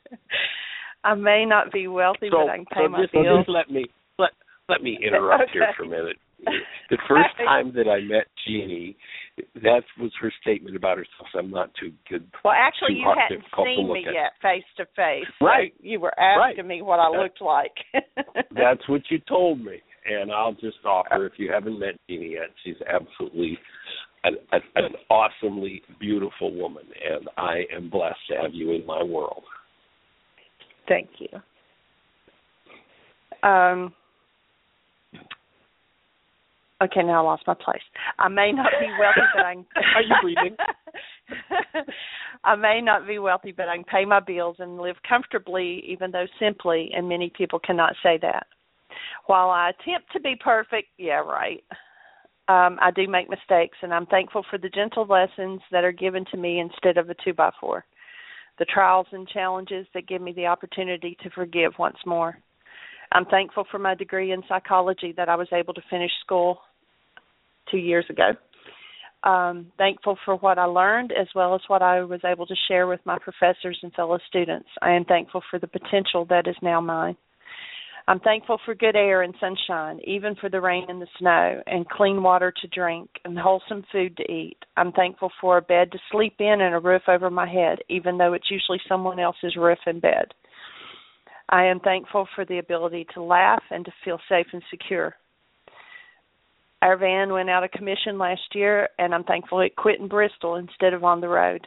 I 1.05 1.15
may 1.15 1.45
not 1.45 1.73
be 1.73 1.87
wealthy, 1.87 2.29
So, 2.31 2.47
but 2.47 2.51
I 2.51 2.57
can 2.57 2.67
pay 2.67 2.81
so 2.85 2.89
my 2.89 3.03
just, 3.03 3.13
bills. 3.13 3.39
just 3.41 3.49
let 3.49 3.71
me 3.71 3.87
let 4.19 4.31
let 4.69 4.83
me 4.83 4.99
interrupt 5.05 5.51
here 5.53 5.67
for 5.77 5.85
a 5.85 5.89
minute. 5.89 6.17
The 6.91 6.99
first 7.09 7.31
time 7.39 7.73
that 7.75 7.89
I 7.89 8.01
met 8.01 8.27
Jeanie, 8.47 8.97
that 9.63 9.83
was 9.99 10.11
her 10.21 10.33
statement 10.43 10.77
about 10.77 10.99
herself. 10.99 11.29
I'm 11.37 11.51
not 11.51 11.71
too 11.81 11.93
good. 12.09 12.27
Well, 12.45 12.55
actually, 12.57 12.95
you 12.97 13.07
hadn't 13.17 13.45
seen 13.65 13.93
me 13.93 14.05
at. 14.07 14.15
yet, 14.15 14.33
face 14.43 14.65
to 14.77 14.85
face. 14.95 15.25
Right. 15.41 15.73
So 15.79 15.85
you 15.89 16.01
were 16.01 16.13
asking 16.19 16.59
Right. 16.59 16.67
me 16.67 16.83
what 16.83 17.01
I 17.01 17.11
That- 17.11 17.19
looked 17.21 17.41
like. 17.41 17.73
That's 18.51 18.87
what 18.89 19.03
you 19.11 19.19
told 19.21 19.61
me, 19.65 19.81
and 20.07 20.31
I'll 20.31 20.53
just 20.55 20.85
offer 20.85 21.27
if 21.27 21.39
you 21.39 21.51
haven't 21.53 21.79
met 21.79 21.95
Jeanie 22.09 22.33
yet, 22.35 22.51
she's 22.63 22.81
absolutely 22.83 23.59
an, 24.25 24.37
an, 24.53 24.61
an 24.77 24.93
awesomely 25.11 25.83
beautiful 25.99 26.53
woman, 26.55 26.85
and 27.11 27.29
I 27.37 27.65
am 27.75 27.89
blessed 27.91 28.19
to 28.31 28.37
have 28.43 28.53
you 28.55 28.73
in 28.73 28.85
my 28.87 29.03
world. 29.03 29.43
Thank 30.89 31.09
you. 31.19 31.41
Um. 33.49 33.93
Okay, 36.83 37.03
now 37.03 37.21
I 37.21 37.29
lost 37.29 37.45
my 37.47 37.55
place. 37.55 37.83
I 38.19 38.29
may 38.29 38.51
not 38.53 38.67
be 38.81 38.89
wealthy, 38.99 39.21
but 39.35 39.45
I 39.45 39.55
can. 39.55 39.67
Are 39.95 40.03
you 40.03 40.15
breathing? 40.23 40.57
I 42.45 42.57
may 42.57 42.81
not 42.81 43.07
be 43.07 43.19
wealthy, 43.19 43.53
but 43.53 43.69
I 43.69 43.77
can 43.77 43.85
pay 43.85 44.05
my 44.05 44.21
bills 44.21 44.57
and 44.59 44.79
live 44.79 44.97
comfortably, 45.09 45.85
even 45.87 46.11
though 46.11 46.27
simply, 46.41 46.91
and 46.95 47.09
many 47.09 47.31
people 47.37 47.59
cannot 47.61 47.95
say 48.03 48.19
that. 48.23 48.47
While 49.27 49.51
I 49.51 49.71
attempt 49.71 50.13
to 50.13 50.21
be 50.21 50.35
perfect, 50.43 50.89
yeah, 50.99 51.21
right. 51.21 51.63
Um, 52.49 52.79
I 52.83 52.91
do 52.95 53.09
make 53.09 53.31
mistakes, 53.31 53.79
and 53.81 53.95
I'm 53.95 54.07
thankful 54.07 54.45
for 54.51 54.59
the 54.59 54.69
gentle 54.69 55.07
lessons 55.07 55.61
that 55.71 55.85
are 55.85 55.93
given 55.93 56.27
to 56.33 56.37
me 56.37 56.61
instead 56.61 56.99
of 56.99 57.09
a 57.09 57.15
two 57.25 57.33
by 57.33 57.51
four. 57.61 57.87
The 58.59 58.67
trials 58.67 59.07
and 59.13 59.27
challenges 59.27 59.87
that 59.95 60.07
give 60.07 60.21
me 60.21 60.33
the 60.33 60.47
opportunity 60.47 61.17
to 61.23 61.31
forgive 61.31 61.73
once 61.79 61.97
more. 62.05 62.39
I'm 63.15 63.25
thankful 63.27 63.65
for 63.71 63.79
my 63.79 63.95
degree 63.95 64.33
in 64.33 64.43
psychology 64.49 65.15
that 65.17 65.29
I 65.29 65.37
was 65.37 65.47
able 65.53 65.73
to 65.75 65.81
finish 65.89 66.11
school 66.25 66.59
two 67.71 67.79
years 67.79 68.05
ago. 68.11 68.33
Um, 69.23 69.73
thankful 69.79 70.19
for 70.25 70.37
what 70.37 70.59
I 70.59 70.65
learned 70.65 71.13
as 71.13 71.29
well 71.35 71.55
as 71.55 71.61
what 71.69 71.81
I 71.81 72.03
was 72.03 72.21
able 72.27 72.45
to 72.45 72.55
share 72.69 72.87
with 72.89 73.01
my 73.07 73.19
professors 73.19 73.79
and 73.83 73.93
fellow 73.95 74.19
students. 74.29 74.69
I 74.83 74.91
am 74.91 75.05
thankful 75.05 75.43
for 75.49 75.59
the 75.59 75.69
potential 75.69 76.27
that 76.29 76.47
is 76.49 76.57
now 76.61 76.81
mine. 76.81 77.17
I'm 78.07 78.21
thankful 78.21 78.59
for 78.67 78.75
good 78.75 78.97
air 78.97 79.23
and 79.23 79.35
sunshine, 79.41 79.99
even 80.05 80.35
for 80.35 80.51
the 80.51 80.61
rain 80.61 80.85
and 80.91 81.01
the 81.01 81.07
snow, 81.19 81.63
and 81.67 81.89
clean 81.89 82.23
water 82.23 82.53
to 82.61 82.69
drink 82.69 83.09
and 83.25 83.39
wholesome 83.39 83.83
food 83.91 84.15
to 84.19 84.31
eat. 84.31 84.59
I'm 84.77 84.93
thankful 84.93 85.31
for 85.41 85.57
a 85.57 85.63
bed 85.63 85.91
to 85.93 85.99
sleep 86.13 86.35
in 86.39 86.61
and 86.61 86.75
a 86.75 86.81
roof 86.81 87.03
over 87.09 87.31
my 87.31 87.51
head, 87.51 87.79
even 87.89 88.19
though 88.19 88.35
it's 88.35 88.51
usually 88.51 88.81
someone 88.87 89.19
else's 89.19 89.57
roof 89.57 89.79
and 89.87 90.03
bed. 90.03 90.35
I 91.49 91.65
am 91.65 91.81
thankful 91.81 92.27
for 92.35 92.45
the 92.45 92.59
ability 92.59 93.07
to 93.15 93.23
laugh 93.23 93.63
and 93.71 93.85
to 93.85 93.93
feel 94.05 94.19
safe 94.29 94.47
and 94.53 94.63
secure. 94.71 95.15
Our 96.83 96.97
van 96.97 97.33
went 97.33 97.51
out 97.51 97.65
of 97.65 97.71
commission 97.71 98.19
last 98.19 98.55
year, 98.55 98.89
and 98.99 99.15
I'm 99.15 99.25
thankful 99.25 99.61
it 99.61 99.77
quit 99.77 100.01
in 100.01 100.09
Bristol 100.09 100.57
instead 100.57 100.93
of 100.93 101.05
on 101.05 101.21
the 101.21 101.29
road. 101.29 101.67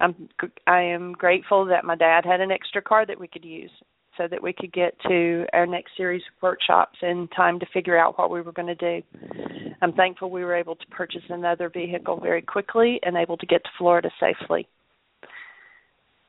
I'm 0.00 0.28
I 0.66 0.80
am 0.80 1.12
grateful 1.12 1.64
that 1.66 1.84
my 1.84 1.94
dad 1.94 2.24
had 2.24 2.40
an 2.40 2.50
extra 2.50 2.80
car 2.80 3.04
that 3.06 3.20
we 3.20 3.28
could 3.28 3.44
use 3.44 3.70
so 4.16 4.26
that 4.28 4.42
we 4.42 4.52
could 4.52 4.72
get 4.72 4.98
to 5.08 5.46
our 5.52 5.66
next 5.66 5.92
series 5.96 6.22
of 6.22 6.42
workshops 6.42 6.98
in 7.02 7.28
time 7.28 7.60
to 7.60 7.66
figure 7.72 7.98
out 7.98 8.18
what 8.18 8.30
we 8.30 8.40
were 8.40 8.52
going 8.52 8.74
to 8.74 8.74
do. 8.74 9.02
I'm 9.82 9.92
thankful 9.92 10.30
we 10.30 10.44
were 10.44 10.54
able 10.54 10.76
to 10.76 10.86
purchase 10.86 11.22
another 11.28 11.70
vehicle 11.70 12.18
very 12.20 12.42
quickly 12.42 12.98
and 13.02 13.16
able 13.16 13.36
to 13.36 13.46
get 13.46 13.62
to 13.64 13.70
Florida 13.78 14.10
safely. 14.18 14.66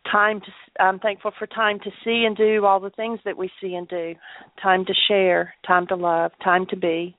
Time 0.09 0.39
to 0.41 0.81
I'm 0.81 0.99
thankful 0.99 1.31
for 1.37 1.47
time 1.47 1.79
to 1.79 1.91
see 2.03 2.23
and 2.25 2.35
do 2.35 2.65
all 2.65 2.79
the 2.79 2.89
things 2.91 3.19
that 3.23 3.37
we 3.37 3.51
see 3.61 3.75
and 3.75 3.87
do. 3.87 4.15
Time 4.61 4.83
to 4.85 4.93
share, 5.07 5.53
time 5.65 5.85
to 5.87 5.95
love, 5.95 6.31
time 6.43 6.65
to 6.69 6.75
be. 6.75 7.15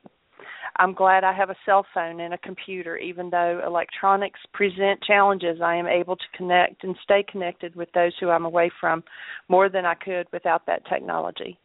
I'm 0.76 0.94
glad 0.94 1.22
I 1.22 1.32
have 1.32 1.50
a 1.50 1.56
cell 1.66 1.84
phone 1.92 2.20
and 2.20 2.34
a 2.34 2.38
computer 2.38 2.96
even 2.96 3.30
though 3.30 3.60
electronics 3.64 4.40
present 4.52 5.02
challenges 5.06 5.60
I 5.62 5.76
am 5.76 5.86
able 5.86 6.16
to 6.16 6.36
connect 6.36 6.82
and 6.82 6.96
stay 7.04 7.24
connected 7.30 7.76
with 7.76 7.90
those 7.92 8.12
who 8.18 8.30
I'm 8.30 8.46
away 8.46 8.70
from 8.80 9.04
more 9.48 9.68
than 9.68 9.84
I 9.84 9.94
could 9.94 10.26
without 10.32 10.66
that 10.66 10.86
technology. 10.86 11.58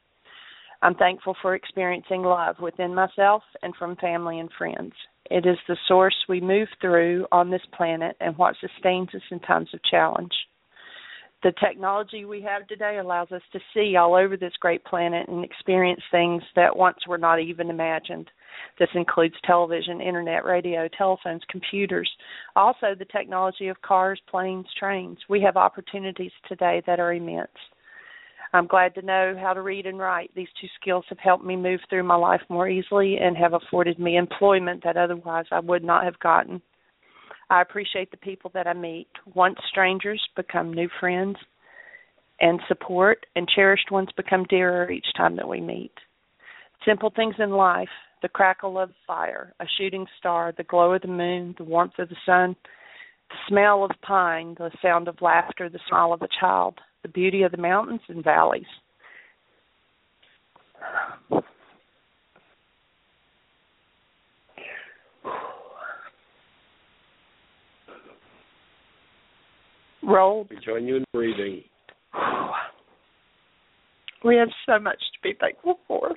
I'm 0.81 0.95
thankful 0.95 1.35
for 1.41 1.55
experiencing 1.55 2.21
love 2.21 2.57
within 2.59 2.93
myself 2.93 3.43
and 3.63 3.75
from 3.75 3.95
family 3.95 4.39
and 4.39 4.49
friends. 4.57 4.93
It 5.31 5.45
is 5.45 5.57
the 5.67 5.77
source 5.87 6.15
we 6.29 6.39
move 6.39 6.67
through 6.79 7.25
on 7.31 7.49
this 7.49 7.65
planet 7.75 8.15
and 8.19 8.37
what 8.37 8.55
sustains 8.61 9.09
us 9.15 9.21
in 9.31 9.39
times 9.39 9.69
of 9.73 9.79
challenge. 9.89 10.33
The 11.43 11.53
technology 11.63 12.25
we 12.25 12.41
have 12.41 12.65
today 12.67 12.97
allows 12.97 13.31
us 13.31 13.43
to 13.53 13.59
see 13.73 13.95
all 13.95 14.15
over 14.15 14.35
this 14.35 14.53
great 14.59 14.83
planet 14.83 15.27
and 15.27 15.45
experience 15.45 16.01
things 16.09 16.41
that 16.55 16.75
once 16.75 16.97
were 17.07 17.19
not 17.19 17.39
even 17.39 17.69
imagined. 17.69 18.31
This 18.79 18.89
includes 18.95 19.35
television, 19.45 20.01
internet, 20.01 20.45
radio, 20.45 20.87
telephones, 20.97 21.43
computers, 21.49 22.09
also 22.55 22.95
the 22.97 23.05
technology 23.05 23.67
of 23.67 23.79
cars, 23.83 24.19
planes, 24.27 24.65
trains. 24.79 25.19
We 25.29 25.39
have 25.41 25.57
opportunities 25.57 26.31
today 26.47 26.81
that 26.87 26.99
are 26.99 27.13
immense. 27.13 27.49
I'm 28.53 28.65
glad 28.65 28.95
to 28.95 29.03
know 29.03 29.35
how 29.39 29.53
to 29.53 29.61
read 29.61 29.85
and 29.85 29.99
write. 29.99 30.31
These 30.35 30.47
two 30.59 30.67
skills 30.81 31.05
have 31.09 31.19
helped 31.19 31.45
me 31.45 31.55
move 31.55 31.81
through 31.89 32.03
my 32.03 32.15
life 32.15 32.41
more 32.49 32.67
easily 32.67 33.17
and 33.17 33.37
have 33.37 33.53
afforded 33.53 33.99
me 33.99 34.17
employment 34.17 34.83
that 34.83 34.97
otherwise 34.97 35.45
I 35.51 35.59
would 35.59 35.83
not 35.83 36.03
have 36.03 36.17
gotten. 36.19 36.61
I 37.49 37.61
appreciate 37.61 38.11
the 38.11 38.17
people 38.17 38.51
that 38.53 38.67
I 38.67 38.73
meet. 38.73 39.07
Once 39.33 39.57
strangers 39.69 40.21
become 40.35 40.73
new 40.73 40.89
friends 40.99 41.37
and 42.39 42.59
support, 42.67 43.25
and 43.35 43.47
cherished 43.47 43.89
ones 43.89 44.09
become 44.15 44.43
dearer 44.45 44.91
each 44.91 45.07
time 45.15 45.35
that 45.37 45.47
we 45.47 45.59
meet. 45.59 45.93
Simple 46.85 47.11
things 47.15 47.35
in 47.39 47.51
life 47.51 47.89
the 48.21 48.27
crackle 48.27 48.79
of 48.79 48.89
fire, 49.05 49.53
a 49.59 49.65
shooting 49.77 50.05
star, 50.17 50.51
the 50.57 50.63
glow 50.63 50.93
of 50.93 51.01
the 51.03 51.07
moon, 51.07 51.53
the 51.57 51.63
warmth 51.63 51.99
of 51.99 52.09
the 52.09 52.15
sun, 52.25 52.55
the 53.29 53.35
smell 53.47 53.83
of 53.83 53.91
pine, 54.01 54.55
the 54.57 54.71
sound 54.81 55.07
of 55.07 55.21
laughter, 55.21 55.69
the 55.69 55.79
smile 55.87 56.13
of 56.13 56.23
a 56.23 56.27
child, 56.39 56.79
the 57.03 57.09
beauty 57.09 57.43
of 57.43 57.51
the 57.51 57.57
mountains 57.57 58.01
and 58.07 58.23
valleys. 58.23 58.65
Roll. 70.07 70.47
We 70.49 70.57
join 70.65 70.87
you 70.87 70.95
in 70.95 71.05
breathing. 71.13 71.63
We 74.23 74.35
have 74.37 74.49
so 74.65 74.79
much 74.79 74.97
to 74.99 75.19
be 75.21 75.33
thankful 75.39 75.79
for. 75.87 76.15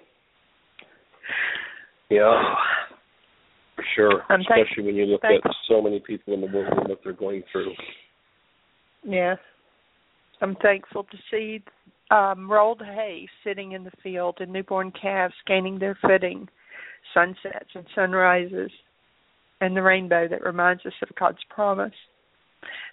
Yeah, 2.09 2.55
for 3.76 3.84
sure. 3.95 4.24
I'm 4.30 4.43
thank- 4.45 4.66
Especially 4.66 4.84
when 4.84 4.95
you 4.97 5.07
look 5.07 5.22
thank- 5.22 5.45
at 5.45 5.55
so 5.68 5.82
many 5.82 6.01
people 6.01 6.32
in 6.34 6.41
the 6.41 6.47
world 6.47 6.72
and 6.78 6.88
what 6.88 7.03
they're 7.05 7.12
going 7.12 7.43
through. 7.53 7.74
Yes. 9.03 9.38
I'm 10.41 10.57
thankful 10.57 11.05
to 11.05 11.18
see 11.30 11.62
um, 12.11 12.51
rolled 12.51 12.82
hay 12.82 13.28
sitting 13.45 13.72
in 13.72 13.84
the 13.84 13.93
field 14.03 14.38
and 14.41 14.53
newborn 14.53 14.91
calves 14.93 15.34
gaining 15.47 15.78
their 15.78 15.95
footing, 16.03 16.49
sunsets 17.14 17.70
and 17.74 17.84
sunrises, 17.95 18.70
and 19.61 19.76
the 19.76 19.82
rainbow 19.82 20.26
that 20.26 20.43
reminds 20.45 20.84
us 20.86 20.93
of 21.03 21.14
God's 21.16 21.45
promise. 21.51 21.93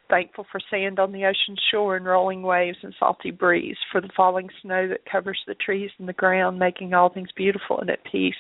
Thankful 0.10 0.46
for 0.52 0.62
sand 0.72 1.00
on 1.00 1.12
the 1.12 1.26
ocean 1.26 1.58
shore 1.70 1.98
and 1.98 2.06
rolling 2.06 2.42
waves 2.42 2.78
and 2.82 2.96
salty 2.98 3.32
breeze, 3.32 3.78
for 3.92 4.00
the 4.00 4.10
falling 4.16 4.50
snow 4.62 4.88
that 4.88 5.10
covers 5.12 5.40
the 5.48 5.56
trees 5.56 5.92
and 6.00 6.08
the 6.08 6.14
ground, 6.14 6.58
making 6.58 6.94
all 6.94 7.10
things 7.10 7.30
beautiful 7.36 7.80
and 7.80 7.90
at 7.90 8.04
peace. 8.10 8.36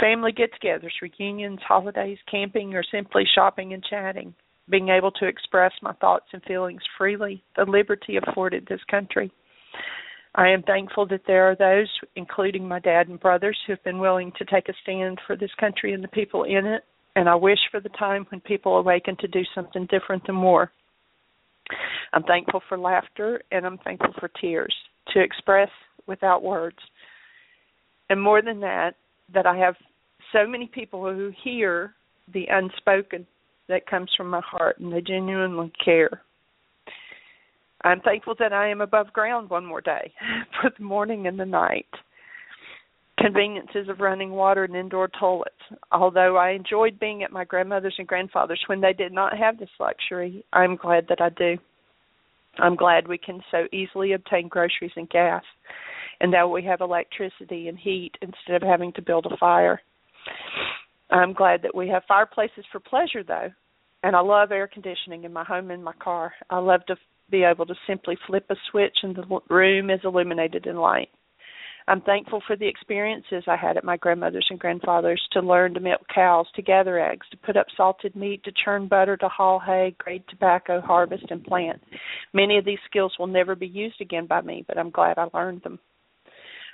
Family 0.00 0.32
get 0.32 0.50
togethers, 0.52 1.00
reunions, 1.02 1.60
holidays, 1.66 2.18
camping, 2.30 2.74
or 2.74 2.84
simply 2.84 3.24
shopping 3.34 3.72
and 3.72 3.84
chatting 3.84 4.34
being 4.68 4.88
able 4.88 5.10
to 5.12 5.26
express 5.26 5.72
my 5.82 5.92
thoughts 5.94 6.26
and 6.32 6.42
feelings 6.44 6.82
freely, 6.96 7.42
the 7.56 7.64
liberty 7.64 8.16
afforded 8.16 8.66
this 8.66 8.80
country. 8.90 9.30
I 10.34 10.48
am 10.48 10.62
thankful 10.62 11.06
that 11.08 11.22
there 11.26 11.50
are 11.50 11.56
those, 11.56 11.88
including 12.16 12.66
my 12.66 12.80
dad 12.80 13.08
and 13.08 13.20
brothers, 13.20 13.58
who 13.66 13.72
have 13.72 13.84
been 13.84 13.98
willing 13.98 14.32
to 14.38 14.44
take 14.44 14.68
a 14.68 14.74
stand 14.82 15.18
for 15.26 15.36
this 15.36 15.54
country 15.60 15.92
and 15.92 16.02
the 16.02 16.08
people 16.08 16.44
in 16.44 16.66
it, 16.66 16.82
and 17.16 17.28
I 17.28 17.34
wish 17.34 17.58
for 17.70 17.80
the 17.80 17.88
time 17.90 18.26
when 18.30 18.40
people 18.40 18.76
awaken 18.76 19.16
to 19.20 19.28
do 19.28 19.42
something 19.54 19.86
different 19.90 20.24
and 20.28 20.36
more. 20.36 20.70
I'm 22.12 22.24
thankful 22.24 22.62
for 22.68 22.78
laughter 22.78 23.42
and 23.50 23.64
I'm 23.64 23.78
thankful 23.78 24.12
for 24.18 24.30
tears 24.40 24.74
to 25.12 25.20
express 25.20 25.70
without 26.06 26.42
words. 26.42 26.78
And 28.10 28.20
more 28.20 28.42
than 28.42 28.60
that, 28.60 28.94
that 29.32 29.46
I 29.46 29.56
have 29.56 29.74
so 30.32 30.46
many 30.46 30.66
people 30.66 31.02
who 31.02 31.32
hear 31.42 31.94
the 32.32 32.46
unspoken 32.50 33.26
that 33.68 33.86
comes 33.86 34.10
from 34.16 34.28
my 34.28 34.40
heart 34.44 34.78
and 34.78 34.92
they 34.92 35.00
genuinely 35.00 35.72
care. 35.82 36.22
I'm 37.82 38.00
thankful 38.00 38.34
that 38.38 38.52
I 38.52 38.68
am 38.68 38.80
above 38.80 39.12
ground 39.12 39.50
one 39.50 39.64
more 39.64 39.80
day 39.80 40.12
for 40.60 40.70
the 40.76 40.84
morning 40.84 41.26
and 41.26 41.38
the 41.38 41.44
night. 41.44 41.86
Conveniences 43.24 43.88
of 43.88 44.00
running 44.00 44.32
water 44.32 44.64
and 44.64 44.76
indoor 44.76 45.08
toilets. 45.18 45.54
Although 45.90 46.36
I 46.36 46.50
enjoyed 46.50 47.00
being 47.00 47.22
at 47.22 47.32
my 47.32 47.46
grandmother's 47.46 47.94
and 47.96 48.06
grandfather's 48.06 48.62
when 48.66 48.82
they 48.82 48.92
did 48.92 49.12
not 49.12 49.34
have 49.38 49.58
this 49.58 49.70
luxury, 49.80 50.44
I'm 50.52 50.76
glad 50.76 51.06
that 51.08 51.22
I 51.22 51.30
do. 51.30 51.56
I'm 52.58 52.76
glad 52.76 53.08
we 53.08 53.16
can 53.16 53.40
so 53.50 53.64
easily 53.72 54.12
obtain 54.12 54.48
groceries 54.48 54.92
and 54.96 55.08
gas, 55.08 55.42
and 56.20 56.34
that 56.34 56.50
we 56.50 56.62
have 56.64 56.82
electricity 56.82 57.68
and 57.68 57.78
heat 57.78 58.12
instead 58.20 58.62
of 58.62 58.68
having 58.68 58.92
to 58.92 59.00
build 59.00 59.24
a 59.24 59.36
fire. 59.38 59.80
I'm 61.10 61.32
glad 61.32 61.62
that 61.62 61.74
we 61.74 61.88
have 61.88 62.02
fireplaces 62.06 62.66
for 62.70 62.78
pleasure, 62.78 63.24
though, 63.26 63.48
and 64.02 64.14
I 64.14 64.20
love 64.20 64.52
air 64.52 64.68
conditioning 64.68 65.24
in 65.24 65.32
my 65.32 65.44
home 65.44 65.70
and 65.70 65.82
my 65.82 65.94
car. 65.94 66.34
I 66.50 66.58
love 66.58 66.84
to 66.88 66.96
be 67.30 67.42
able 67.42 67.64
to 67.64 67.74
simply 67.86 68.18
flip 68.26 68.44
a 68.50 68.54
switch 68.70 68.98
and 69.02 69.16
the 69.16 69.40
room 69.48 69.88
is 69.88 70.00
illuminated 70.04 70.66
in 70.66 70.76
light. 70.76 71.08
I'm 71.86 72.00
thankful 72.00 72.42
for 72.46 72.56
the 72.56 72.66
experiences 72.66 73.44
I 73.46 73.56
had 73.56 73.76
at 73.76 73.84
my 73.84 73.98
grandmother's 73.98 74.46
and 74.48 74.58
grandfather's 74.58 75.22
to 75.32 75.40
learn 75.40 75.74
to 75.74 75.80
milk 75.80 76.00
cows, 76.14 76.46
to 76.54 76.62
gather 76.62 76.98
eggs, 76.98 77.26
to 77.30 77.36
put 77.36 77.58
up 77.58 77.66
salted 77.76 78.16
meat, 78.16 78.42
to 78.44 78.52
churn 78.64 78.88
butter, 78.88 79.18
to 79.18 79.28
haul 79.28 79.60
hay, 79.60 79.94
grade 79.98 80.24
tobacco, 80.30 80.80
harvest, 80.80 81.26
and 81.28 81.44
plant. 81.44 81.82
Many 82.32 82.56
of 82.56 82.64
these 82.64 82.78
skills 82.88 83.12
will 83.18 83.26
never 83.26 83.54
be 83.54 83.66
used 83.66 84.00
again 84.00 84.26
by 84.26 84.40
me, 84.40 84.64
but 84.66 84.78
I'm 84.78 84.90
glad 84.90 85.18
I 85.18 85.26
learned 85.34 85.62
them. 85.62 85.78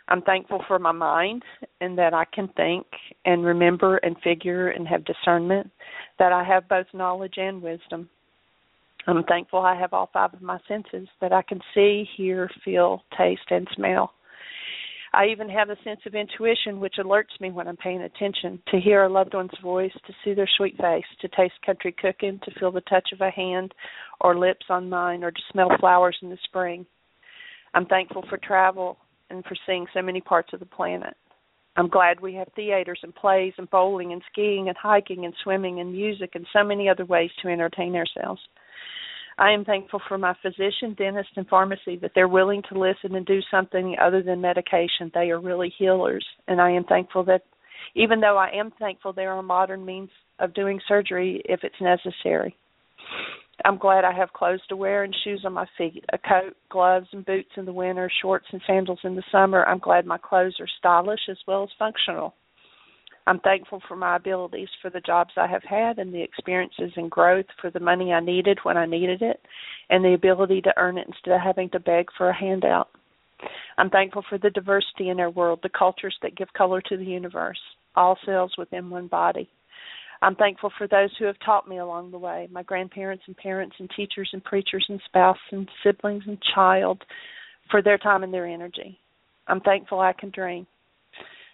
I'm 0.09 0.23
thankful 0.23 0.63
for 0.69 0.79
my 0.79 0.93
mind 0.93 1.43
and 1.81 1.99
that 1.99 2.15
I 2.15 2.25
can 2.33 2.49
think 2.57 2.87
and 3.25 3.45
remember 3.45 3.97
and 3.99 4.17
figure 4.23 4.69
and 4.69 4.87
have 4.87 5.05
discernment, 5.05 5.71
that 6.19 6.33
I 6.33 6.45
have 6.45 6.69
both 6.69 6.87
knowledge 6.95 7.35
and 7.37 7.61
wisdom. 7.61 8.09
I'm 9.07 9.25
thankful 9.25 9.61
I 9.61 9.79
have 9.79 9.93
all 9.93 10.11
five 10.13 10.35
of 10.35 10.43
my 10.43 10.59
senses, 10.69 11.09
that 11.21 11.33
I 11.33 11.43
can 11.43 11.61
see, 11.75 12.05
hear, 12.17 12.49
feel, 12.65 13.03
taste, 13.17 13.51
and 13.51 13.67
smell. 13.75 14.13
I 15.13 15.27
even 15.27 15.49
have 15.49 15.71
a 15.71 15.83
sense 15.83 16.01
of 16.07 16.15
intuition 16.15 16.79
which 16.79 16.95
alerts 16.99 17.41
me 17.41 17.51
when 17.51 17.67
I'm 17.67 17.77
paying 17.77 18.03
attention 18.03 18.63
to 18.69 18.79
hear 18.81 19.03
a 19.03 19.09
loved 19.09 19.35
one's 19.35 19.51
voice, 19.61 19.93
to 20.07 20.13
see 20.25 20.35
their 20.35 20.49
sweet 20.57 20.77
face, 20.77 21.05
to 21.21 21.29
taste 21.29 21.55
country 21.67 21.93
cooking, 21.93 22.39
to 22.45 22.61
feel 22.61 22.71
the 22.71 22.81
touch 22.83 23.09
of 23.13 23.21
a 23.21 23.31
hand 23.31 23.75
or 24.21 24.39
lips 24.39 24.67
on 24.69 24.89
mine, 24.89 25.25
or 25.25 25.33
to 25.33 25.41
smell 25.51 25.71
flowers 25.81 26.17
in 26.23 26.31
the 26.31 26.39
spring. 26.45 26.87
I'm 27.75 27.87
thankful 27.87 28.25
for 28.29 28.39
travel 28.39 28.99
and 29.31 29.45
for 29.45 29.57
seeing 29.67 29.87
so 29.93 30.03
many 30.03 30.21
parts 30.21 30.53
of 30.53 30.61
the 30.61 30.67
planet. 30.67 31.15
I'm 31.77 31.89
glad 31.89 32.21
we 32.21 32.35
have 32.35 32.49
theaters 32.55 33.01
and 33.03 33.15
plays 33.15 33.53
and 33.59 33.71
bowling 33.71 34.13
and 34.13 34.23
skiing 34.31 34.69
and 34.69 34.77
hiking 34.77 35.25
and 35.25 35.35
swimming 35.43 35.81
and 35.81 35.93
music 35.93 36.31
and 36.35 36.47
so 36.53 36.65
many 36.65 36.89
other 36.89 37.05
ways 37.05 37.31
to 37.43 37.49
entertain 37.49 37.97
ourselves. 37.97 38.41
I 39.41 39.53
am 39.53 39.65
thankful 39.65 40.03
for 40.07 40.19
my 40.19 40.35
physician, 40.43 40.95
dentist, 40.99 41.31
and 41.37 41.49
pharmacy 41.49 41.97
that 42.03 42.11
they're 42.15 42.29
willing 42.29 42.63
to 42.69 42.79
listen 42.79 43.17
and 43.17 43.25
do 43.25 43.41
something 43.51 43.97
other 43.99 44.23
than 44.23 44.43
medication. 44.43 45.11
They 45.15 45.31
are 45.31 45.41
really 45.41 45.73
healers, 45.79 46.27
and 46.47 46.61
I 46.61 46.71
am 46.73 46.85
thankful 46.85 47.25
that 47.25 47.43
even 47.95 48.21
though 48.21 48.37
I 48.37 48.51
am 48.51 48.71
thankful 48.79 49.15
there 49.15 49.33
are 49.33 49.43
modern 49.43 49.83
means 49.83 50.11
of 50.41 50.53
doing 50.53 50.79
surgery 50.87 51.41
if 51.47 51.61
it's 51.63 51.81
necessary. 51.81 52.55
I'm 53.65 53.79
glad 53.79 54.05
I 54.05 54.13
have 54.13 54.33
clothes 54.35 54.61
to 54.69 54.77
wear 54.77 55.05
and 55.05 55.17
shoes 55.25 55.43
on 55.47 55.55
my 55.55 55.67
feet, 55.79 56.05
a 56.13 56.19
coat, 56.19 56.55
gloves, 56.71 57.09
and 57.13 57.25
boots 57.25 57.51
in 57.57 57.65
the 57.65 57.73
winter, 57.73 58.11
shorts 58.21 58.47
and 58.53 58.61
sandals 58.67 59.01
in 59.05 59.17
the 59.17 59.23
summer. 59.33 59.65
I'm 59.65 59.79
glad 59.79 60.05
my 60.05 60.19
clothes 60.19 60.57
are 60.61 60.69
stylish 60.79 61.29
as 61.31 61.39
well 61.47 61.63
as 61.63 61.71
functional. 61.79 62.35
I'm 63.31 63.39
thankful 63.39 63.81
for 63.87 63.95
my 63.95 64.17
abilities, 64.17 64.67
for 64.83 64.91
the 64.91 65.01
jobs 65.01 65.31
I 65.37 65.47
have 65.47 65.63
had, 65.63 66.01
and 66.01 66.13
the 66.13 66.21
experiences 66.21 66.91
and 66.97 67.09
growth, 67.09 67.47
for 67.61 67.71
the 67.71 67.79
money 67.79 68.13
I 68.13 68.19
needed 68.19 68.59
when 68.65 68.77
I 68.77 68.87
needed 68.87 69.23
it, 69.23 69.41
and 69.89 70.05
the 70.05 70.15
ability 70.15 70.63
to 70.63 70.75
earn 70.77 70.99
it 70.99 71.07
instead 71.07 71.35
of 71.35 71.41
having 71.41 71.71
to 71.71 71.79
beg 71.79 72.07
for 72.19 72.29
a 72.29 72.37
handout. 72.37 72.89
I'm 73.79 73.89
thankful 73.89 74.25
for 74.29 74.37
the 74.37 74.51
diversity 74.51 75.11
in 75.11 75.21
our 75.21 75.31
world, 75.31 75.61
the 75.63 75.69
cultures 75.69 76.17
that 76.23 76.37
give 76.37 76.53
color 76.55 76.81
to 76.81 76.97
the 76.97 77.05
universe, 77.05 77.61
all 77.95 78.19
cells 78.27 78.53
within 78.59 78.91
one 78.91 79.07
body. 79.07 79.49
I'm 80.23 80.35
thankful 80.35 80.73
for 80.77 80.89
those 80.89 81.11
who 81.17 81.27
have 81.27 81.39
taught 81.47 81.69
me 81.69 81.79
along 81.79 82.11
the 82.11 82.19
way 82.19 82.49
my 82.51 82.65
grandparents 82.65 83.23
and 83.29 83.37
parents 83.37 83.77
and 83.79 83.89
teachers 83.95 84.31
and 84.33 84.43
preachers 84.43 84.85
and 84.89 85.01
spouse 85.07 85.39
and 85.53 85.69
siblings 85.85 86.25
and 86.27 86.37
child 86.53 87.01
for 87.71 87.81
their 87.81 87.97
time 87.97 88.25
and 88.25 88.35
their 88.35 88.49
energy. 88.49 88.99
I'm 89.47 89.61
thankful 89.61 90.01
I 90.01 90.15
can 90.15 90.31
dream. 90.31 90.67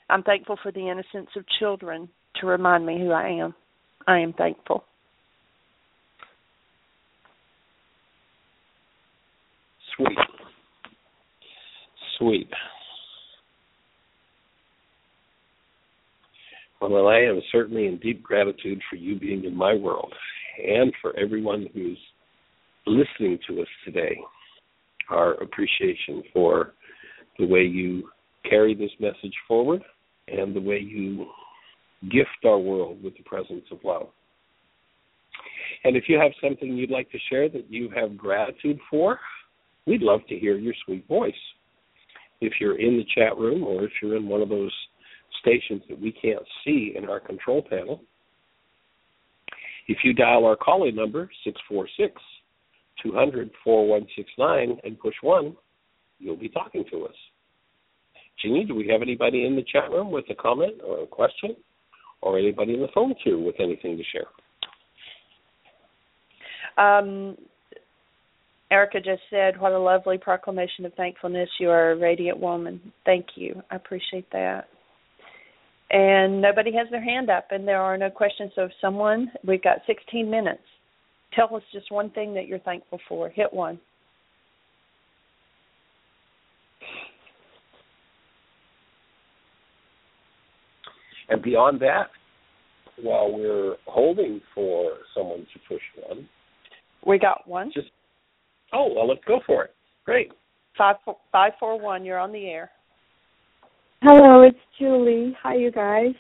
I'm 0.08 0.22
thankful 0.22 0.56
for 0.62 0.70
the 0.70 0.88
innocence 0.88 1.30
of 1.36 1.44
children 1.58 2.08
to 2.40 2.46
remind 2.46 2.86
me 2.86 2.98
who 2.98 3.10
I 3.10 3.28
am. 3.28 3.54
I 4.06 4.20
am 4.20 4.32
thankful. 4.32 4.84
Sweet. 9.96 10.18
Sweet. 12.18 12.50
Well, 16.80 17.08
I 17.08 17.20
am 17.20 17.40
certainly 17.50 17.86
in 17.86 17.98
deep 17.98 18.22
gratitude 18.22 18.80
for 18.88 18.96
you 18.96 19.18
being 19.18 19.44
in 19.44 19.56
my 19.56 19.74
world 19.74 20.12
and 20.64 20.92
for 21.02 21.18
everyone 21.18 21.66
who's 21.74 21.98
listening 22.86 23.38
to 23.48 23.62
us 23.62 23.68
today. 23.84 24.16
Our 25.10 25.32
appreciation 25.34 26.22
for 26.32 26.74
the 27.38 27.46
way 27.46 27.62
you 27.62 28.08
carry 28.48 28.74
this 28.74 28.90
message 29.00 29.34
forward 29.48 29.82
and 30.28 30.54
the 30.54 30.60
way 30.60 30.78
you 30.78 31.26
gift 32.10 32.44
our 32.44 32.58
world 32.58 33.02
with 33.02 33.16
the 33.16 33.22
presence 33.22 33.64
of 33.70 33.78
love. 33.84 34.08
And 35.84 35.96
if 35.96 36.04
you 36.08 36.18
have 36.18 36.32
something 36.42 36.76
you'd 36.76 36.90
like 36.90 37.10
to 37.12 37.18
share 37.30 37.48
that 37.48 37.70
you 37.70 37.90
have 37.94 38.16
gratitude 38.16 38.78
for, 38.90 39.18
we'd 39.86 40.02
love 40.02 40.20
to 40.28 40.38
hear 40.38 40.56
your 40.56 40.74
sweet 40.84 41.06
voice. 41.06 41.34
If 42.40 42.54
you're 42.60 42.78
in 42.78 42.96
the 42.96 43.06
chat 43.14 43.36
room 43.38 43.64
or 43.64 43.84
if 43.84 43.92
you're 44.02 44.16
in 44.16 44.28
one 44.28 44.42
of 44.42 44.48
those 44.48 44.72
stations 45.40 45.82
that 45.88 46.00
we 46.00 46.12
can't 46.12 46.44
see 46.64 46.94
in 46.96 47.08
our 47.08 47.20
control 47.20 47.62
panel, 47.62 48.02
if 49.88 49.98
you 50.02 50.12
dial 50.12 50.44
our 50.44 50.56
calling 50.56 50.96
number, 50.96 51.30
646 51.44 52.20
200 53.02 53.50
4169, 53.62 54.78
and 54.84 54.98
push 54.98 55.14
1, 55.22 55.56
you'll 56.18 56.36
be 56.36 56.48
talking 56.48 56.84
to 56.90 57.04
us. 57.04 57.14
Do 58.46 58.74
we 58.74 58.88
have 58.88 59.02
anybody 59.02 59.46
in 59.46 59.56
the 59.56 59.62
chat 59.62 59.90
room 59.90 60.10
with 60.10 60.24
a 60.30 60.34
comment 60.34 60.74
or 60.86 61.02
a 61.02 61.06
question? 61.06 61.56
Or 62.22 62.38
anybody 62.38 62.74
in 62.74 62.80
the 62.80 62.88
phone 62.94 63.14
queue 63.22 63.38
with 63.42 63.56
anything 63.60 63.96
to 63.96 64.02
share? 64.04 64.26
Um, 66.78 67.36
Erica 68.70 69.00
just 69.00 69.22
said, 69.30 69.60
What 69.60 69.72
a 69.72 69.78
lovely 69.78 70.18
proclamation 70.18 70.84
of 70.84 70.94
thankfulness. 70.94 71.48
You 71.60 71.70
are 71.70 71.92
a 71.92 71.96
radiant 71.96 72.38
woman. 72.38 72.80
Thank 73.04 73.26
you. 73.36 73.62
I 73.70 73.76
appreciate 73.76 74.30
that. 74.32 74.68
And 75.90 76.42
nobody 76.42 76.72
has 76.72 76.88
their 76.90 77.02
hand 77.02 77.30
up, 77.30 77.48
and 77.50 77.66
there 77.66 77.80
are 77.80 77.96
no 77.96 78.10
questions. 78.10 78.50
So, 78.56 78.62
if 78.62 78.72
someone, 78.80 79.30
we've 79.46 79.62
got 79.62 79.78
16 79.86 80.28
minutes. 80.28 80.62
Tell 81.32 81.54
us 81.54 81.62
just 81.72 81.92
one 81.92 82.10
thing 82.10 82.34
that 82.34 82.48
you're 82.48 82.58
thankful 82.60 82.98
for. 83.08 83.28
Hit 83.28 83.52
one. 83.52 83.78
And 91.28 91.42
beyond 91.42 91.80
that, 91.80 92.08
while 93.02 93.32
we're 93.32 93.76
holding 93.86 94.40
for 94.54 94.92
someone 95.14 95.40
to 95.52 95.58
push 95.68 95.82
one, 96.08 96.28
We 97.04 97.18
got 97.18 97.46
one. 97.46 97.70
just 97.74 97.88
oh 98.72 98.92
well, 98.94 99.06
let's 99.08 99.24
go 99.26 99.40
for 99.46 99.64
it. 99.64 99.74
Great. 100.04 100.32
Five 100.78 100.96
four, 101.04 101.16
five 101.32 101.52
four 101.60 101.78
one. 101.78 102.04
You're 102.04 102.18
on 102.18 102.32
the 102.32 102.46
air. 102.46 102.70
Hello, 104.02 104.42
it's 104.42 104.58
Julie. 104.78 105.36
Hi, 105.42 105.54
you 105.54 105.70
guys. 105.70 106.14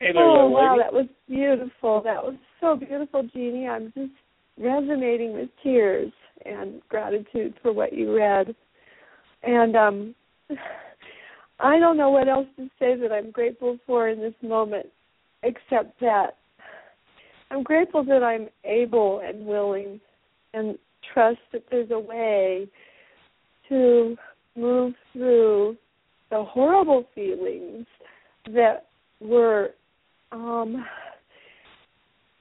Hey 0.00 0.12
there, 0.12 0.22
oh 0.22 0.42
young 0.44 0.52
wow, 0.52 0.76
that 0.78 0.92
was 0.92 1.06
beautiful. 1.28 2.02
That 2.02 2.22
was 2.22 2.34
so 2.60 2.74
beautiful, 2.76 3.22
Jeanie. 3.34 3.68
I'm 3.68 3.92
just 3.96 4.12
resonating 4.58 5.34
with 5.34 5.48
tears 5.62 6.12
and 6.46 6.80
gratitude 6.88 7.54
for 7.62 7.72
what 7.72 7.92
you 7.92 8.16
read. 8.16 8.54
And 9.42 9.76
um 9.76 10.14
I 11.62 11.78
don't 11.78 11.96
know 11.96 12.10
what 12.10 12.28
else 12.28 12.46
to 12.56 12.68
say 12.78 12.96
that 12.96 13.12
I'm 13.12 13.30
grateful 13.30 13.78
for 13.86 14.08
in 14.08 14.20
this 14.20 14.34
moment 14.42 14.86
except 15.42 15.98
that 16.00 16.36
I'm 17.50 17.62
grateful 17.62 18.04
that 18.04 18.22
I'm 18.22 18.48
able 18.64 19.20
and 19.24 19.44
willing 19.44 20.00
and 20.54 20.78
trust 21.12 21.38
that 21.52 21.64
there's 21.70 21.90
a 21.90 21.98
way 21.98 22.68
to 23.68 24.16
move 24.56 24.94
through 25.12 25.76
the 26.30 26.44
horrible 26.44 27.04
feelings 27.14 27.86
that 28.54 28.86
were 29.20 29.70
um 30.32 30.84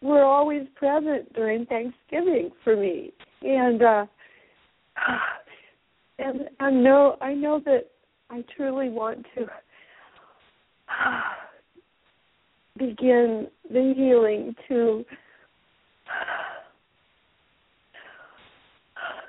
were 0.01 0.23
always 0.23 0.63
present 0.75 1.31
during 1.33 1.65
Thanksgiving 1.65 2.51
for 2.63 2.75
me. 2.75 3.11
And 3.41 3.81
uh 3.81 4.05
and 6.19 6.49
I 6.59 6.71
know 6.71 7.17
I 7.21 7.33
know 7.33 7.59
that 7.65 7.89
I 8.29 8.43
truly 8.55 8.89
want 8.89 9.25
to 9.35 9.45
begin 12.77 13.47
the 13.69 13.93
healing 13.95 14.55
to 14.67 15.05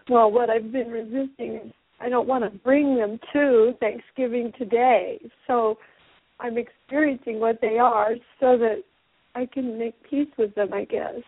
well, 0.09 0.31
what 0.31 0.51
I've 0.51 0.73
been 0.73 0.91
resisting 0.91 1.61
is 1.65 1.73
I 2.01 2.09
don't 2.09 2.27
want 2.27 2.43
to 2.43 2.51
bring 2.51 2.97
them 2.97 3.21
to 3.33 3.75
Thanksgiving 3.79 4.53
today. 4.59 5.21
So 5.47 5.79
I'm 6.41 6.59
experiencing 6.59 7.39
what 7.39 7.61
they 7.61 7.79
are 7.79 8.15
so 8.41 8.59
that 8.59 8.83
I 9.37 9.47
can 9.47 9.79
make 9.79 9.95
peace 10.09 10.29
with 10.37 10.55
them, 10.55 10.73
I 10.73 10.85
guess. 10.85 11.21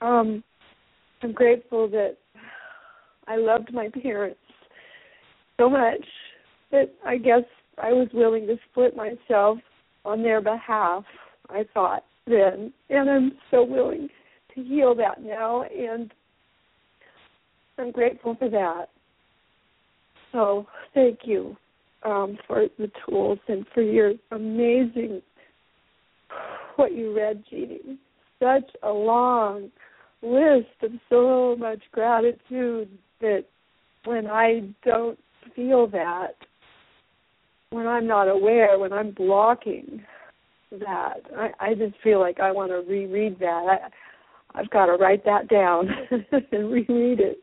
Um 0.00 0.42
I'm 1.22 1.32
grateful 1.32 1.88
that 1.88 2.16
I 3.26 3.36
loved 3.36 3.74
my 3.74 3.90
parents 4.02 4.38
so 5.58 5.68
much 5.68 6.04
that 6.70 6.92
I 7.04 7.16
guess 7.16 7.44
I 7.78 7.92
was 7.92 8.08
willing 8.12 8.46
to 8.46 8.56
split 8.70 8.96
myself 8.96 9.58
on 10.04 10.22
their 10.22 10.40
behalf, 10.40 11.04
I 11.48 11.64
thought 11.74 12.04
then. 12.26 12.72
And 12.88 13.10
I'm 13.10 13.32
so 13.50 13.64
willing 13.64 14.08
to 14.54 14.62
heal 14.62 14.94
that 14.96 15.22
now 15.22 15.62
and 15.62 16.12
I'm 17.78 17.90
grateful 17.90 18.36
for 18.38 18.48
that. 18.50 18.86
So 20.32 20.66
thank 20.94 21.20
you 21.24 21.56
um, 22.04 22.38
for 22.46 22.66
the 22.78 22.90
tools 23.06 23.38
and 23.48 23.66
for 23.74 23.82
your 23.82 24.12
amazing 24.30 25.22
what 26.76 26.92
you 26.92 27.16
read, 27.16 27.42
Jeanie. 27.50 27.98
Such 28.38 28.70
a 28.82 28.90
long 28.90 29.70
list 30.22 30.68
of 30.82 30.92
so 31.08 31.56
much 31.58 31.80
gratitude 31.92 32.88
that 33.20 33.44
when 34.04 34.26
I 34.26 34.70
don't 34.84 35.18
feel 35.54 35.86
that, 35.88 36.36
when 37.70 37.86
I'm 37.86 38.06
not 38.06 38.28
aware, 38.28 38.78
when 38.78 38.92
I'm 38.92 39.12
blocking 39.12 40.02
that, 40.72 41.20
I, 41.36 41.50
I 41.60 41.74
just 41.74 41.94
feel 42.02 42.18
like 42.20 42.40
I 42.40 42.50
want 42.50 42.70
to 42.70 42.82
reread 42.88 43.38
that. 43.38 43.46
I, 44.54 44.58
I've 44.58 44.70
got 44.70 44.86
to 44.86 44.92
write 44.94 45.24
that 45.24 45.48
down 45.48 45.88
and 46.52 46.70
reread 46.72 47.20
it. 47.20 47.40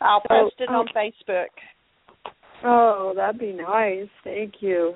I'll 0.00 0.22
So, 0.28 0.28
post 0.28 0.54
it 0.58 0.68
um, 0.68 0.74
on 0.76 0.86
Facebook. 0.94 1.46
Oh, 2.64 3.12
that'd 3.16 3.40
be 3.40 3.52
nice. 3.52 4.08
Thank 4.22 4.54
you. 4.60 4.94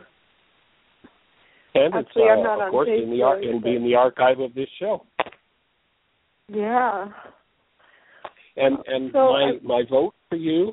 And 1.74 1.94
it's, 1.94 2.08
Actually, 2.08 2.24
I'm 2.24 2.40
uh, 2.40 2.42
not 2.42 2.54
of 2.56 2.60
on 2.66 2.70
course, 2.70 2.88
in 2.90 3.10
the 3.10 3.22
ar- 3.22 3.40
it'll 3.42 3.60
be 3.60 3.74
in 3.76 3.84
the 3.84 3.94
archive 3.94 4.38
of 4.40 4.52
this 4.54 4.68
show. 4.78 5.06
Yeah. 6.48 7.06
And 8.56 8.76
and 8.86 9.10
So 9.12 9.30
my 9.30 9.52
I- 9.54 9.66
my 9.66 9.82
vote 9.88 10.12
for 10.28 10.36
you, 10.36 10.72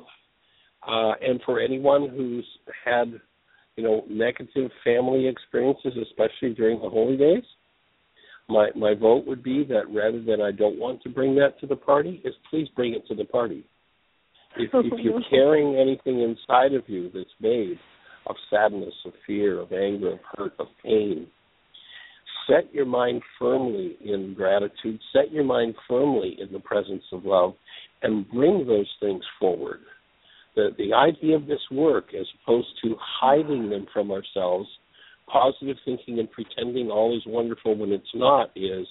uh, 0.86 1.12
and 1.22 1.40
for 1.46 1.58
anyone 1.58 2.10
who's 2.10 2.44
had, 2.84 3.18
you 3.80 3.86
know, 3.86 4.04
negative 4.10 4.70
family 4.84 5.26
experiences, 5.26 5.94
especially 6.02 6.54
during 6.54 6.82
the 6.82 6.88
holy 6.90 7.16
days, 7.16 7.44
my 8.46 8.68
my 8.76 8.94
vote 8.94 9.26
would 9.26 9.42
be 9.42 9.64
that 9.64 9.88
rather 9.88 10.22
than 10.22 10.42
I 10.42 10.50
don't 10.52 10.78
want 10.78 11.02
to 11.02 11.08
bring 11.08 11.34
that 11.36 11.58
to 11.60 11.66
the 11.66 11.76
party, 11.76 12.20
is 12.22 12.34
please 12.50 12.68
bring 12.76 12.92
it 12.92 13.06
to 13.08 13.14
the 13.14 13.24
party. 13.24 13.64
If 14.56 14.70
if 14.74 14.92
you're 15.02 15.22
carrying 15.30 15.76
anything 15.76 16.20
inside 16.20 16.74
of 16.74 16.82
you 16.88 17.10
that's 17.14 17.30
made 17.40 17.78
of 18.26 18.36
sadness, 18.50 18.92
of 19.06 19.12
fear, 19.26 19.60
of 19.60 19.72
anger, 19.72 20.12
of 20.12 20.18
hurt, 20.36 20.52
of 20.58 20.66
pain, 20.84 21.26
set 22.46 22.72
your 22.74 22.84
mind 22.84 23.22
firmly 23.38 23.96
in 24.04 24.34
gratitude, 24.34 25.00
set 25.10 25.32
your 25.32 25.44
mind 25.44 25.74
firmly 25.88 26.36
in 26.38 26.52
the 26.52 26.60
presence 26.60 27.04
of 27.12 27.24
love, 27.24 27.54
and 28.02 28.30
bring 28.30 28.66
those 28.66 28.90
things 29.00 29.22
forward. 29.38 29.80
The, 30.56 30.70
the 30.78 30.92
idea 30.92 31.36
of 31.36 31.46
this 31.46 31.60
work, 31.70 32.12
as 32.18 32.26
opposed 32.42 32.68
to 32.82 32.96
hiding 32.98 33.70
them 33.70 33.86
from 33.92 34.10
ourselves, 34.10 34.68
positive 35.30 35.76
thinking 35.84 36.18
and 36.18 36.30
pretending 36.30 36.90
all 36.90 37.16
is 37.16 37.22
wonderful 37.26 37.76
when 37.76 37.92
it's 37.92 38.14
not, 38.14 38.50
is 38.56 38.86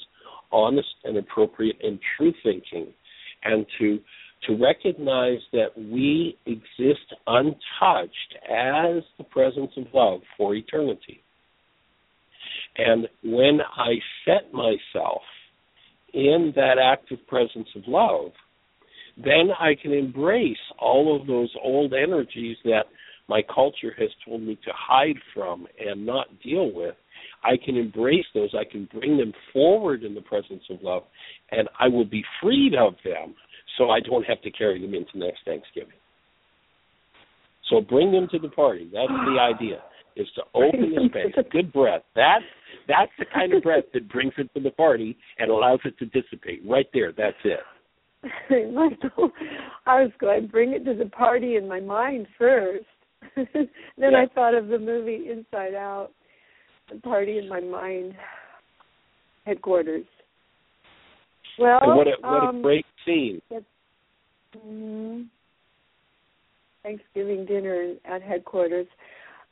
honest 0.51 0.88
and 1.03 1.18
appropriate 1.18 1.78
and 1.84 1.99
true 2.18 2.34
thinking, 2.43 2.93
and 3.43 3.66
to 3.80 3.99
to 4.47 4.55
recognize 4.55 5.39
that 5.51 5.78
we 5.78 6.38
exist 6.45 7.14
untouched 7.28 8.36
as 8.49 9.03
the 9.18 9.26
presence 9.30 9.72
of 9.76 9.84
love 9.93 10.22
for 10.38 10.55
eternity. 10.55 11.22
And 12.78 13.07
when 13.22 13.60
I 13.76 13.95
set 14.26 14.53
myself 14.53 15.22
in 16.14 16.53
that 16.55 16.76
active 16.82 17.20
presence 17.28 17.68
of 17.76 17.84
love, 17.88 18.32
then 19.24 19.49
I 19.59 19.76
can 19.82 19.91
embrace 19.91 20.57
all 20.80 21.20
of 21.20 21.28
those 21.28 21.53
old 21.61 21.93
energies 21.93 22.57
that 22.63 22.86
my 23.28 23.41
culture 23.53 23.93
has 23.97 24.09
told 24.26 24.41
me 24.41 24.55
to 24.65 24.72
hide 24.74 25.17
from 25.34 25.67
and 25.80 26.05
not 26.05 26.28
deal 26.43 26.72
with. 26.74 26.95
I 27.43 27.57
can 27.63 27.78
embrace 27.78 28.26
those, 28.34 28.53
I 28.53 28.70
can 28.70 28.89
bring 28.93 29.17
them 29.17 29.34
forward 29.53 30.03
in 30.03 30.15
the 30.15 30.22
presence 30.22 30.63
of 30.70 30.82
love, 30.82 31.03
and 31.51 31.70
I 31.80 31.88
will 31.88 32.05
be 32.05 32.24
freed 32.41 32.74
of 32.76 32.95
them 33.03 33.36
so 33.78 33.89
I 33.91 33.99
don't 33.99 34.24
have 34.24 34.41
to 34.41 34.51
carry 34.51 34.82
them 34.82 34.93
into 34.93 35.17
next 35.17 35.39
Thanksgiving. 35.45 35.93
So 37.70 37.82
bring 37.82 38.11
them 38.11 38.28
to 38.32 38.39
the 38.39 38.49
party. 38.49 38.89
That's 38.91 39.07
the 39.07 39.38
ah. 39.39 39.53
idea. 39.53 39.82
Is 40.15 40.28
to 40.36 40.41
open 40.53 40.93
the 40.93 41.07
space. 41.34 41.45
Good 41.51 41.72
breath. 41.72 42.01
That 42.15 42.39
that's 42.88 43.11
the 43.20 43.26
kind 43.34 43.53
of 43.53 43.63
breath 43.63 43.86
that 43.93 44.09
brings 44.09 44.34
it 44.38 44.49
to 44.55 44.59
the 44.59 44.72
party 44.72 45.17
and 45.38 45.49
allows 45.49 45.80
it 45.86 45.97
to 45.99 46.05
dissipate. 46.07 46.61
Right 46.67 46.88
there. 46.93 47.13
That's 47.15 47.38
it. 47.45 47.59
Michael, 48.49 49.32
I 49.86 50.01
was 50.03 50.11
going 50.20 50.41
to 50.41 50.47
bring 50.47 50.74
it 50.74 50.86
to 50.86 50.93
the 50.93 51.09
party 51.09 51.55
in 51.55 51.67
my 51.67 51.80
mind 51.80 52.28
first. 52.38 52.86
then 53.36 53.47
Yeah. 53.97 54.24
I 54.24 54.28
thought 54.34 54.53
of 54.53 54.67
the 54.67 54.80
movie 54.80 55.30
Inside 55.32 55.76
Out, 55.76 56.09
the 56.91 56.99
party 56.99 57.38
in 57.38 57.47
my 57.47 57.59
mind 57.59 58.13
headquarters. 59.45 60.05
Well, 61.57 61.80
and 61.82 61.95
what 61.95 62.07
a 62.07 62.11
what 62.22 62.43
um, 62.49 62.57
a 62.57 62.61
great 62.61 62.86
scene. 63.05 63.41
mhm. 64.55 65.28
Thanksgiving 66.84 67.45
dinner 67.45 67.93
at 68.05 68.22
headquarters. 68.22 68.88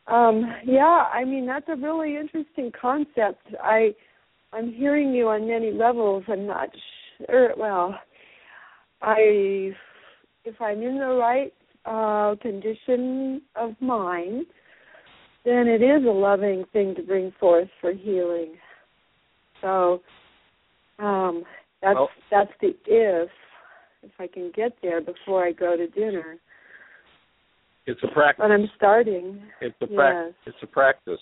Um, 0.08 0.46
yeah, 0.66 1.06
I 1.14 1.26
mean 1.26 1.46
that's 1.46 1.68
a 1.68 1.76
really 1.76 2.16
interesting 2.16 2.72
concept. 2.80 3.46
I 3.62 3.94
I'm 4.54 4.72
hearing 4.72 5.14
you 5.14 5.28
on 5.28 5.48
many 5.48 5.72
levels. 5.72 6.24
I'm 6.30 6.46
not 6.46 6.70
sure. 7.18 7.50
Well, 7.58 8.00
I 9.02 9.72
if 10.46 10.62
I'm 10.62 10.82
in 10.82 11.00
the 11.00 11.16
right 11.20 11.54
uh, 11.86 12.36
condition 12.42 13.42
of 13.56 13.80
mind, 13.82 14.46
then 15.46 15.68
it 15.68 15.82
is 15.82 16.06
a 16.06 16.12
loving 16.12 16.66
thing 16.74 16.96
to 16.96 17.04
bring 17.04 17.34
forth 17.40 17.70
for 17.82 17.94
healing. 17.94 18.56
So 19.62 20.02
um, 21.00 21.44
that's 21.82 21.96
Well- 21.96 22.10
that's 22.32 22.52
the 22.62 22.76
if 22.86 23.30
if 24.04 24.12
I 24.20 24.28
can 24.28 24.52
get 24.56 24.78
there 24.82 25.02
before 25.02 25.44
I 25.44 25.52
go 25.52 25.76
to 25.76 25.88
dinner. 25.88 26.38
It's 27.88 28.02
a 28.04 28.08
practice. 28.10 28.44
But 28.44 28.52
I'm 28.52 28.70
starting. 28.76 29.42
It's 29.62 29.76
a 29.82 29.88
Yes. 29.88 29.96
practice. 29.96 30.36
It's 30.46 30.64
a 30.64 30.68
practice. 30.68 31.22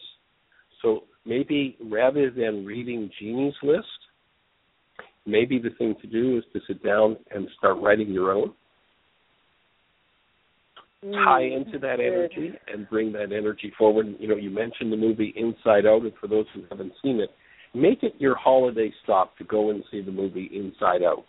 So 0.81 1.03
maybe 1.25 1.77
rather 1.79 2.29
than 2.29 2.65
reading 2.65 3.09
Jeanie's 3.19 3.55
list, 3.63 4.04
maybe 5.25 5.59
the 5.59 5.71
thing 5.77 5.95
to 6.01 6.07
do 6.07 6.37
is 6.37 6.43
to 6.53 6.59
sit 6.67 6.83
down 6.83 7.17
and 7.31 7.47
start 7.57 7.77
writing 7.81 8.09
your 8.09 8.31
own. 8.31 8.53
Tie 11.03 11.41
Mm, 11.43 11.65
into 11.65 11.77
that 11.79 11.99
energy 11.99 12.51
and 12.67 12.89
bring 12.89 13.11
that 13.13 13.31
energy 13.31 13.71
forward. 13.77 14.15
You 14.19 14.27
know, 14.27 14.35
you 14.35 14.49
mentioned 14.49 14.91
the 14.91 14.97
movie 14.97 15.33
Inside 15.35 15.85
Out, 15.85 16.01
and 16.01 16.13
for 16.19 16.27
those 16.27 16.45
who 16.53 16.63
haven't 16.69 16.93
seen 17.03 17.19
it, 17.19 17.29
make 17.75 18.01
it 18.01 18.13
your 18.17 18.35
holiday 18.35 18.91
stop 19.03 19.37
to 19.37 19.43
go 19.43 19.69
and 19.69 19.83
see 19.91 20.01
the 20.01 20.11
movie 20.11 20.49
Inside 20.51 21.03
Out. 21.03 21.25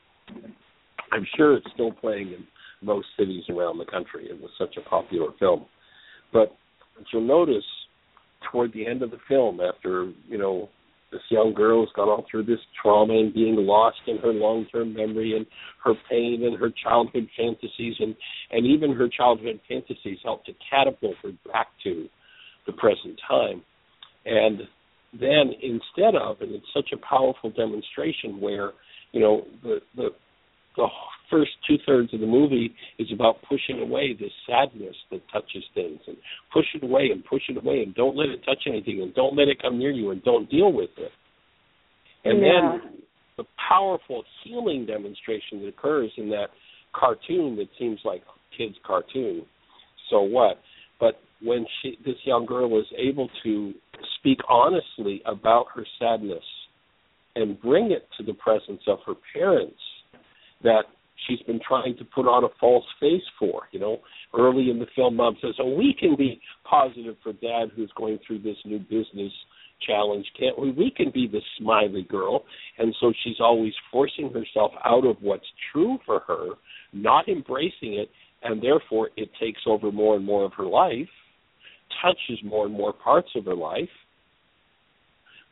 I'm 1.12 1.26
sure 1.36 1.56
it's 1.56 1.66
still 1.74 1.92
playing 1.92 2.28
in 2.28 2.46
most 2.80 3.06
cities 3.18 3.44
around 3.50 3.78
the 3.78 3.84
country. 3.84 4.26
It 4.30 4.40
was 4.40 4.50
such 4.58 4.76
a 4.78 4.88
popular 4.88 5.32
film. 5.38 5.66
But 6.32 6.56
you'll 7.12 7.26
notice 7.26 7.64
toward 8.50 8.72
the 8.72 8.86
end 8.86 9.02
of 9.02 9.10
the 9.10 9.18
film, 9.28 9.60
after, 9.60 10.12
you 10.26 10.38
know, 10.38 10.68
this 11.12 11.20
young 11.30 11.54
girl 11.54 11.80
has 11.80 11.88
gone 11.94 12.08
all 12.08 12.24
through 12.30 12.44
this 12.44 12.58
trauma 12.80 13.14
and 13.14 13.32
being 13.32 13.56
lost 13.56 13.98
in 14.06 14.18
her 14.18 14.32
long 14.32 14.66
term 14.72 14.92
memory 14.92 15.36
and 15.36 15.46
her 15.84 15.94
pain 16.10 16.42
and 16.44 16.58
her 16.58 16.70
childhood 16.82 17.28
fantasies 17.36 17.94
and, 18.00 18.16
and 18.50 18.66
even 18.66 18.92
her 18.92 19.08
childhood 19.08 19.60
fantasies 19.68 20.18
help 20.24 20.44
to 20.44 20.52
catapult 20.68 21.14
her 21.22 21.30
back 21.50 21.68
to 21.84 22.08
the 22.66 22.72
present 22.72 23.20
time. 23.28 23.62
And 24.24 24.62
then 25.12 25.52
instead 25.62 26.14
of, 26.20 26.40
and 26.40 26.52
it's 26.52 26.66
such 26.74 26.90
a 26.92 27.08
powerful 27.08 27.50
demonstration 27.50 28.40
where, 28.40 28.72
you 29.12 29.20
know, 29.20 29.42
the 29.62 29.78
the 29.94 30.08
the 30.76 30.86
first 31.30 31.50
two 31.68 31.76
thirds 31.86 32.12
of 32.14 32.20
the 32.20 32.26
movie 32.26 32.74
is 32.98 33.08
about 33.12 33.36
pushing 33.48 33.80
away 33.80 34.14
this 34.18 34.32
sadness 34.48 34.96
that 35.10 35.20
touches 35.32 35.64
things 35.74 36.00
and 36.06 36.16
push 36.52 36.66
it 36.74 36.82
away 36.82 37.10
and 37.12 37.24
push 37.24 37.42
it 37.48 37.56
away 37.56 37.82
and 37.82 37.94
don't 37.94 38.16
let 38.16 38.28
it 38.28 38.40
touch 38.44 38.62
anything 38.66 39.02
and 39.02 39.14
don't 39.14 39.36
let 39.36 39.48
it 39.48 39.60
come 39.60 39.78
near 39.78 39.90
you 39.90 40.10
and 40.10 40.22
don't 40.24 40.50
deal 40.50 40.72
with 40.72 40.90
it. 40.98 41.12
And 42.24 42.40
Yeah. 42.40 42.78
then 42.78 43.04
the 43.36 43.44
powerful 43.68 44.24
healing 44.42 44.86
demonstration 44.86 45.60
that 45.60 45.68
occurs 45.68 46.10
in 46.16 46.28
that 46.30 46.50
cartoon 46.92 47.56
that 47.56 47.68
seems 47.78 48.04
like 48.04 48.22
kid's 48.56 48.78
cartoon. 48.82 49.46
So 50.10 50.22
what? 50.22 50.60
But 50.98 51.20
when 51.42 51.66
she 51.80 51.96
this 52.04 52.16
young 52.24 52.46
girl 52.46 52.68
was 52.68 52.86
able 52.96 53.28
to 53.42 53.74
speak 54.18 54.40
honestly 54.48 55.22
about 55.26 55.66
her 55.74 55.84
sadness 55.98 56.44
and 57.34 57.60
bring 57.60 57.92
it 57.92 58.08
to 58.16 58.22
the 58.22 58.32
presence 58.34 58.82
of 58.86 58.98
her 59.06 59.14
parents, 59.34 59.80
that 60.62 60.84
she's 61.26 61.40
been 61.42 61.60
trying 61.66 61.96
to 61.98 62.04
put 62.04 62.26
on 62.26 62.44
a 62.44 62.48
false 62.60 62.84
face 63.00 63.22
for. 63.38 63.62
You 63.72 63.80
know, 63.80 63.98
early 64.36 64.70
in 64.70 64.78
the 64.78 64.86
film, 64.94 65.16
mom 65.16 65.36
says, 65.40 65.54
"Oh, 65.58 65.74
we 65.74 65.94
can 65.94 66.16
be 66.16 66.40
positive 66.64 67.16
for 67.22 67.32
dad 67.34 67.70
who's 67.74 67.92
going 67.92 68.18
through 68.18 68.40
this 68.40 68.58
new 68.64 68.78
business 68.78 69.32
challenge, 69.86 70.26
can't 70.38 70.58
we? 70.58 70.70
We 70.70 70.90
can 70.90 71.10
be 71.10 71.26
the 71.26 71.42
smiley 71.58 72.02
girl." 72.02 72.44
And 72.78 72.94
so 73.00 73.12
she's 73.22 73.40
always 73.40 73.74
forcing 73.90 74.32
herself 74.32 74.72
out 74.84 75.04
of 75.04 75.22
what's 75.22 75.50
true 75.72 75.98
for 76.06 76.20
her, 76.20 76.54
not 76.92 77.28
embracing 77.28 77.94
it, 77.94 78.10
and 78.42 78.62
therefore 78.62 79.10
it 79.16 79.30
takes 79.40 79.66
over 79.66 79.90
more 79.90 80.16
and 80.16 80.24
more 80.24 80.44
of 80.44 80.54
her 80.54 80.66
life, 80.66 81.10
touches 82.02 82.42
more 82.42 82.66
and 82.66 82.74
more 82.74 82.92
parts 82.92 83.34
of 83.34 83.44
her 83.44 83.54
life. 83.54 83.90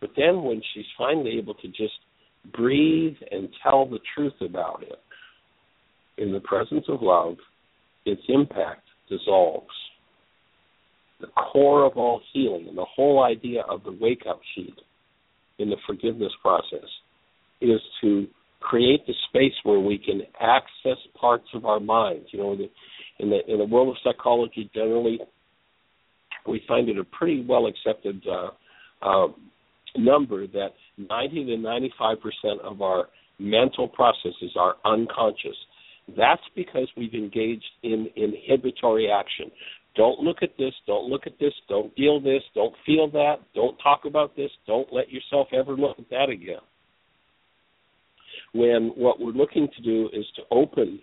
But 0.00 0.14
then 0.16 0.42
when 0.42 0.62
she's 0.72 0.86
finally 0.98 1.38
able 1.38 1.54
to 1.54 1.68
just 1.68 1.98
breathe 2.52 3.16
and 3.30 3.48
tell 3.62 3.86
the 3.86 4.00
truth 4.14 4.40
about 4.42 4.82
it 4.82 4.98
in 6.18 6.32
the 6.32 6.40
presence 6.40 6.84
of 6.88 7.02
love, 7.02 7.36
its 8.04 8.22
impact 8.28 8.82
dissolves. 9.08 9.66
The 11.20 11.28
core 11.28 11.84
of 11.84 11.96
all 11.96 12.20
healing 12.32 12.66
and 12.68 12.76
the 12.76 12.84
whole 12.84 13.22
idea 13.22 13.62
of 13.68 13.84
the 13.84 13.96
wake 14.00 14.24
up 14.28 14.40
sheet 14.54 14.74
in 15.58 15.70
the 15.70 15.76
forgiveness 15.86 16.32
process 16.42 16.88
is 17.60 17.80
to 18.02 18.26
create 18.60 19.06
the 19.06 19.14
space 19.28 19.52
where 19.62 19.78
we 19.78 19.98
can 19.98 20.22
access 20.40 20.98
parts 21.18 21.46
of 21.54 21.64
our 21.64 21.80
minds. 21.80 22.26
You 22.30 22.40
know, 22.40 22.52
in 23.18 23.30
the 23.30 23.52
in 23.52 23.58
the 23.58 23.64
world 23.64 23.88
of 23.88 23.96
psychology, 24.02 24.70
generally, 24.74 25.18
we 26.48 26.62
find 26.66 26.88
it 26.88 26.98
a 26.98 27.04
pretty 27.04 27.44
well 27.46 27.66
accepted 27.66 28.22
uh, 28.28 28.50
uh, 29.02 29.28
number 29.96 30.46
that 30.48 30.70
90 30.98 31.44
to 31.44 31.56
95 31.56 32.16
percent 32.20 32.60
of 32.62 32.82
our 32.82 33.08
mental 33.38 33.88
processes 33.88 34.52
are 34.58 34.76
unconscious. 34.84 35.56
That's 36.16 36.42
because 36.54 36.88
we've 36.96 37.14
engaged 37.14 37.64
in 37.82 38.08
inhibitory 38.16 39.10
action. 39.10 39.50
Don't 39.96 40.20
look 40.20 40.38
at 40.42 40.56
this, 40.58 40.74
don't 40.86 41.08
look 41.08 41.26
at 41.26 41.38
this, 41.38 41.52
don't 41.68 41.94
feel 41.94 42.20
this, 42.20 42.42
don't 42.54 42.74
feel 42.84 43.08
that, 43.12 43.36
don't 43.54 43.76
talk 43.78 44.02
about 44.06 44.36
this, 44.36 44.50
don't 44.66 44.92
let 44.92 45.10
yourself 45.10 45.48
ever 45.52 45.72
look 45.72 45.98
at 45.98 46.10
that 46.10 46.28
again. 46.30 46.58
When 48.52 48.92
what 48.96 49.20
we're 49.20 49.32
looking 49.32 49.68
to 49.76 49.82
do 49.82 50.08
is 50.12 50.26
to 50.36 50.42
open 50.50 51.00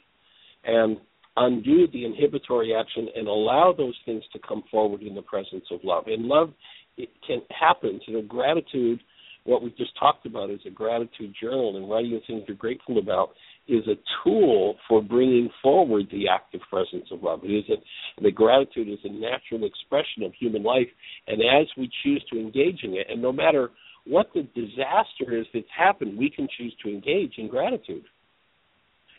and 0.66 0.98
undo 1.38 1.88
the 1.92 2.06
inhibitory 2.06 2.76
action 2.76 3.08
and 3.16 3.28
allow 3.28 3.74
those 3.76 3.96
things 4.06 4.24
to 4.34 4.40
come 4.46 4.64
forward 4.70 5.02
in 5.02 5.16
the 5.16 5.22
presence 5.22 5.66
of 5.72 5.80
love. 5.84 6.06
And 6.08 6.26
love 6.26 6.54
it 6.98 7.10
can 7.26 7.42
happen. 7.58 8.00
You 8.06 8.16
know, 8.16 8.22
gratitude, 8.22 9.00
what 9.46 9.64
we 9.64 9.70
just 9.78 9.98
talked 9.98 10.26
about 10.26 10.50
is 10.50 10.60
a 10.68 10.70
gratitude 10.70 11.34
journal 11.40 11.78
and 11.78 11.90
writing 11.90 12.12
the 12.12 12.22
things 12.28 12.44
you're 12.48 12.58
grateful 12.58 13.00
about 13.00 13.30
is 13.68 13.88
a 13.88 13.96
tool 14.24 14.76
for 14.88 15.02
bringing 15.02 15.50
forward 15.62 16.08
the 16.12 16.28
active 16.28 16.62
presence 16.70 17.06
of 17.12 17.24
love. 17.24 17.42
It 17.44 17.52
is 17.52 17.66
a, 17.70 18.22
the 18.22 18.32
gratitude 18.32 18.90
is 18.90 19.00
a 19.04 19.10
natural 19.10 19.66
expression 19.66 20.24
of 20.24 20.34
human 20.40 20.64
life, 20.64 20.88
and 21.28 21.42
as 21.42 21.68
we 21.78 21.90
choose 22.04 22.24
to 22.32 22.40
engage 22.40 22.80
in 22.84 22.94
it, 22.94 23.08
and 23.10 23.22
no 23.22 23.32
matter 23.32 23.70
what 24.06 24.28
the 24.34 24.42
disaster 24.56 25.38
is 25.38 25.46
that's 25.54 25.66
happened, 25.78 26.18
we 26.18 26.30
can 26.30 26.48
choose 26.58 26.76
to 26.84 26.90
engage 26.90 27.34
in 27.38 27.48
gratitude. 27.48 28.04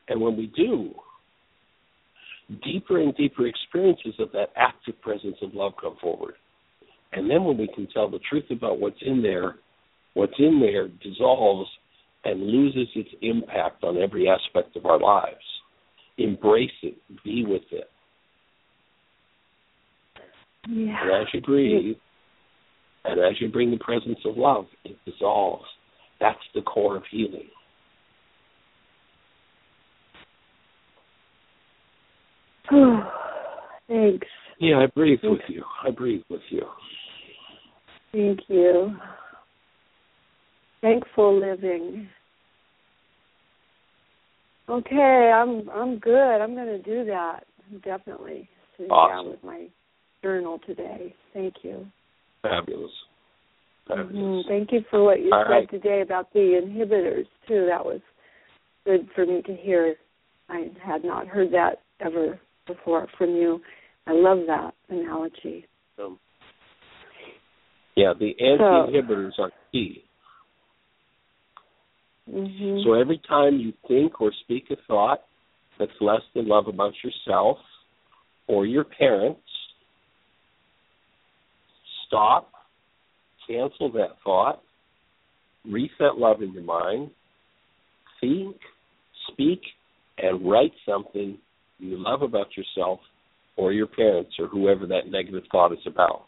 And 0.08 0.20
when 0.20 0.36
we 0.36 0.52
do, 0.56 0.90
deeper 2.64 3.00
and 3.00 3.16
deeper 3.16 3.46
experiences 3.46 4.14
of 4.18 4.32
that 4.32 4.48
active 4.56 5.00
presence 5.00 5.36
of 5.40 5.54
love 5.54 5.72
come 5.80 5.96
forward. 6.00 6.34
And 7.12 7.30
then 7.30 7.44
when 7.44 7.56
we 7.58 7.68
can 7.74 7.86
tell 7.88 8.10
the 8.10 8.18
truth 8.28 8.46
about 8.50 8.80
what's 8.80 9.00
in 9.02 9.22
there, 9.22 9.56
what's 10.14 10.38
in 10.38 10.60
there 10.60 10.88
dissolves 10.88 11.70
and 12.24 12.40
loses 12.40 12.88
its 12.94 13.10
impact 13.20 13.82
on 13.84 13.96
every 13.96 14.28
aspect 14.28 14.76
of 14.76 14.86
our 14.86 14.98
lives. 14.98 15.36
Embrace 16.18 16.70
it, 16.82 16.96
be 17.24 17.44
with 17.46 17.62
it. 17.70 17.88
Yeah. 20.68 20.96
And 21.02 21.22
as 21.22 21.28
you 21.32 21.40
breathe, 21.40 21.96
and 23.04 23.20
as 23.20 23.40
you 23.40 23.48
bring 23.48 23.70
the 23.70 23.78
presence 23.78 24.18
of 24.24 24.36
love, 24.36 24.66
it 24.84 24.96
dissolves. 25.04 25.64
That's 26.20 26.38
the 26.54 26.62
core 26.62 26.96
of 26.96 27.02
healing. 27.10 27.48
Thanks. 33.88 34.26
Yeah, 34.60 34.76
I 34.76 34.86
breathe 34.86 35.18
with 35.24 35.40
you. 35.48 35.64
I 35.84 35.90
breathe 35.90 36.22
with 36.30 36.42
you. 36.50 36.62
Thank 38.12 38.40
you. 38.48 38.96
Thankful 40.82 41.40
living. 41.40 42.08
Okay, 44.68 45.32
I'm 45.34 45.68
I'm 45.70 45.98
good. 45.98 46.40
I'm 46.40 46.54
going 46.54 46.66
to 46.66 46.82
do 46.82 47.04
that. 47.06 47.44
Definitely 47.84 48.48
sitting 48.76 48.90
Awesome. 48.90 49.24
down 49.24 49.30
with 49.30 49.44
my 49.44 49.68
journal 50.22 50.58
today. 50.66 51.14
Thank 51.32 51.54
you. 51.62 51.86
Fabulous. 52.42 52.90
Fabulous. 53.86 54.12
Mhm. 54.14 54.48
Thank 54.48 54.72
you 54.72 54.84
for 54.90 55.04
what 55.04 55.20
you 55.20 55.30
All 55.32 55.44
said 55.44 55.50
right. 55.50 55.70
today 55.70 56.00
about 56.02 56.32
the 56.32 56.60
inhibitors 56.62 57.26
too. 57.46 57.66
That 57.66 57.84
was 57.84 58.00
good 58.84 59.08
for 59.14 59.24
me 59.24 59.42
to 59.42 59.54
hear. 59.54 59.96
I 60.48 60.70
had 60.84 61.04
not 61.04 61.28
heard 61.28 61.52
that 61.52 61.80
ever 62.00 62.38
before 62.66 63.06
from 63.16 63.30
you. 63.30 63.60
I 64.06 64.12
love 64.12 64.40
that 64.48 64.74
analogy. 64.88 65.66
Um, 65.98 66.18
yeah, 67.94 68.12
the 68.18 68.34
anti-inhibitors 68.40 69.38
are 69.38 69.52
key. 69.70 70.04
Hmm 72.32 72.78
So 72.84 72.94
every 72.94 73.20
time 73.28 73.58
you 73.58 73.72
think 73.86 74.20
or 74.20 74.32
speak 74.44 74.64
a 74.70 74.76
thought 74.88 75.20
that's 75.78 75.92
less 76.00 76.22
than 76.34 76.48
love 76.48 76.66
about 76.66 76.92
yourself 77.04 77.58
or 78.46 78.66
your 78.66 78.84
parents, 78.84 79.40
stop, 82.06 82.50
cancel 83.46 83.92
that 83.92 84.16
thought, 84.24 84.62
reset 85.64 86.16
love 86.16 86.42
in 86.42 86.52
your 86.52 86.62
mind, 86.62 87.10
think, 88.20 88.56
speak, 89.30 89.60
and 90.18 90.48
write 90.48 90.72
something 90.86 91.38
you 91.78 91.96
love 91.98 92.22
about 92.22 92.46
yourself 92.56 93.00
or 93.56 93.72
your 93.72 93.86
parents 93.86 94.32
or 94.38 94.46
whoever 94.46 94.86
that 94.86 95.08
negative 95.10 95.42
thought 95.50 95.72
is 95.72 95.78
about. 95.86 96.26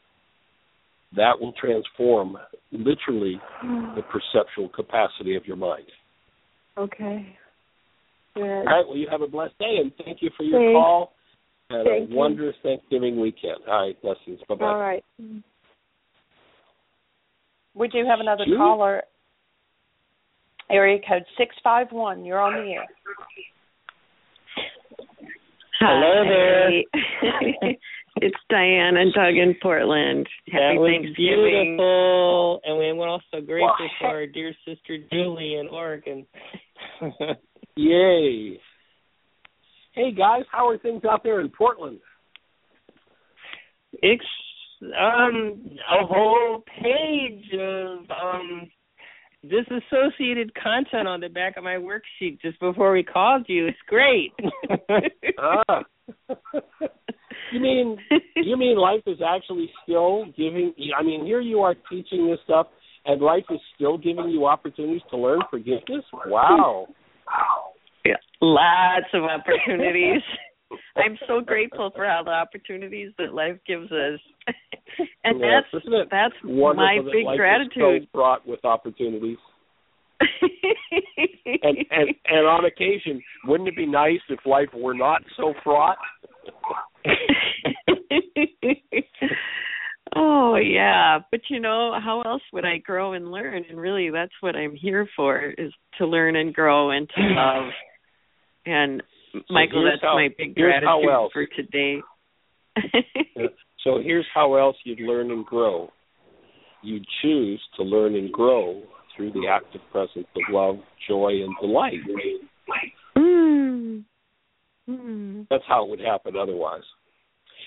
That 1.17 1.41
will 1.41 1.53
transform 1.61 2.37
literally 2.73 3.41
the 3.63 4.03
perceptual 4.11 4.69
capacity 4.69 5.37
of 5.37 5.47
your 5.47 5.57
mind. 5.57 5.85
Okay. 6.77 7.37
Good. 8.35 8.43
All 8.43 8.65
right. 8.65 8.85
Well, 8.87 8.97
you 8.97 9.07
have 9.11 9.23
a 9.23 9.29
blessed 9.29 9.57
day, 9.59 9.77
and 9.81 9.93
thank 10.05 10.19
you 10.21 10.31
for 10.37 10.43
your 10.43 10.61
Thanks. 10.61 10.75
call. 10.75 11.13
And 11.71 11.87
Thank 11.89 12.09
a 12.09 12.13
you. 12.13 12.19
wondrous 12.19 12.57
Thanksgiving 12.63 13.21
weekend. 13.21 13.59
All 13.69 13.87
right. 13.87 14.03
Blessings. 14.03 14.41
Bye 14.49 14.55
bye. 14.57 14.65
All 14.67 14.79
right. 14.79 15.05
Mm-hmm. 15.23 15.39
We 17.75 17.89
do 17.89 18.05
have 18.09 18.21
another 18.21 18.45
Julie? 18.45 18.59
caller. 18.59 19.03
Area 20.71 20.99
code 21.07 21.25
six 21.39 21.55
five 21.63 21.89
one. 21.91 22.25
You're 22.25 22.41
on 22.41 22.55
the 22.55 22.73
air. 22.73 22.87
Hello 25.81 26.25
there. 26.25 27.73
Hi. 28.17 28.27
it's 28.27 28.37
Diane 28.49 28.97
and 28.97 29.13
Doug 29.13 29.35
in 29.37 29.55
Portland. 29.63 30.27
Happy 30.51 30.75
that 30.77 30.81
was 30.81 30.91
Thanksgiving. 30.91 31.77
beautiful, 31.77 32.61
and 32.65 32.79
we- 32.79 32.93
we're 32.93 33.09
also 33.09 33.41
grateful 33.41 33.77
Wow. 33.87 33.91
for 33.99 34.07
our 34.07 34.27
dear 34.27 34.55
sister 34.65 34.99
Julie 35.13 35.57
in 35.57 35.69
Oregon. 35.69 36.27
Yay. 37.77 38.61
Hey 39.93 40.11
guys, 40.13 40.45
how 40.51 40.69
are 40.69 40.79
things 40.79 41.05
out 41.05 41.23
there 41.23 41.41
in 41.41 41.49
Portland? 41.51 42.01
it's 44.03 44.25
um 44.99 45.71
a 45.89 46.05
whole 46.05 46.61
page 46.83 47.53
of 47.55 48.11
um 48.11 48.69
disassociated 49.49 50.53
content 50.57 51.07
on 51.07 51.21
the 51.21 51.29
back 51.29 51.57
of 51.57 51.63
my 51.63 51.77
worksheet 51.77 52.41
just 52.43 52.59
before 52.59 52.91
we 52.93 53.05
called 53.05 53.45
you. 53.49 53.67
It's 53.69 53.79
great. 53.87 54.33
Ah. 55.39 55.85
you 57.55 57.61
mean 57.61 57.97
you 58.37 58.57
mean 58.57 58.77
life 58.77 59.03
is 59.07 59.19
actually 59.27 59.71
still 59.83 60.27
giving 60.37 60.75
I 60.99 61.03
mean 61.03 61.25
here 61.25 61.41
you 61.41 61.61
are 61.61 61.75
teaching 61.91 62.29
this 62.29 62.41
stuff 62.45 62.67
and 63.07 63.21
life 63.21 63.45
is 63.51 63.61
still 63.75 63.99
giving 63.99 64.29
you 64.31 64.47
opportunities 64.47 65.03
to 65.11 65.17
learn 65.17 65.41
forgiveness? 65.51 66.05
Wow. 66.27 66.87
Yeah, 68.05 68.15
lots 68.41 69.07
of 69.13 69.25
opportunities. 69.25 70.23
I'm 70.97 71.19
so 71.29 71.41
grateful 71.41 71.91
for 71.95 72.07
all 72.07 72.25
the 72.25 72.31
opportunities 72.31 73.13
that 73.19 73.35
life 73.35 73.59
gives 73.67 73.91
us. 73.93 74.21
and 75.25 75.41
Yes, 75.41 75.65
that's 75.73 75.85
that's 76.11 76.35
my 76.43 76.99
that 76.99 77.11
big 77.13 77.27
life 77.27 77.35
is 77.35 77.39
gratitude. 77.39 78.03
so 78.03 78.07
fraught 78.13 78.47
with 78.47 78.65
opportunities. 78.65 79.39
And, 81.63 81.79
and 81.91 82.15
and 82.27 82.47
on 82.47 82.65
occasion, 82.65 83.23
wouldn't 83.45 83.69
it 83.69 83.77
be 83.77 83.87
nice 83.87 84.21
if 84.29 84.41
life 84.47 84.69
were 84.75 84.95
not 84.95 85.23
so 85.37 85.55
fraught? 85.63 85.99
oh 90.17 90.57
yeah, 90.57 91.19
but 91.31 91.41
you 91.49 91.61
know, 91.61 91.99
how 92.03 92.23
else 92.23 92.43
would 92.53 92.65
I 92.65 92.79
grow 92.79 93.13
and 93.13 93.31
learn? 93.31 93.65
And 93.69 93.81
really 93.81 94.11
that's 94.11 94.33
what 94.41 94.57
I'm 94.57 94.75
here 94.75 95.09
for 95.17 95.53
is 95.59 95.73
to 95.99 96.07
learn 96.07 96.37
and 96.37 96.55
grow 96.55 96.91
and 96.91 97.09
to 97.09 97.23
love. 97.35 97.71
And 98.67 99.03
Michael, 99.51 99.85
that's 99.85 100.03
how- 100.03 100.15
my 100.15 100.29
big 100.39 100.55
gratitude 100.55 101.31
for 101.33 101.47
today. 101.57 102.01
So 103.85 104.01
here's 104.03 104.27
how 104.33 104.55
else 104.55 104.77
you'd 104.85 105.01
learn 105.01 105.31
and 105.31 105.45
grow. 105.45 105.91
You 106.83 107.01
choose 107.21 107.61
to 107.77 107.83
learn 107.83 108.15
and 108.15 108.33
grow 108.33 108.83
through 109.15 109.33
the 109.33 109.47
active 109.49 109.83
presence 109.93 110.27
of 110.35 110.43
love, 110.51 110.77
joy, 111.07 111.43
and 111.45 111.55
delight. 111.61 112.01
mm. 113.17 114.05
Mm. 114.89 115.47
That's 115.51 115.65
how 115.67 115.85
it 115.85 115.91
would 115.91 116.01
happen 116.01 116.35
otherwise. 116.37 116.83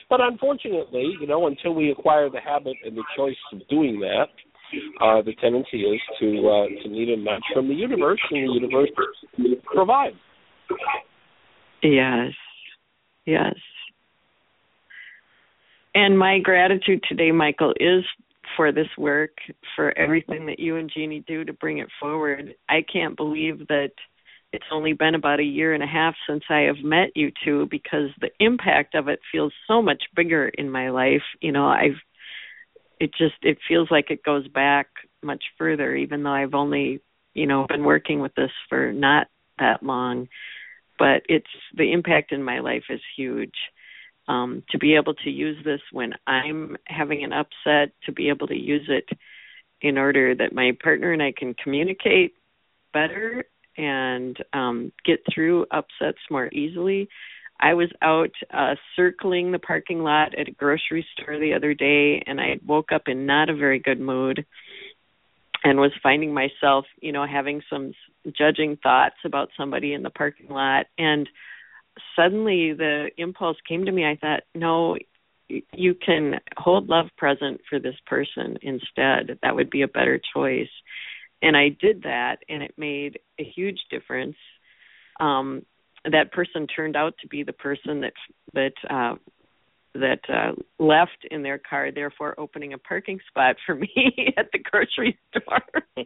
But 0.09 0.21
unfortunately, 0.21 1.15
you 1.19 1.27
know, 1.27 1.47
until 1.47 1.73
we 1.73 1.91
acquire 1.91 2.29
the 2.29 2.39
habit 2.39 2.75
and 2.85 2.95
the 2.95 3.03
choice 3.15 3.35
of 3.51 3.67
doing 3.67 3.99
that, 3.99 4.27
uh, 5.01 5.21
the 5.21 5.33
tendency 5.41 5.81
is 5.81 6.01
to 6.19 6.49
uh, 6.49 6.83
to 6.83 6.89
need 6.89 7.09
a 7.09 7.17
match 7.17 7.43
from 7.53 7.67
the 7.67 7.73
universe, 7.73 8.19
and 8.31 8.49
the 8.49 8.53
universe 8.53 8.89
provides. 9.73 10.15
Yes. 11.81 12.31
Yes. 13.25 13.55
And 15.93 16.17
my 16.17 16.39
gratitude 16.39 17.03
today, 17.09 17.31
Michael, 17.31 17.73
is 17.79 18.03
for 18.55 18.71
this 18.71 18.87
work, 18.97 19.31
for 19.75 19.97
everything 19.97 20.45
that 20.45 20.59
you 20.59 20.77
and 20.77 20.91
Jeanie 20.93 21.23
do 21.27 21.43
to 21.43 21.53
bring 21.53 21.79
it 21.79 21.87
forward. 21.99 22.55
I 22.69 22.83
can't 22.91 23.17
believe 23.17 23.67
that 23.67 23.91
it's 24.53 24.65
only 24.71 24.93
been 24.93 25.15
about 25.15 25.39
a 25.39 25.43
year 25.43 25.73
and 25.73 25.83
a 25.83 25.87
half 25.87 26.15
since 26.27 26.43
I 26.49 26.61
have 26.61 26.83
met 26.83 27.11
you 27.15 27.31
two 27.43 27.67
because 27.69 28.09
the 28.19 28.31
impact 28.39 28.95
of 28.95 29.07
it 29.07 29.19
feels 29.31 29.53
so 29.67 29.81
much 29.81 30.03
bigger 30.15 30.47
in 30.47 30.69
my 30.69 30.89
life. 30.89 31.23
You 31.41 31.51
know, 31.51 31.67
I've 31.67 31.99
it 32.99 33.11
just 33.17 33.35
it 33.43 33.57
feels 33.67 33.91
like 33.91 34.09
it 34.09 34.23
goes 34.23 34.47
back 34.47 34.87
much 35.21 35.43
further 35.57 35.95
even 35.95 36.23
though 36.23 36.31
I've 36.31 36.53
only, 36.53 37.01
you 37.33 37.45
know, 37.45 37.65
been 37.67 37.83
working 37.83 38.21
with 38.21 38.33
this 38.35 38.51
for 38.69 38.93
not 38.93 39.27
that 39.59 39.83
long. 39.83 40.29
But 40.97 41.23
it's 41.27 41.45
the 41.75 41.91
impact 41.91 42.31
in 42.31 42.41
my 42.41 42.59
life 42.59 42.85
is 42.89 43.01
huge 43.15 43.53
um, 44.27 44.63
to 44.69 44.79
be 44.79 44.95
able 44.95 45.13
to 45.13 45.29
use 45.29 45.63
this 45.63 45.81
when 45.91 46.13
I'm 46.25 46.77
having 46.85 47.23
an 47.23 47.33
upset, 47.33 47.93
to 48.05 48.11
be 48.11 48.29
able 48.29 48.47
to 48.47 48.55
use 48.55 48.87
it 48.89 49.07
in 49.81 49.97
order 49.97 50.33
that 50.33 50.53
my 50.53 50.71
partner 50.81 51.11
and 51.11 51.21
I 51.21 51.33
can 51.37 51.53
communicate 51.53 52.33
better 52.93 53.45
and 53.77 54.37
um, 54.53 54.91
get 55.05 55.19
through 55.33 55.65
upsets 55.71 56.19
more 56.29 56.47
easily. 56.53 57.09
I 57.59 57.73
was 57.73 57.89
out 58.01 58.31
uh, 58.53 58.75
circling 58.95 59.51
the 59.51 59.59
parking 59.59 60.03
lot 60.03 60.37
at 60.37 60.47
a 60.47 60.51
grocery 60.51 61.05
store 61.13 61.39
the 61.39 61.53
other 61.53 61.73
day, 61.73 62.23
and 62.25 62.39
I 62.39 62.59
woke 62.65 62.91
up 62.91 63.03
in 63.07 63.25
not 63.25 63.49
a 63.49 63.55
very 63.55 63.79
good 63.79 63.99
mood 63.99 64.45
and 65.63 65.79
was 65.79 65.91
finding 66.03 66.33
myself, 66.33 66.85
you 67.01 67.11
know, 67.11 67.25
having 67.25 67.61
some 67.69 67.93
judging 68.37 68.77
thoughts 68.77 69.15
about 69.25 69.49
somebody 69.57 69.93
in 69.93 70.03
the 70.03 70.09
parking 70.09 70.49
lot. 70.49 70.85
And 70.97 71.27
suddenly 72.15 72.73
the 72.73 73.09
impulse 73.17 73.57
came 73.67 73.85
to 73.85 73.91
me. 73.91 74.05
I 74.05 74.17
thought 74.19 74.43
no 74.53 74.97
you 75.49 75.95
can 75.95 76.35
hold 76.57 76.89
love 76.89 77.07
present 77.17 77.61
for 77.69 77.79
this 77.79 77.95
person 78.05 78.57
instead. 78.61 79.39
That 79.41 79.55
would 79.55 79.69
be 79.69 79.81
a 79.81 79.87
better 79.87 80.19
choice 80.33 80.69
and 81.41 81.55
i 81.55 81.69
did 81.69 82.03
that 82.03 82.37
and 82.49 82.63
it 82.63 82.73
made 82.77 83.19
a 83.39 83.43
huge 83.43 83.79
difference. 83.89 84.35
Um 85.19 85.63
that 86.09 86.31
person 86.31 86.67
turned 86.67 86.95
out 86.95 87.15
to 87.21 87.27
be 87.27 87.43
the 87.43 87.53
person 87.53 88.01
that 88.01 88.13
that 88.53 88.73
uh 88.89 89.15
that 89.93 90.19
uh 90.29 90.53
left 90.79 91.25
in 91.31 91.43
their 91.43 91.57
car 91.57 91.91
therefore 91.91 92.39
opening 92.39 92.73
a 92.73 92.77
parking 92.77 93.19
spot 93.27 93.55
for 93.65 93.75
me 93.75 93.89
at 94.37 94.49
the 94.51 94.59
grocery 94.59 95.17
store. 95.31 96.05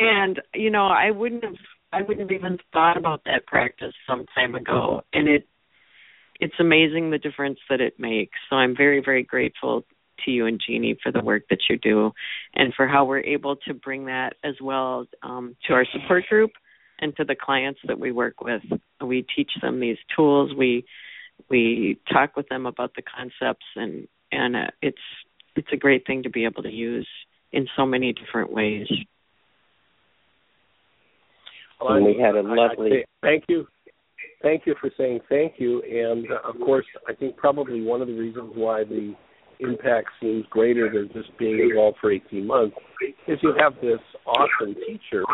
And 0.00 0.40
you 0.54 0.70
know 0.70 0.86
i 0.86 1.10
wouldn't 1.10 1.44
have 1.44 1.54
I 1.92 2.02
wouldn't 2.02 2.30
have 2.30 2.38
even 2.38 2.58
thought 2.72 2.96
about 2.96 3.22
that 3.24 3.46
practice 3.46 3.94
some 4.06 4.26
time 4.34 4.54
ago, 4.54 5.02
and 5.12 5.28
it 5.28 5.48
it's 6.40 6.54
amazing 6.60 7.10
the 7.10 7.18
difference 7.18 7.58
that 7.68 7.80
it 7.80 7.98
makes. 7.98 8.38
So 8.48 8.56
I'm 8.56 8.76
very 8.76 9.02
very 9.04 9.22
grateful 9.22 9.84
to 10.24 10.30
you 10.30 10.46
and 10.46 10.60
Jeanie 10.64 10.98
for 11.02 11.12
the 11.12 11.20
work 11.20 11.44
that 11.50 11.60
you 11.68 11.76
do, 11.78 12.12
and 12.54 12.72
for 12.74 12.86
how 12.86 13.04
we're 13.04 13.20
able 13.20 13.56
to 13.66 13.74
bring 13.74 14.06
that 14.06 14.34
as 14.44 14.54
well 14.60 15.06
um, 15.22 15.56
to 15.66 15.74
our 15.74 15.84
support 15.92 16.24
group 16.28 16.50
and 17.00 17.16
to 17.16 17.24
the 17.24 17.36
clients 17.36 17.80
that 17.86 17.98
we 17.98 18.10
work 18.12 18.40
with. 18.40 18.62
We 19.00 19.24
teach 19.36 19.52
them 19.62 19.80
these 19.80 19.98
tools. 20.14 20.52
We 20.56 20.84
we 21.48 21.98
talk 22.12 22.36
with 22.36 22.48
them 22.48 22.66
about 22.66 22.94
the 22.96 23.02
concepts, 23.02 23.66
and 23.76 24.08
and 24.32 24.56
uh, 24.56 24.66
it's 24.82 24.98
it's 25.56 25.68
a 25.72 25.76
great 25.76 26.06
thing 26.06 26.22
to 26.24 26.30
be 26.30 26.44
able 26.44 26.62
to 26.64 26.70
use 26.72 27.08
in 27.52 27.66
so 27.76 27.86
many 27.86 28.12
different 28.12 28.52
ways. 28.52 28.86
Well, 31.80 31.94
And 31.94 32.04
we 32.06 32.16
had 32.18 32.34
a 32.34 32.40
I- 32.40 32.50
I 32.50 32.54
lovely- 32.54 32.90
say 32.90 33.04
thank 33.22 33.44
you. 33.48 33.66
Thank 34.42 34.66
you 34.66 34.74
for 34.80 34.90
saying 34.96 35.20
thank 35.28 35.54
you. 35.58 35.82
And 35.82 36.30
uh, 36.30 36.38
of 36.44 36.56
course, 36.60 36.86
I 37.08 37.12
think 37.12 37.36
probably 37.36 37.82
one 37.82 38.00
of 38.02 38.08
the 38.08 38.14
reasons 38.14 38.52
why 38.54 38.84
the 38.84 39.14
impact 39.60 40.08
seems 40.20 40.44
greater 40.50 40.90
than 40.90 41.10
just 41.12 41.36
being 41.38 41.58
involved 41.58 41.98
for 42.00 42.12
18 42.12 42.46
months 42.46 42.76
is 43.26 43.38
you 43.42 43.54
have 43.58 43.74
this 43.80 44.00
awesome 44.26 44.74
teacher 44.86 45.24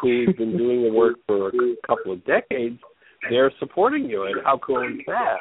who's 0.00 0.34
been 0.36 0.56
doing 0.56 0.84
the 0.84 0.92
work 0.92 1.16
for 1.26 1.48
a 1.48 1.76
couple 1.86 2.12
of 2.12 2.24
decades. 2.24 2.78
They're 3.28 3.52
supporting 3.58 4.04
you, 4.04 4.24
and 4.24 4.36
how 4.44 4.58
cool 4.58 4.82
is 4.82 5.00
that? 5.06 5.38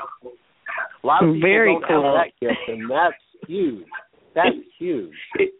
A 1.04 1.08
lot 1.08 1.24
of 1.24 1.36
people 1.36 1.48
Very 1.48 1.74
don't 1.74 1.88
cool. 1.88 2.04
have 2.04 2.26
that 2.26 2.32
gift, 2.42 2.60
and 2.68 2.90
that's 2.90 3.16
huge. 3.48 3.86
That's 4.34 4.56
huge. 4.80 5.14
It, 5.36 5.54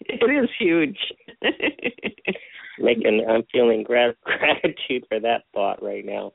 it 0.00 0.24
is 0.24 0.48
huge. 0.58 0.98
making 2.78 3.24
I'm 3.28 3.44
feeling 3.52 3.82
grat- 3.82 4.20
gratitude 4.24 5.04
for 5.08 5.20
that 5.20 5.44
thought 5.52 5.82
right 5.82 6.04
now. 6.04 6.32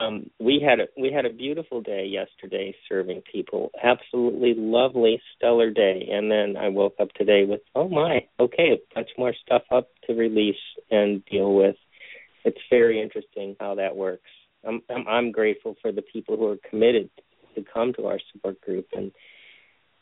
Um, 0.00 0.30
we 0.40 0.60
had 0.66 0.80
a 0.80 0.86
we 1.00 1.12
had 1.12 1.24
a 1.24 1.32
beautiful 1.32 1.80
day 1.80 2.06
yesterday 2.06 2.74
serving 2.88 3.22
people. 3.30 3.70
Absolutely 3.82 4.54
lovely, 4.56 5.20
stellar 5.36 5.70
day. 5.70 6.08
And 6.10 6.30
then 6.30 6.56
I 6.56 6.68
woke 6.68 6.96
up 7.00 7.12
today 7.12 7.44
with, 7.44 7.60
oh 7.74 7.88
my, 7.88 8.26
okay, 8.40 8.72
a 8.72 8.94
bunch 8.94 9.10
more 9.16 9.32
stuff 9.46 9.62
up 9.70 9.88
to 10.06 10.14
release 10.14 10.56
and 10.90 11.24
deal 11.26 11.54
with. 11.54 11.76
It's 12.44 12.58
very 12.70 13.00
interesting 13.00 13.56
how 13.60 13.76
that 13.76 13.96
works. 13.96 14.28
I'm 14.66 14.82
I'm, 14.90 15.06
I'm 15.06 15.32
grateful 15.32 15.76
for 15.80 15.92
the 15.92 16.02
people 16.02 16.36
who 16.36 16.48
are 16.48 16.58
committed 16.68 17.08
to 17.54 17.64
come 17.72 17.92
to 17.94 18.06
our 18.06 18.18
support 18.32 18.60
group 18.60 18.88
and 18.92 19.12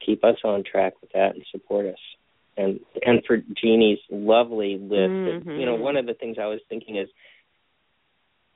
keep 0.05 0.24
us 0.24 0.36
on 0.43 0.64
track 0.64 0.95
with 1.03 1.12
that 1.12 1.34
and 1.34 1.45
support 1.53 1.86
us 1.86 1.99
and 2.57 2.80
and 3.05 3.22
for 3.26 3.38
Jeanie's 3.38 4.01
lovely 4.11 4.78
list. 4.78 5.47
Mhm. 5.47 5.59
You 5.59 5.66
know, 5.66 5.74
one 5.74 5.97
of 5.97 6.07
the 6.07 6.14
things 6.14 6.36
I 6.38 6.47
was 6.47 6.61
thinking 6.68 6.97
is, 6.97 7.09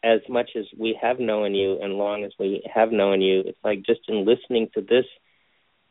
as 0.02 0.20
much 0.28 0.50
as 0.56 0.64
we 0.78 0.98
have 1.00 1.18
known 1.18 1.54
you, 1.54 1.78
and 1.80 1.94
long 1.94 2.24
as 2.24 2.32
we 2.38 2.62
have 2.72 2.92
known 2.92 3.20
you, 3.20 3.42
it's 3.46 3.58
like 3.64 3.82
just 3.84 4.00
in 4.08 4.24
listening 4.24 4.68
to 4.74 4.80
this 4.80 5.04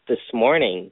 this 0.08 0.20
morning, 0.34 0.92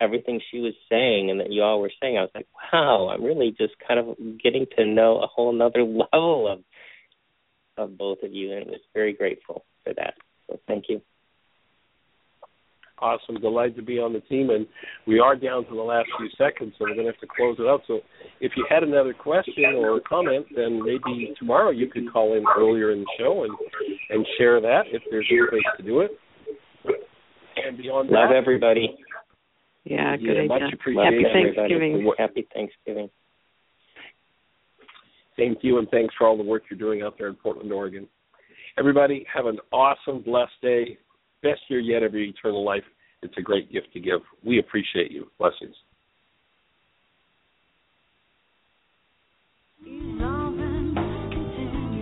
everything 0.00 0.40
she 0.50 0.60
was 0.60 0.74
saying 0.90 1.30
and 1.30 1.40
that 1.40 1.50
you 1.50 1.62
all 1.62 1.80
were 1.80 1.90
saying, 2.00 2.18
I 2.18 2.22
was 2.22 2.30
like, 2.34 2.46
wow, 2.72 3.08
I'm 3.08 3.24
really 3.24 3.54
just 3.56 3.74
kind 3.86 3.98
of 3.98 4.16
getting 4.42 4.66
to 4.76 4.84
know 4.84 5.18
a 5.22 5.26
whole 5.26 5.54
another 5.54 5.82
level 6.12 6.52
of 6.52 6.60
of 7.78 7.98
both 7.98 8.22
of 8.22 8.32
you, 8.32 8.52
and 8.52 8.66
was 8.66 8.80
very 8.94 9.12
grateful 9.12 9.64
for 9.84 9.92
that. 9.94 10.14
So 10.48 10.58
thank 10.66 10.86
you. 10.88 11.02
Awesome. 12.98 13.36
Delighted 13.40 13.76
to 13.76 13.82
be 13.82 13.98
on 13.98 14.12
the 14.14 14.20
team. 14.20 14.48
And 14.50 14.66
we 15.06 15.18
are 15.20 15.36
down 15.36 15.64
to 15.66 15.74
the 15.74 15.82
last 15.82 16.08
few 16.18 16.28
seconds, 16.38 16.72
so 16.78 16.84
we're 16.84 16.94
going 16.94 17.06
to 17.06 17.12
have 17.12 17.20
to 17.20 17.26
close 17.26 17.56
it 17.58 17.66
out. 17.66 17.82
So 17.86 18.00
if 18.40 18.52
you 18.56 18.64
had 18.70 18.82
another 18.82 19.12
question 19.12 19.64
or 19.76 20.00
comment, 20.00 20.46
then 20.56 20.82
maybe 20.82 21.34
tomorrow 21.38 21.70
you 21.70 21.88
could 21.88 22.10
call 22.10 22.34
in 22.36 22.44
earlier 22.56 22.92
in 22.92 23.00
the 23.00 23.06
show 23.18 23.44
and, 23.44 23.52
and 24.10 24.26
share 24.38 24.60
that 24.62 24.84
if 24.92 25.02
there's 25.10 25.26
a 25.30 25.50
place 25.50 25.62
to 25.76 25.82
do 25.82 26.00
it. 26.00 26.12
And 27.56 27.76
beyond 27.76 28.08
Love 28.10 28.30
that, 28.30 28.36
everybody. 28.36 28.96
yeah, 29.84 30.16
good 30.16 30.24
Yeah, 30.36 30.44
much 30.46 30.62
idea. 30.62 30.74
appreciated, 30.74 31.24
Happy 31.26 31.38
everybody. 31.38 31.54
Thanksgiving. 31.54 32.12
Happy 32.18 32.48
Thanksgiving. 32.54 33.10
Same 35.38 35.54
to 35.60 35.66
you, 35.66 35.78
and 35.78 35.88
thanks 35.90 36.14
for 36.16 36.26
all 36.26 36.36
the 36.36 36.42
work 36.42 36.62
you're 36.70 36.78
doing 36.78 37.02
out 37.02 37.16
there 37.18 37.28
in 37.28 37.34
Portland, 37.34 37.70
Oregon. 37.72 38.08
Everybody, 38.78 39.26
have 39.32 39.46
an 39.46 39.58
awesome, 39.72 40.22
blessed 40.22 40.52
day. 40.62 40.98
Best 41.46 41.60
year 41.68 41.78
yet 41.78 42.02
of 42.02 42.12
your 42.12 42.24
eternal 42.24 42.64
life. 42.64 42.82
It's 43.22 43.34
a 43.38 43.40
great 43.40 43.72
gift 43.72 43.92
to 43.92 44.00
give. 44.00 44.18
We 44.44 44.58
appreciate 44.58 45.12
you. 45.12 45.30
Blessings. 45.38 45.76